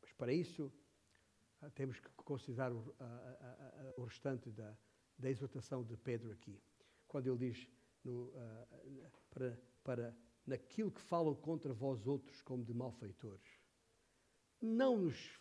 Mas 0.00 0.10
para 0.14 0.32
isso, 0.32 0.72
ah, 1.60 1.68
temos 1.68 2.00
que 2.00 2.08
considerar 2.24 2.72
o, 2.72 2.96
a, 2.98 3.04
a, 3.04 3.90
a, 3.90 4.00
o 4.00 4.04
restante 4.04 4.50
da, 4.50 4.74
da, 5.18 5.28
exortação 5.28 5.84
de 5.84 5.98
Pedro 5.98 6.32
aqui. 6.32 6.62
Quando 7.06 7.26
ele 7.26 7.50
diz 7.50 7.68
no, 8.02 8.28
uh, 8.28 9.10
para, 9.28 9.60
para 9.84 10.16
naquilo 10.46 10.90
que 10.90 11.02
falam 11.02 11.34
contra 11.34 11.74
vós 11.74 12.06
outros 12.06 12.40
como 12.40 12.64
de 12.64 12.72
malfeitores 12.72 13.65
não, 14.60 14.96
nos, 14.96 15.40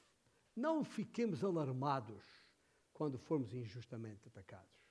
não 0.55 0.83
fiquemos 0.83 1.43
alarmados 1.43 2.23
quando 2.93 3.17
formos 3.17 3.53
injustamente 3.53 4.27
atacados. 4.27 4.81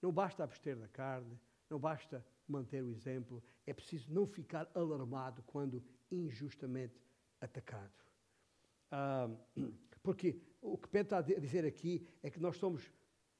Não 0.00 0.12
basta 0.12 0.44
abster 0.44 0.76
da 0.76 0.88
carne, 0.88 1.40
não 1.70 1.78
basta 1.78 2.24
manter 2.46 2.82
o 2.82 2.90
exemplo, 2.90 3.42
é 3.66 3.72
preciso 3.72 4.12
não 4.12 4.26
ficar 4.26 4.70
alarmado 4.74 5.42
quando 5.44 5.82
injustamente 6.10 7.00
atacado. 7.40 7.92
Ah, 8.90 9.30
porque 10.02 10.38
o 10.60 10.76
que 10.76 10.88
Pedro 10.88 11.06
está 11.06 11.18
a 11.18 11.40
dizer 11.40 11.64
aqui 11.64 12.06
é 12.22 12.30
que 12.30 12.38
nós 12.38 12.56
somos, 12.56 12.92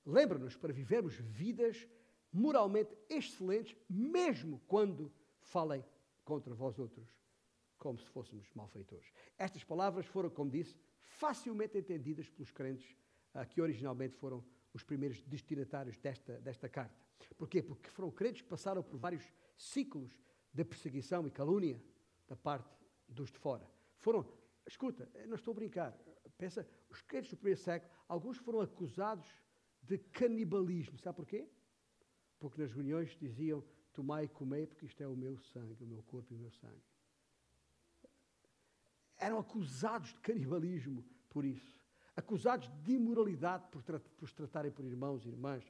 lembra-nos, 0.05 0.57
para 0.57 0.73
vivermos 0.73 1.15
vidas 1.15 1.87
moralmente 2.33 2.97
excelentes, 3.09 3.77
mesmo 3.89 4.61
quando 4.67 5.13
falem 5.41 5.85
contra 6.25 6.55
vós 6.55 6.79
outros, 6.79 7.07
como 7.85 7.99
se 7.99 8.09
fôssemos 8.09 8.51
malfeitores. 8.55 9.12
Estas 9.37 9.62
palavras 9.62 10.07
foram, 10.07 10.30
como 10.30 10.51
disse, 10.51 10.74
facilmente 11.03 11.76
entendidas 11.76 12.30
pelos 12.30 12.51
crentes 12.51 12.97
uh, 13.35 13.47
que 13.47 13.61
originalmente 13.61 14.16
foram 14.16 14.43
os 14.72 14.82
primeiros 14.82 15.22
destinatários 15.24 15.99
desta, 15.99 16.41
desta 16.41 16.66
carta. 16.66 16.99
Porquê? 17.37 17.62
Porque 17.62 17.91
foram 17.91 18.11
crentes 18.11 18.41
que 18.41 18.49
passaram 18.49 18.82
por 18.82 18.97
vários 18.97 19.30
ciclos 19.59 20.18
de 20.51 20.64
perseguição 20.64 21.26
e 21.26 21.30
calúnia 21.30 21.78
da 22.26 22.35
parte 22.35 22.74
dos 23.07 23.30
de 23.30 23.39
fora. 23.39 23.70
Foram, 23.99 24.26
escuta, 24.66 25.07
não 25.26 25.35
estou 25.35 25.53
a 25.53 25.55
brincar, 25.55 25.93
pensa, 26.39 26.66
os 26.89 27.03
crentes 27.03 27.32
do 27.32 27.37
primeiro 27.37 27.61
século, 27.61 27.93
alguns 28.09 28.39
foram 28.39 28.62
acusados 28.62 29.28
de 29.82 29.99
canibalismo. 29.99 30.99
Sabe 30.99 31.16
porquê? 31.16 31.47
Porque 32.39 32.62
nas 32.62 32.72
reuniões 32.72 33.14
diziam: 33.20 33.62
Tomai 33.93 34.24
e 34.24 34.28
comei, 34.28 34.66
porque 34.66 34.87
isto 34.87 35.03
é 35.03 35.07
o 35.07 35.14
meu 35.14 35.39
sangue, 35.39 35.85
o 35.85 35.87
meu 35.87 36.03
corpo 36.03 36.32
e 36.32 36.37
o 36.37 36.39
meu 36.39 36.51
sangue. 36.51 36.94
Eram 39.25 39.39
acusados 39.39 40.12
de 40.12 40.20
canibalismo 40.20 41.03
por 41.31 41.47
isso. 41.47 41.81
Acusados 42.14 42.68
de 42.83 42.93
imoralidade 42.93 43.66
por, 43.68 43.83
tra 43.83 43.99
por 43.99 44.29
se 44.29 44.35
tratarem 44.35 44.70
por 44.70 44.85
irmãos 44.85 45.25
e 45.25 45.29
irmãs. 45.31 45.64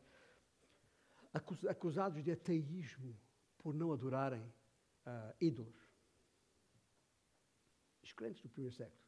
Acus 1.33 1.65
acusados 1.65 2.25
de 2.25 2.33
ateísmo 2.33 3.17
por 3.59 3.73
não 3.73 3.93
adorarem 3.93 4.43
uh, 4.43 5.33
ídolos. 5.41 5.81
Os 8.03 8.13
crentes 8.13 8.43
do 8.43 8.49
primeiro 8.49 8.75
século. 8.75 9.01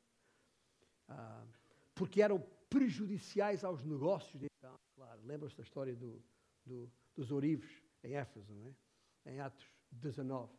Uh, 1.08 1.48
porque 1.92 2.22
eram 2.22 2.38
prejudiciais 2.70 3.64
aos 3.64 3.82
negócios 3.82 4.38
de 4.38 4.46
então. 4.58 4.78
Claro, 4.94 5.20
lembram-se 5.24 5.56
da 5.56 5.64
história 5.64 5.96
do, 5.96 6.22
do, 6.64 6.88
dos 7.16 7.32
ourives 7.32 7.82
em 8.04 8.14
Éfeso, 8.14 8.54
não 8.54 8.68
é? 8.68 9.32
em 9.32 9.40
Atos 9.40 9.66
19. 9.90 10.52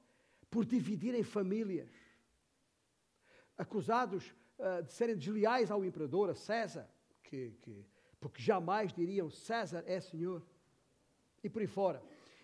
Por 0.52 0.66
dividirem 0.66 1.24
famílias. 1.24 1.90
Acusados 3.58 4.34
uh, 4.60 4.84
de 4.84 4.94
serem 4.94 5.18
desleais 5.18 5.72
ao 5.72 5.84
imperador, 5.84 6.30
a 6.30 6.36
César, 6.36 6.90
que, 7.24 7.52
que, 7.62 7.86
porque 8.20 8.42
jamais 8.42 8.94
diriam 8.94 9.30
César 9.30 9.84
é 9.86 10.00
Senhor. 10.00 10.42
E 11.44 11.50
por 11.50 11.62
aí 11.62 11.68
fora. 11.68 12.02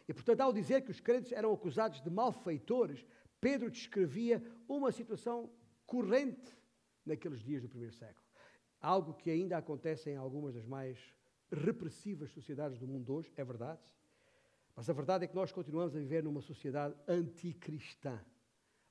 E 0.07 0.13
portanto, 0.13 0.41
ao 0.41 0.53
dizer 0.53 0.81
que 0.81 0.91
os 0.91 0.99
crentes 0.99 1.31
eram 1.31 1.53
acusados 1.53 2.01
de 2.01 2.09
malfeitores, 2.09 3.05
Pedro 3.39 3.69
descrevia 3.69 4.43
uma 4.67 4.91
situação 4.91 5.49
corrente 5.85 6.57
naqueles 7.05 7.41
dias 7.41 7.61
do 7.61 7.69
primeiro 7.69 7.93
século. 7.93 8.25
Algo 8.79 9.13
que 9.13 9.29
ainda 9.29 9.57
acontece 9.57 10.09
em 10.09 10.17
algumas 10.17 10.53
das 10.53 10.65
mais 10.65 10.97
repressivas 11.51 12.31
sociedades 12.31 12.79
do 12.79 12.87
mundo 12.87 13.13
hoje, 13.13 13.31
é 13.35 13.43
verdade. 13.43 13.81
Mas 14.75 14.89
a 14.89 14.93
verdade 14.93 15.25
é 15.25 15.27
que 15.27 15.35
nós 15.35 15.51
continuamos 15.51 15.95
a 15.95 15.99
viver 15.99 16.23
numa 16.23 16.41
sociedade 16.41 16.95
anticristã. 17.07 18.19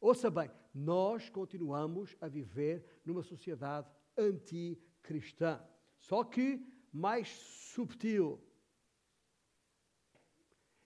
Ouça 0.02 0.28
bem, 0.28 0.50
nós 0.74 1.30
continuamos 1.30 2.16
a 2.20 2.26
viver 2.26 2.84
numa 3.04 3.22
sociedade 3.22 3.88
anticristã, 4.18 5.64
só 5.96 6.24
que 6.24 6.60
mais 6.92 7.28
subtil 7.28 8.44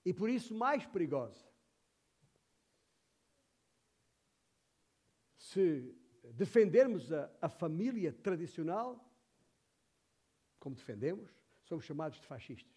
e 0.04 0.12
por 0.12 0.28
isso 0.28 0.54
mais 0.54 0.84
perigosa. 0.84 1.50
Se 5.38 5.96
defendermos 6.34 7.10
a, 7.10 7.34
a 7.40 7.48
família 7.48 8.12
tradicional, 8.12 9.02
como 10.60 10.76
defendemos, 10.76 11.30
somos 11.64 11.86
chamados 11.86 12.20
de 12.20 12.26
fascistas. 12.26 12.75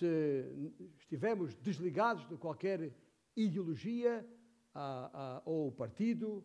Se 0.00 0.80
estivermos 0.96 1.54
desligados 1.56 2.26
de 2.26 2.34
qualquer 2.38 2.90
ideologia 3.36 4.26
ou 5.44 5.70
partido, 5.70 6.42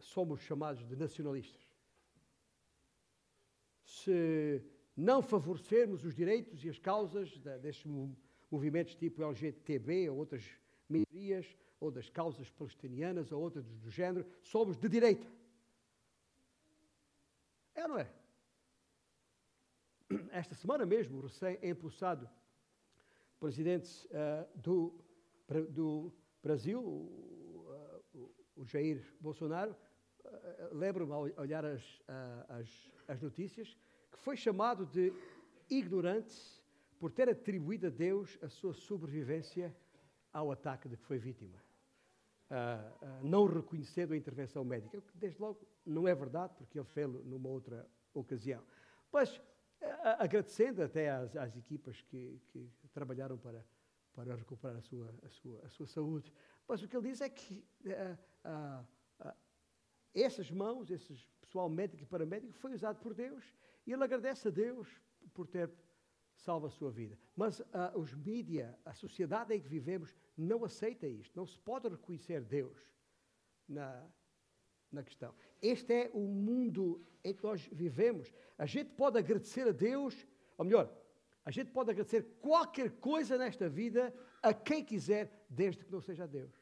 somos 0.00 0.42
chamados 0.42 0.86
de 0.86 0.94
nacionalistas. 0.96 1.66
Se 3.82 4.62
não 4.94 5.22
favorecermos 5.22 6.04
os 6.04 6.14
direitos 6.14 6.62
e 6.62 6.68
as 6.68 6.78
causas 6.78 7.38
destes 7.62 7.90
movimentos 8.50 8.94
tipo 8.94 9.22
LGTB 9.22 10.10
ou 10.10 10.18
outras 10.18 10.44
minorias, 10.90 11.56
ou 11.80 11.90
das 11.90 12.10
causas 12.10 12.50
palestinianas 12.50 13.32
ou 13.32 13.40
outras 13.40 13.64
do 13.64 13.90
género, 13.90 14.26
somos 14.42 14.76
de 14.76 14.90
direita. 14.90 15.26
É 17.74 17.84
ou 17.84 17.88
não 17.88 17.98
é? 17.98 18.19
Esta 20.32 20.54
semana 20.56 20.84
mesmo, 20.84 21.20
recém-impulsado 21.20 22.28
presidente 23.38 24.08
uh, 24.08 24.58
do, 24.58 24.92
do 25.68 26.12
Brasil, 26.42 26.82
o, 26.82 28.02
uh, 28.14 28.30
o 28.56 28.64
Jair 28.64 29.04
Bolsonaro, 29.20 29.70
uh, 30.24 30.74
lembro-me 30.74 31.12
ao 31.12 31.22
olhar 31.40 31.64
as, 31.64 31.82
as, 32.48 32.90
as 33.06 33.22
notícias, 33.22 33.76
que 34.10 34.18
foi 34.18 34.36
chamado 34.36 34.84
de 34.84 35.12
ignorante 35.70 36.60
por 36.98 37.12
ter 37.12 37.28
atribuído 37.28 37.86
a 37.86 37.90
Deus 37.90 38.36
a 38.42 38.48
sua 38.48 38.74
sobrevivência 38.74 39.74
ao 40.32 40.50
ataque 40.50 40.88
de 40.88 40.96
que 40.96 41.04
foi 41.04 41.18
vítima. 41.18 41.56
Uh, 42.50 42.54
uh, 42.54 43.28
não 43.28 43.46
reconhecendo 43.46 44.12
a 44.12 44.16
intervenção 44.16 44.64
médica, 44.64 44.98
o 44.98 45.02
que 45.02 45.16
desde 45.16 45.40
logo 45.40 45.60
não 45.86 46.08
é 46.08 46.14
verdade, 46.16 46.52
porque 46.58 46.78
ele 46.78 46.88
fez 46.88 47.08
numa 47.24 47.48
outra 47.48 47.88
ocasião. 48.12 48.60
Mas 49.12 49.40
agradecendo 50.18 50.82
até 50.82 51.10
às, 51.10 51.34
às 51.36 51.56
equipas 51.56 52.00
que, 52.02 52.40
que, 52.48 52.70
trabalharam 52.92 53.38
para, 53.38 53.64
para 54.12 54.34
recuperar 54.34 54.76
a 54.76 54.82
sua, 54.82 55.14
a, 55.22 55.28
sua, 55.28 55.66
a 55.66 55.68
sua 55.70 55.86
saúde. 55.86 56.32
Mas 56.66 56.82
o 56.82 56.88
que 56.88 56.96
ele 56.96 57.08
diz 57.08 57.20
é 57.20 57.28
que 57.28 57.64
essas 60.14 60.50
mãos, 60.50 60.90
esse 60.90 61.14
pessoal 61.40 61.68
médico 61.68 62.02
e 62.02 62.06
paramédico, 62.06 62.52
foi 62.52 62.72
usado 62.74 62.98
por 63.00 63.14
Deus 63.14 63.54
e 63.86 63.92
ele 63.92 64.04
agradece 64.04 64.48
a 64.48 64.50
Deus 64.50 64.88
por 65.32 65.46
ter 65.46 65.70
salvo 66.34 66.66
a 66.66 66.70
sua 66.70 66.90
vida. 66.90 67.18
Mas 67.36 67.60
uh, 67.60 67.66
os 67.96 68.14
mídia, 68.14 68.78
a 68.84 68.94
sociedade 68.94 69.54
em 69.54 69.60
que 69.60 69.68
vivemos, 69.68 70.14
não 70.36 70.64
aceita 70.64 71.06
isto. 71.06 71.36
Não 71.36 71.46
se 71.46 71.58
pode 71.58 71.88
reconhecer 71.88 72.42
Deus 72.42 72.78
na, 73.68 74.08
na 74.92 75.02
questão. 75.02 75.34
Este 75.60 75.92
é 75.92 76.10
o 76.12 76.20
mundo 76.20 77.04
em 77.22 77.34
que 77.34 77.42
nós 77.42 77.68
vivemos. 77.72 78.32
A 78.58 78.66
gente 78.66 78.90
pode 78.90 79.18
agradecer 79.18 79.68
a 79.68 79.72
Deus, 79.72 80.26
ou 80.56 80.64
melhor, 80.64 80.92
a 81.44 81.50
gente 81.50 81.70
pode 81.70 81.90
agradecer 81.90 82.22
qualquer 82.40 82.90
coisa 82.92 83.38
nesta 83.38 83.68
vida 83.68 84.14
a 84.42 84.52
quem 84.52 84.84
quiser, 84.84 85.44
desde 85.48 85.84
que 85.84 85.92
não 85.92 86.00
seja 86.00 86.24
a 86.24 86.26
Deus. 86.26 86.52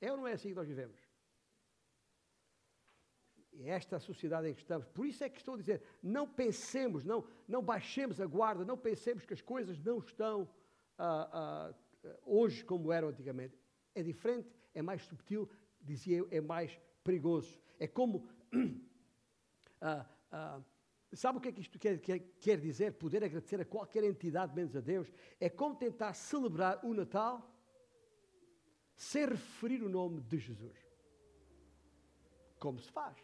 É 0.00 0.10
ou 0.10 0.16
não 0.16 0.26
é 0.26 0.32
assim 0.32 0.48
que 0.48 0.54
nós 0.54 0.66
vivemos? 0.66 1.00
É 3.54 3.68
esta 3.68 3.98
sociedade 3.98 4.48
em 4.48 4.54
que 4.54 4.60
estamos. 4.60 4.86
Por 4.88 5.06
isso 5.06 5.22
é 5.22 5.28
que 5.28 5.38
estou 5.38 5.54
a 5.54 5.58
dizer, 5.58 5.82
não 6.02 6.26
pensemos, 6.26 7.04
não, 7.04 7.24
não 7.46 7.62
baixemos 7.62 8.20
a 8.20 8.26
guarda, 8.26 8.64
não 8.64 8.78
pensemos 8.78 9.24
que 9.24 9.34
as 9.34 9.42
coisas 9.42 9.78
não 9.78 9.98
estão 9.98 10.48
ah, 10.98 11.28
ah, 11.32 11.74
hoje 12.24 12.64
como 12.64 12.90
eram 12.90 13.08
antigamente. 13.08 13.58
É 13.94 14.02
diferente, 14.02 14.48
é 14.74 14.80
mais 14.80 15.02
subtil, 15.02 15.48
dizia 15.80 16.18
eu, 16.18 16.28
é 16.30 16.40
mais 16.40 16.80
perigoso. 17.02 17.60
É 17.78 17.86
como. 17.86 18.28
Ah, 19.84 20.06
ah, 20.30 20.62
sabe 21.12 21.38
o 21.38 21.40
que 21.40 21.48
é 21.48 21.52
que 21.52 21.60
isto 21.60 21.76
quer, 21.76 21.98
quer, 21.98 22.20
quer 22.38 22.60
dizer? 22.60 22.92
Poder 22.92 23.24
agradecer 23.24 23.60
a 23.60 23.64
qualquer 23.64 24.04
entidade 24.04 24.54
menos 24.54 24.76
a 24.76 24.80
Deus. 24.80 25.12
É 25.40 25.48
como 25.50 25.74
tentar 25.74 26.14
celebrar 26.14 26.78
o 26.84 26.94
Natal 26.94 27.52
sem 28.94 29.26
referir 29.26 29.82
o 29.82 29.88
nome 29.88 30.20
de 30.20 30.38
Jesus. 30.38 30.78
Como 32.60 32.78
se 32.78 32.92
faz? 32.92 33.18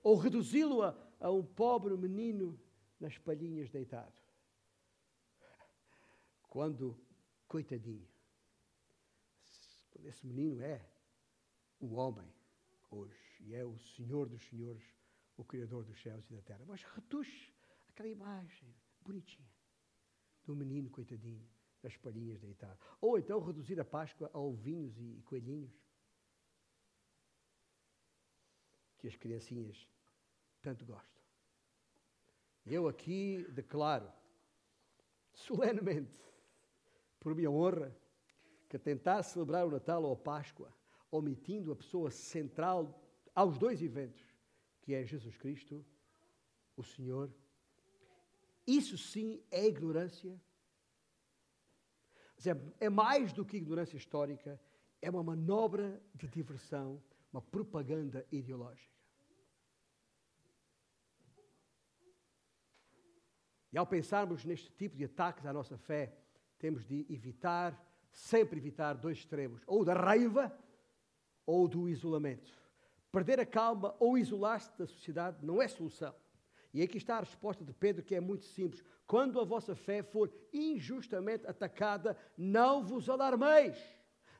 Ou 0.00 0.16
reduzi-lo 0.16 0.84
a, 0.84 0.96
a 1.18 1.28
um 1.28 1.44
pobre 1.44 1.96
menino 1.96 2.56
nas 3.00 3.18
palhinhas 3.18 3.68
deitado. 3.68 4.14
Quando, 6.48 6.96
coitadinho, 7.48 8.08
quando 9.90 10.06
esse 10.06 10.24
menino 10.24 10.62
é 10.62 10.88
o 11.80 11.94
homem 11.96 12.37
hoje, 12.90 13.18
e 13.40 13.54
é 13.54 13.64
o 13.64 13.78
Senhor 13.78 14.28
dos 14.28 14.42
Senhores, 14.48 14.84
o 15.36 15.44
Criador 15.44 15.84
dos 15.84 16.00
céus 16.00 16.28
e 16.30 16.34
da 16.34 16.42
terra. 16.42 16.64
Mas 16.66 16.82
reduz 16.82 17.52
aquela 17.88 18.08
imagem 18.08 18.74
bonitinha 19.00 19.48
do 20.44 20.56
menino 20.56 20.90
coitadinho 20.90 21.46
nas 21.82 21.96
palhinhas 21.96 22.40
deitado. 22.40 22.78
Ou 23.00 23.18
então 23.18 23.40
reduzir 23.40 23.80
a 23.80 23.84
Páscoa 23.84 24.30
a 24.32 24.38
ovinhos 24.38 24.98
e 24.98 25.22
coelhinhos. 25.22 25.72
Que 28.98 29.06
as 29.06 29.16
criancinhas 29.16 29.88
tanto 30.60 30.84
gostam. 30.84 31.22
Eu 32.66 32.88
aqui 32.88 33.46
declaro 33.50 34.12
solenemente, 35.32 36.20
por 37.20 37.34
minha 37.34 37.50
honra, 37.50 37.96
que 38.68 38.78
tentar 38.78 39.22
celebrar 39.22 39.66
o 39.66 39.70
Natal 39.70 40.02
ou 40.02 40.12
a 40.12 40.16
Páscoa, 40.16 40.72
omitindo 41.10 41.72
a 41.72 41.76
pessoa 41.76 42.10
central 42.10 43.00
aos 43.34 43.58
dois 43.58 43.82
eventos, 43.82 44.24
que 44.82 44.94
é 44.94 45.04
Jesus 45.04 45.36
Cristo, 45.36 45.84
o 46.76 46.82
Senhor, 46.82 47.32
isso 48.66 48.98
sim 48.98 49.42
é 49.50 49.66
ignorância. 49.66 50.38
É 52.78 52.88
mais 52.88 53.32
do 53.32 53.44
que 53.44 53.56
ignorância 53.56 53.96
histórica, 53.96 54.60
é 55.00 55.10
uma 55.10 55.22
manobra 55.22 56.00
de 56.14 56.28
diversão, 56.28 57.02
uma 57.32 57.40
propaganda 57.40 58.26
ideológica. 58.30 58.96
E 63.72 63.78
ao 63.78 63.86
pensarmos 63.86 64.44
neste 64.44 64.70
tipo 64.72 64.96
de 64.96 65.04
ataques 65.04 65.46
à 65.46 65.52
nossa 65.52 65.76
fé, 65.76 66.16
temos 66.58 66.84
de 66.84 67.06
evitar, 67.08 67.78
sempre 68.12 68.58
evitar 68.58 68.94
dois 68.94 69.18
extremos, 69.18 69.62
ou 69.66 69.84
da 69.84 69.94
raiva 69.94 70.56
ou 71.48 71.66
do 71.66 71.88
isolamento. 71.88 72.52
Perder 73.10 73.40
a 73.40 73.46
calma 73.46 73.96
ou 73.98 74.18
isolar-se 74.18 74.70
da 74.76 74.86
sociedade 74.86 75.38
não 75.42 75.62
é 75.62 75.66
solução. 75.66 76.14
E 76.74 76.82
aqui 76.82 76.98
está 76.98 77.16
a 77.16 77.20
resposta 77.20 77.64
de 77.64 77.72
Pedro, 77.72 78.04
que 78.04 78.14
é 78.14 78.20
muito 78.20 78.44
simples. 78.44 78.84
Quando 79.06 79.40
a 79.40 79.44
vossa 79.44 79.74
fé 79.74 80.02
for 80.02 80.30
injustamente 80.52 81.46
atacada, 81.46 82.14
não 82.36 82.84
vos 82.84 83.08
alarmeis. 83.08 83.78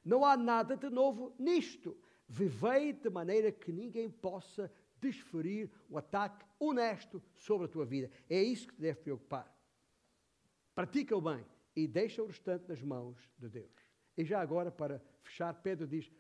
Não 0.05 0.23
há 0.23 0.37
nada 0.37 0.77
de 0.77 0.91
novo 0.91 1.35
nisto. 1.39 1.97
Vivei 2.29 2.93
de 2.93 3.09
maneira 3.09 3.51
que 3.51 3.73
ninguém 3.73 4.11
possa 4.11 4.71
desferir 5.01 5.71
o 5.89 5.97
ataque 5.97 6.45
honesto 6.59 7.23
sobre 7.37 7.65
a 7.65 7.71
tua 7.71 7.87
vida. 7.87 8.11
É 8.29 8.43
isso 8.43 8.69
que 8.69 8.75
te 8.75 8.83
deve 8.83 9.01
preocupar. 9.01 9.51
Pratica 10.75 11.17
o 11.17 11.23
bem 11.23 11.43
e 11.75 11.89
deixa 11.89 12.23
o 12.23 12.27
restante 12.27 12.69
nas 12.69 12.83
mãos 12.83 13.17
de 13.39 13.49
Deus. 13.49 13.73
E 14.15 14.27
já 14.27 14.43
agora, 14.43 14.71
para 14.71 15.03
fechar, 15.23 15.55
Pedro 15.55 15.87
diz: 15.87 16.13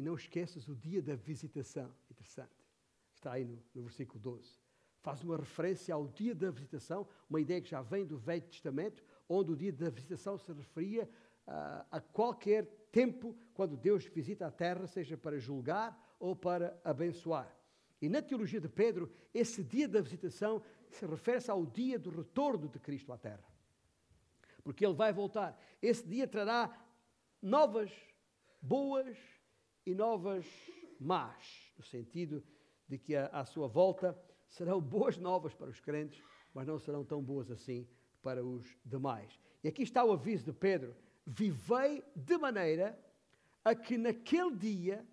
E 0.00 0.02
não 0.02 0.14
esqueças 0.14 0.66
o 0.66 0.74
dia 0.74 1.02
da 1.02 1.14
visitação. 1.14 1.94
Interessante. 2.10 2.56
Está 3.14 3.32
aí 3.32 3.44
no, 3.44 3.62
no 3.74 3.82
versículo 3.82 4.18
12. 4.18 4.48
Faz 5.02 5.22
uma 5.22 5.36
referência 5.36 5.94
ao 5.94 6.08
dia 6.08 6.34
da 6.34 6.50
visitação, 6.50 7.06
uma 7.28 7.38
ideia 7.38 7.60
que 7.60 7.68
já 7.68 7.82
vem 7.82 8.06
do 8.06 8.16
Velho 8.16 8.40
Testamento, 8.40 9.04
onde 9.28 9.52
o 9.52 9.56
dia 9.56 9.70
da 9.70 9.90
visitação 9.90 10.38
se 10.38 10.50
referia 10.54 11.04
uh, 11.46 11.84
a 11.90 12.00
qualquer 12.00 12.64
tempo 12.90 13.36
quando 13.52 13.76
Deus 13.76 14.06
visita 14.06 14.46
a 14.46 14.50
terra, 14.50 14.86
seja 14.86 15.18
para 15.18 15.38
julgar 15.38 16.16
ou 16.18 16.34
para 16.34 16.80
abençoar. 16.82 17.54
E 18.00 18.08
na 18.08 18.22
teologia 18.22 18.58
de 18.58 18.70
Pedro, 18.70 19.12
esse 19.34 19.62
dia 19.62 19.86
da 19.86 20.00
visitação 20.00 20.62
se 20.88 21.04
refere-se 21.04 21.50
ao 21.50 21.66
dia 21.66 21.98
do 21.98 22.08
retorno 22.08 22.70
de 22.70 22.78
Cristo 22.78 23.12
à 23.12 23.18
terra. 23.18 23.44
Porque 24.64 24.82
ele 24.82 24.94
vai 24.94 25.12
voltar. 25.12 25.60
Esse 25.82 26.08
dia 26.08 26.26
trará 26.26 26.74
novas 27.42 27.92
boas 28.62 29.14
e 29.84 29.94
novas 29.94 30.46
más, 31.00 31.72
no 31.76 31.84
sentido 31.84 32.42
de 32.86 32.98
que 32.98 33.16
a, 33.16 33.26
a 33.28 33.44
sua 33.44 33.66
volta 33.66 34.18
serão 34.48 34.80
boas 34.82 35.16
novas 35.16 35.54
para 35.54 35.70
os 35.70 35.80
crentes, 35.80 36.22
mas 36.52 36.66
não 36.66 36.78
serão 36.78 37.04
tão 37.04 37.22
boas 37.22 37.50
assim 37.50 37.88
para 38.22 38.44
os 38.44 38.66
demais. 38.84 39.38
E 39.62 39.68
aqui 39.68 39.82
está 39.82 40.04
o 40.04 40.12
aviso 40.12 40.44
de 40.44 40.52
Pedro: 40.52 40.94
vivei 41.26 42.04
de 42.14 42.36
maneira 42.36 42.98
a 43.64 43.74
que 43.74 43.96
naquele 43.96 44.56
dia 44.56 45.06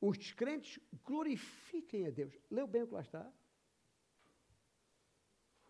os 0.00 0.18
descrentes 0.18 0.80
glorifiquem 1.04 2.06
a 2.06 2.10
Deus. 2.10 2.34
Leu 2.50 2.66
bem 2.66 2.82
o 2.82 2.86
que 2.86 2.94
lá 2.94 3.00
está? 3.02 3.32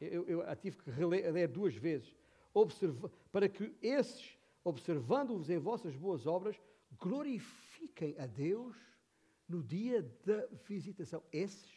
Eu, 0.01 0.27
eu, 0.27 0.43
eu 0.43 0.57
tive 0.57 0.79
que 0.79 0.91
ler 0.91 1.49
duas 1.49 1.75
vezes. 1.77 2.17
Observa, 2.55 3.11
para 3.31 3.49
que 3.49 3.75
esses, 3.81 4.37
observando-vos 4.65 5.49
em 5.49 5.59
vossas 5.59 5.95
boas 5.97 6.27
obras, 6.27 6.61
glorifiquem 6.99 7.72
a 8.19 8.27
Deus 8.27 8.77
no 9.49 9.63
dia 9.63 10.03
da 10.25 10.47
visitação. 10.67 11.23
Esses, 11.33 11.71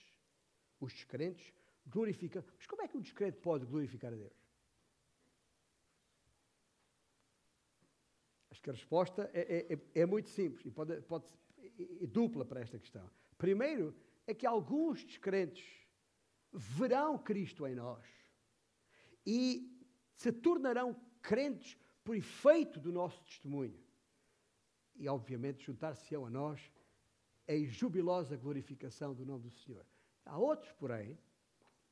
os 0.80 0.94
descrentes, 0.94 1.54
glorificam. 1.88 2.44
Mas 2.58 2.68
como 2.68 2.82
é 2.82 2.88
que 2.88 2.98
um 2.98 3.02
descrente 3.02 3.38
pode 3.38 3.66
glorificar 3.66 4.14
a 4.14 4.16
Deus? 4.16 4.34
Acho 8.52 8.62
que 8.62 8.70
a 8.70 8.74
resposta 8.74 9.30
é, 9.34 9.74
é, 9.74 10.02
é 10.02 10.06
muito 10.06 10.30
simples 10.30 10.66
e 10.66 10.72
pode, 10.72 11.02
pode 11.02 11.26
dupla 12.08 12.46
para 12.46 12.62
esta 12.62 12.80
questão. 12.80 13.10
Primeiro, 13.38 13.96
é 14.26 14.34
que 14.34 14.46
alguns 14.46 15.04
descrentes 15.04 15.66
verão 16.54 17.18
Cristo 17.18 17.68
em 17.68 17.76
nós 17.76 18.06
e 19.26 19.70
se 20.16 20.32
tornarão 20.32 20.96
crentes 21.22 21.78
por 22.04 22.16
efeito 22.16 22.80
do 22.80 22.92
nosso 22.92 23.22
testemunho. 23.24 23.78
E, 24.96 25.08
obviamente, 25.08 25.66
juntar-se-ão 25.66 26.26
a 26.26 26.30
nós 26.30 26.72
em 27.48 27.66
jubilosa 27.66 28.36
glorificação 28.38 29.14
do 29.14 29.26
nome 29.26 29.44
do 29.44 29.52
Senhor. 29.52 29.86
Há 30.26 30.38
outros, 30.38 30.72
porém, 30.74 31.18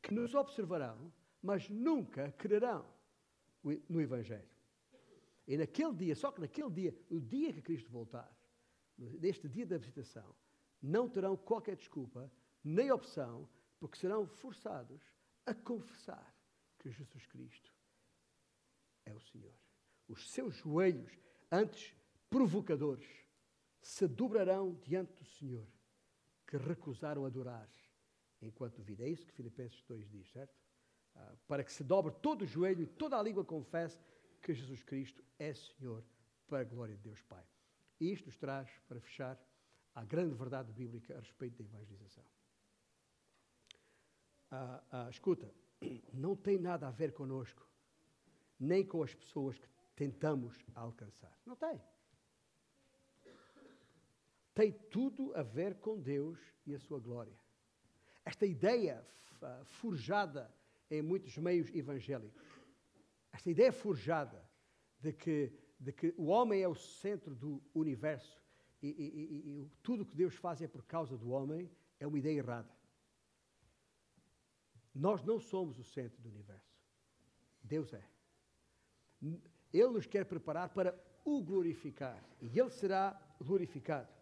que 0.01 0.13
nos 0.13 0.33
observarão, 0.33 1.11
mas 1.41 1.69
nunca 1.69 2.31
crerão 2.31 2.85
no 3.87 4.01
Evangelho. 4.01 4.49
E 5.47 5.57
naquele 5.57 5.93
dia, 5.93 6.15
só 6.15 6.31
que 6.31 6.41
naquele 6.41 6.69
dia, 6.69 6.97
o 7.09 7.19
dia 7.19 7.53
que 7.53 7.61
Cristo 7.61 7.91
voltar, 7.91 8.31
neste 8.97 9.47
dia 9.47 9.65
da 9.65 9.77
visitação, 9.77 10.35
não 10.81 11.09
terão 11.09 11.35
qualquer 11.35 11.75
desculpa, 11.75 12.31
nem 12.63 12.91
opção, 12.91 13.47
porque 13.79 13.97
serão 13.97 14.25
forçados 14.25 15.01
a 15.45 15.53
confessar 15.53 16.33
que 16.79 16.89
Jesus 16.89 17.25
Cristo 17.27 17.73
é 19.05 19.13
o 19.13 19.19
Senhor. 19.19 19.53
Os 20.07 20.31
seus 20.31 20.55
joelhos, 20.55 21.17
antes 21.51 21.95
provocadores, 22.33 23.07
se 23.79 24.07
dobrarão 24.07 24.73
diante 24.81 25.13
do 25.13 25.23
Senhor, 25.23 25.67
que 26.47 26.57
recusaram 26.57 27.27
adorar 27.27 27.69
enquanto 28.41 28.81
vida. 28.81 29.03
É 29.03 29.09
isso 29.09 29.27
que 29.27 29.33
Filipenses 29.33 29.83
2 29.83 30.09
diz, 30.09 30.31
certo? 30.31 30.55
Ah, 31.13 31.35
para 31.47 31.63
que 31.63 31.71
se 31.71 31.83
dobre 31.83 32.11
todo 32.23 32.41
o 32.41 32.47
joelho 32.47 32.81
e 32.81 32.87
toda 32.87 33.19
a 33.19 33.21
língua 33.21 33.45
confesse 33.45 33.99
que 34.41 34.51
Jesus 34.51 34.81
Cristo 34.81 35.23
é 35.37 35.53
Senhor, 35.53 36.03
para 36.47 36.61
a 36.61 36.63
glória 36.63 36.95
de 36.95 37.03
Deus 37.03 37.21
Pai. 37.21 37.45
E 37.99 38.11
isto 38.11 38.25
nos 38.25 38.37
traz, 38.37 38.67
para 38.87 38.99
fechar, 38.99 39.39
a 39.93 40.03
grande 40.03 40.33
verdade 40.33 40.71
bíblica 40.71 41.15
a 41.15 41.19
respeito 41.19 41.61
da 41.61 41.69
evangelização. 41.69 42.25
Ah, 44.49 44.83
ah, 44.91 45.09
escuta, 45.11 45.53
não 46.11 46.35
tem 46.35 46.57
nada 46.57 46.87
a 46.87 46.91
ver 46.91 47.13
conosco, 47.13 47.63
nem 48.59 48.83
com 48.83 49.03
as 49.03 49.13
pessoas 49.13 49.59
que 49.59 49.67
tentamos 49.95 50.65
alcançar. 50.73 51.39
Não 51.45 51.55
tem. 51.55 51.79
Tem 54.53 54.71
tudo 54.71 55.33
a 55.35 55.41
ver 55.41 55.75
com 55.75 55.99
Deus 55.99 56.39
e 56.65 56.73
a 56.75 56.79
sua 56.79 56.99
glória. 56.99 57.37
Esta 58.23 58.45
ideia 58.45 59.05
uh, 59.41 59.65
forjada 59.65 60.53
em 60.89 61.01
muitos 61.01 61.37
meios 61.37 61.73
evangélicos, 61.73 62.43
esta 63.31 63.49
ideia 63.49 63.71
forjada 63.71 64.47
de 64.99 65.11
que 65.11 65.51
de 65.83 65.91
que 65.91 66.13
o 66.17 66.27
homem 66.27 66.61
é 66.61 66.67
o 66.67 66.75
centro 66.75 67.35
do 67.35 67.61
universo 67.73 68.41
e, 68.81 68.87
e, 68.87 68.91
e, 68.91 69.63
e 69.63 69.71
tudo 69.81 70.03
o 70.03 70.05
que 70.05 70.15
Deus 70.15 70.33
faz 70.35 70.61
é 70.61 70.67
por 70.67 70.83
causa 70.85 71.17
do 71.17 71.31
homem, 71.31 71.69
é 71.99 72.07
uma 72.07 72.17
ideia 72.17 72.37
errada. 72.37 72.69
Nós 74.95 75.21
não 75.23 75.39
somos 75.39 75.77
o 75.77 75.83
centro 75.83 76.21
do 76.21 76.29
universo. 76.29 76.73
Deus 77.61 77.93
é. 77.93 78.03
Ele 79.73 79.89
nos 79.89 80.05
quer 80.05 80.25
preparar 80.25 80.69
para 80.69 80.97
o 81.25 81.41
glorificar. 81.41 82.23
E 82.41 82.57
Ele 82.57 82.69
será 82.69 83.19
glorificado, 83.41 84.12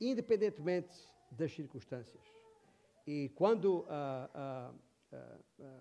independentemente 0.00 0.94
das 1.30 1.52
circunstâncias. 1.52 2.22
E 3.06 3.30
quando 3.34 3.84
ah, 3.88 4.30
ah, 4.34 4.74
ah, 5.60 5.80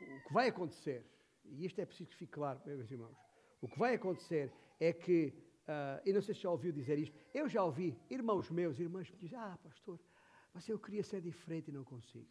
o 0.00 0.28
que 0.28 0.32
vai 0.32 0.48
acontecer, 0.48 1.04
e 1.44 1.64
isto 1.64 1.80
é 1.80 1.86
preciso 1.86 2.10
que 2.10 2.16
fique 2.16 2.32
claro, 2.32 2.60
meus 2.64 2.90
irmãos, 2.90 3.16
o 3.60 3.68
que 3.68 3.78
vai 3.78 3.94
acontecer 3.94 4.52
é 4.80 4.92
que, 4.92 5.32
uh, 5.68 6.00
eu 6.04 6.14
não 6.14 6.20
sei 6.20 6.34
se 6.34 6.42
já 6.42 6.50
ouviu 6.50 6.72
dizer 6.72 6.98
isto, 6.98 7.16
eu 7.32 7.48
já 7.48 7.62
ouvi 7.64 7.98
irmãos 8.10 8.50
meus, 8.50 8.78
irmãs 8.78 9.10
me 9.10 9.16
dizem, 9.16 9.38
ah, 9.38 9.58
pastor, 9.62 9.98
mas 10.52 10.68
eu 10.68 10.78
queria 10.78 11.02
ser 11.02 11.20
diferente 11.20 11.68
e 11.68 11.72
não 11.72 11.84
consigo. 11.84 12.28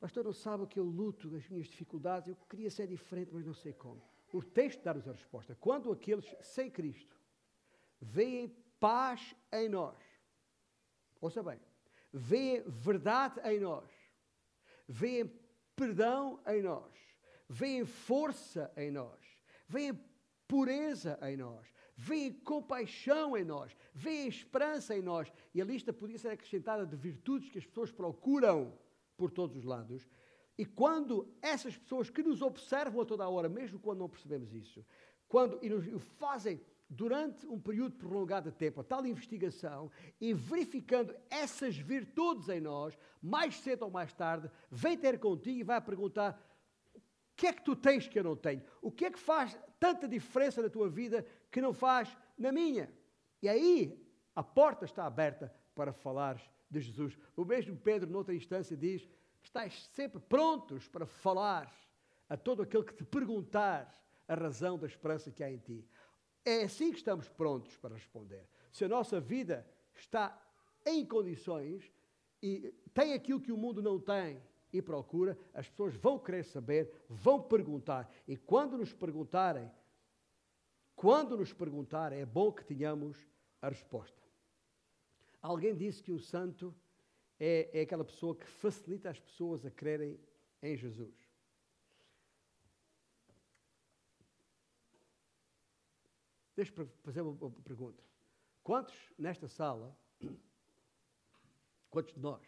Pastor, 0.00 0.24
não 0.24 0.32
sabe 0.32 0.66
que 0.66 0.78
eu 0.78 0.84
luto, 0.84 1.34
as 1.34 1.48
minhas 1.48 1.66
dificuldades, 1.66 2.28
eu 2.28 2.36
queria 2.48 2.70
ser 2.70 2.86
diferente, 2.86 3.30
mas 3.32 3.44
não 3.44 3.54
sei 3.54 3.72
como. 3.72 4.02
O 4.32 4.42
texto 4.42 4.82
dá-nos 4.82 5.08
a 5.08 5.12
resposta. 5.12 5.56
Quando 5.56 5.90
aqueles 5.90 6.36
sem 6.40 6.70
Cristo 6.70 7.17
veem 8.00 8.54
paz 8.78 9.34
em 9.52 9.68
nós, 9.68 9.96
ouça 11.20 11.42
bem, 11.42 11.60
veem 12.12 12.62
verdade 12.66 13.40
em 13.44 13.60
nós, 13.60 13.90
veem 14.88 15.32
perdão 15.74 16.40
em 16.46 16.62
nós, 16.62 16.92
veem 17.48 17.84
força 17.84 18.72
em 18.76 18.90
nós, 18.90 19.20
vem 19.66 19.98
pureza 20.46 21.18
em 21.22 21.36
nós, 21.36 21.72
vem 21.94 22.32
compaixão 22.32 23.36
em 23.36 23.44
nós, 23.44 23.76
vem 23.92 24.28
esperança 24.28 24.96
em 24.96 25.02
nós. 25.02 25.30
E 25.52 25.60
a 25.60 25.64
lista 25.64 25.92
podia 25.92 26.18
ser 26.18 26.28
acrescentada 26.28 26.86
de 26.86 26.96
virtudes 26.96 27.50
que 27.50 27.58
as 27.58 27.66
pessoas 27.66 27.90
procuram 27.90 28.72
por 29.16 29.30
todos 29.30 29.56
os 29.56 29.64
lados. 29.64 30.08
E 30.56 30.64
quando 30.64 31.32
essas 31.42 31.76
pessoas 31.76 32.08
que 32.08 32.22
nos 32.22 32.40
observam 32.40 33.02
a 33.02 33.04
toda 33.04 33.28
hora, 33.28 33.48
mesmo 33.48 33.78
quando 33.78 33.98
não 33.98 34.08
percebemos 34.08 34.54
isso, 34.54 34.84
quando 35.28 35.58
e 35.62 35.68
nos 35.68 35.84
fazem 36.16 36.60
durante 36.88 37.46
um 37.46 37.60
período 37.60 37.96
prolongado 37.96 38.50
de 38.50 38.56
tempo, 38.56 38.80
a 38.80 38.84
tal 38.84 39.04
investigação, 39.04 39.90
e 40.20 40.32
verificando 40.32 41.14
essas 41.28 41.76
virtudes 41.76 42.48
em 42.48 42.60
nós, 42.60 42.96
mais 43.20 43.56
cedo 43.60 43.82
ou 43.82 43.90
mais 43.90 44.12
tarde, 44.14 44.50
vem 44.70 44.96
ter 44.96 45.18
contigo 45.18 45.60
e 45.60 45.64
vai 45.64 45.80
perguntar: 45.80 46.40
o 46.94 47.00
que 47.36 47.46
é 47.46 47.52
que 47.52 47.62
tu 47.62 47.76
tens 47.76 48.08
que 48.08 48.18
eu 48.18 48.24
não 48.24 48.36
tenho? 48.36 48.62
O 48.80 48.90
que 48.90 49.04
é 49.04 49.10
que 49.10 49.18
faz 49.18 49.58
tanta 49.78 50.08
diferença 50.08 50.62
na 50.62 50.70
tua 50.70 50.88
vida 50.88 51.26
que 51.50 51.60
não 51.60 51.72
faz 51.72 52.16
na 52.38 52.50
minha? 52.50 52.90
E 53.42 53.48
aí 53.48 54.02
a 54.34 54.42
porta 54.42 54.84
está 54.84 55.04
aberta 55.04 55.52
para 55.74 55.92
falares 55.92 56.42
de 56.70 56.80
Jesus. 56.80 57.18
O 57.36 57.44
mesmo 57.44 57.76
Pedro, 57.76 58.10
noutra 58.10 58.34
instância, 58.34 58.76
diz: 58.76 59.06
Estás 59.42 59.86
sempre 59.92 60.20
prontos 60.20 60.88
para 60.88 61.06
falar 61.06 61.70
a 62.28 62.36
todo 62.36 62.62
aquele 62.62 62.84
que 62.84 62.94
te 62.94 63.04
perguntar 63.04 63.94
a 64.26 64.34
razão 64.34 64.78
da 64.78 64.86
esperança 64.86 65.30
que 65.30 65.42
há 65.42 65.50
em 65.50 65.58
ti. 65.58 65.84
É 66.44 66.62
assim 66.62 66.90
que 66.90 66.98
estamos 66.98 67.28
prontos 67.28 67.76
para 67.76 67.94
responder. 67.94 68.46
Se 68.72 68.84
a 68.84 68.88
nossa 68.88 69.20
vida 69.20 69.66
está 69.94 70.40
em 70.86 71.04
condições 71.04 71.92
e 72.42 72.72
tem 72.94 73.12
aquilo 73.12 73.40
que 73.40 73.52
o 73.52 73.56
mundo 73.56 73.82
não 73.82 74.00
tem 74.00 74.40
e 74.72 74.80
procura, 74.80 75.38
as 75.52 75.68
pessoas 75.68 75.94
vão 75.96 76.18
querer 76.18 76.44
saber, 76.44 76.92
vão 77.08 77.42
perguntar. 77.42 78.10
E 78.26 78.36
quando 78.36 78.76
nos 78.78 78.92
perguntarem, 78.92 79.70
quando 80.94 81.36
nos 81.36 81.52
perguntarem, 81.52 82.20
é 82.20 82.26
bom 82.26 82.52
que 82.52 82.64
tenhamos 82.64 83.26
a 83.60 83.68
resposta. 83.68 84.22
Alguém 85.40 85.74
disse 85.74 86.02
que 86.02 86.12
o 86.12 86.18
santo 86.18 86.74
é, 87.38 87.70
é 87.72 87.82
aquela 87.82 88.04
pessoa 88.04 88.34
que 88.34 88.46
facilita 88.46 89.10
as 89.10 89.20
pessoas 89.20 89.64
a 89.64 89.70
crerem 89.70 90.18
em 90.62 90.76
Jesus. 90.76 91.27
Deixa-me 96.58 96.88
fazer 97.04 97.20
uma 97.20 97.52
pergunta. 97.62 98.02
Quantos 98.64 98.96
nesta 99.16 99.46
sala, 99.46 99.96
quantos 101.88 102.12
de 102.12 102.18
nós, 102.18 102.44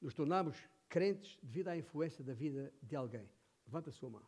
nos 0.00 0.14
tornamos 0.14 0.56
crentes 0.88 1.40
devido 1.42 1.66
à 1.66 1.76
influência 1.76 2.22
da 2.22 2.32
vida 2.32 2.72
de 2.80 2.94
alguém? 2.94 3.28
Levanta 3.66 3.90
a 3.90 3.92
sua 3.92 4.08
mão. 4.08 4.24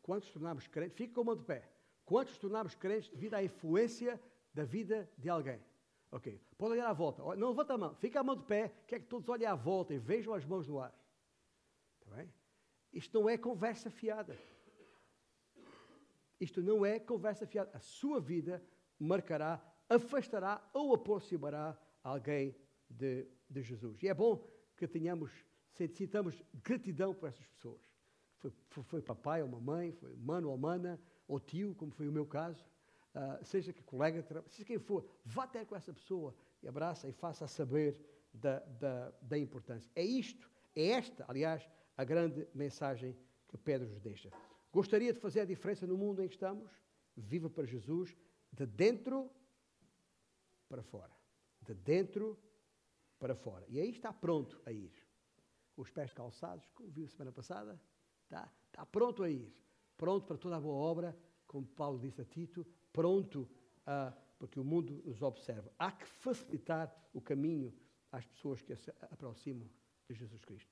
Quantos 0.00 0.30
tornamos 0.30 0.66
crentes? 0.66 0.96
Fica 0.96 1.12
com 1.12 1.20
a 1.20 1.24
mão 1.24 1.36
de 1.36 1.44
pé. 1.44 1.70
Quantos 2.06 2.38
tornamos 2.38 2.74
crentes 2.74 3.10
devido 3.10 3.34
à 3.34 3.44
influência 3.44 4.18
da 4.54 4.64
vida 4.64 5.06
de 5.18 5.28
alguém? 5.28 5.62
Ok. 6.10 6.40
Pode 6.56 6.72
olhar 6.72 6.88
à 6.88 6.94
volta. 6.94 7.22
Não 7.36 7.50
levanta 7.50 7.74
a 7.74 7.78
mão. 7.78 7.94
Fica 7.96 8.20
a 8.20 8.24
mão 8.24 8.36
de 8.36 8.44
pé. 8.44 8.72
Quer 8.86 9.00
que 9.00 9.06
todos 9.06 9.28
olhem 9.28 9.46
à 9.46 9.54
volta 9.54 9.92
e 9.92 9.98
vejam 9.98 10.32
as 10.32 10.46
mãos 10.46 10.66
no 10.66 10.80
ar. 10.80 10.98
Está 12.00 12.16
bem? 12.16 12.32
Isto 12.90 13.20
não 13.20 13.28
é 13.28 13.36
conversa 13.36 13.90
fiada. 13.90 14.34
Isto 16.42 16.60
não 16.60 16.84
é 16.84 16.98
conversa 16.98 17.46
fiada. 17.46 17.70
A 17.72 17.80
sua 17.80 18.20
vida 18.20 18.62
marcará, 18.98 19.62
afastará 19.88 20.62
ou 20.72 20.94
aproximará 20.94 21.78
alguém 22.02 22.54
de, 22.90 23.26
de 23.48 23.62
Jesus. 23.62 24.02
E 24.02 24.08
é 24.08 24.14
bom 24.14 24.44
que 24.76 24.86
tenhamos, 24.88 25.30
sintamos 25.94 26.42
gratidão 26.62 27.14
por 27.14 27.28
essas 27.28 27.46
pessoas. 27.46 27.80
Foi, 28.38 28.52
foi, 28.68 28.82
foi 28.82 29.02
papai 29.02 29.42
ou 29.42 29.48
mamãe, 29.48 29.92
foi 29.92 30.14
mano 30.16 30.50
ou 30.50 30.58
mana, 30.58 31.00
ou 31.28 31.38
tio, 31.38 31.74
como 31.76 31.92
foi 31.92 32.08
o 32.08 32.12
meu 32.12 32.26
caso 32.26 32.64
uh, 33.14 33.44
seja 33.44 33.72
que 33.72 33.82
colega, 33.82 34.24
seja 34.48 34.64
quem 34.64 34.78
for, 34.78 35.04
vá 35.24 35.44
até 35.44 35.64
com 35.64 35.76
essa 35.76 35.92
pessoa 35.92 36.34
e 36.62 36.68
abraça 36.68 37.08
e 37.08 37.12
faça 37.12 37.46
saber 37.46 38.00
da, 38.32 38.60
da, 38.60 39.12
da 39.22 39.38
importância. 39.38 39.90
É 39.94 40.02
isto, 40.02 40.50
é 40.74 40.88
esta, 40.88 41.24
aliás, 41.28 41.68
a 41.96 42.04
grande 42.04 42.46
mensagem 42.54 43.16
que 43.48 43.56
Pedro 43.58 43.88
nos 43.88 44.00
deixa. 44.00 44.30
Gostaria 44.72 45.12
de 45.12 45.20
fazer 45.20 45.40
a 45.40 45.44
diferença 45.44 45.86
no 45.86 45.98
mundo 45.98 46.22
em 46.22 46.28
que 46.28 46.34
estamos? 46.34 46.70
Viva 47.14 47.50
para 47.50 47.66
Jesus, 47.66 48.16
de 48.50 48.64
dentro 48.64 49.30
para 50.68 50.82
fora. 50.82 51.14
De 51.60 51.74
dentro 51.74 52.38
para 53.18 53.34
fora. 53.34 53.66
E 53.68 53.78
aí 53.78 53.90
está 53.90 54.12
pronto 54.12 54.60
a 54.64 54.72
ir. 54.72 54.92
Os 55.76 55.90
pés 55.90 56.12
calçados, 56.12 56.66
como 56.70 56.90
viu 56.90 57.06
semana 57.06 57.30
passada, 57.30 57.80
está, 58.24 58.50
está 58.66 58.86
pronto 58.86 59.22
a 59.22 59.28
ir. 59.28 59.54
Pronto 59.96 60.26
para 60.26 60.38
toda 60.38 60.56
a 60.56 60.60
boa 60.60 60.74
obra, 60.74 61.16
como 61.46 61.66
Paulo 61.66 61.98
disse 61.98 62.22
a 62.22 62.24
Tito, 62.24 62.66
pronto 62.92 63.48
a, 63.86 64.12
porque 64.38 64.58
o 64.58 64.64
mundo 64.64 65.02
nos 65.04 65.20
observa. 65.20 65.70
Há 65.78 65.92
que 65.92 66.06
facilitar 66.06 66.92
o 67.12 67.20
caminho 67.20 67.72
às 68.10 68.26
pessoas 68.26 68.62
que 68.62 68.74
se 68.74 68.90
aproximam 69.02 69.68
de 70.08 70.14
Jesus 70.14 70.44
Cristo. 70.44 70.71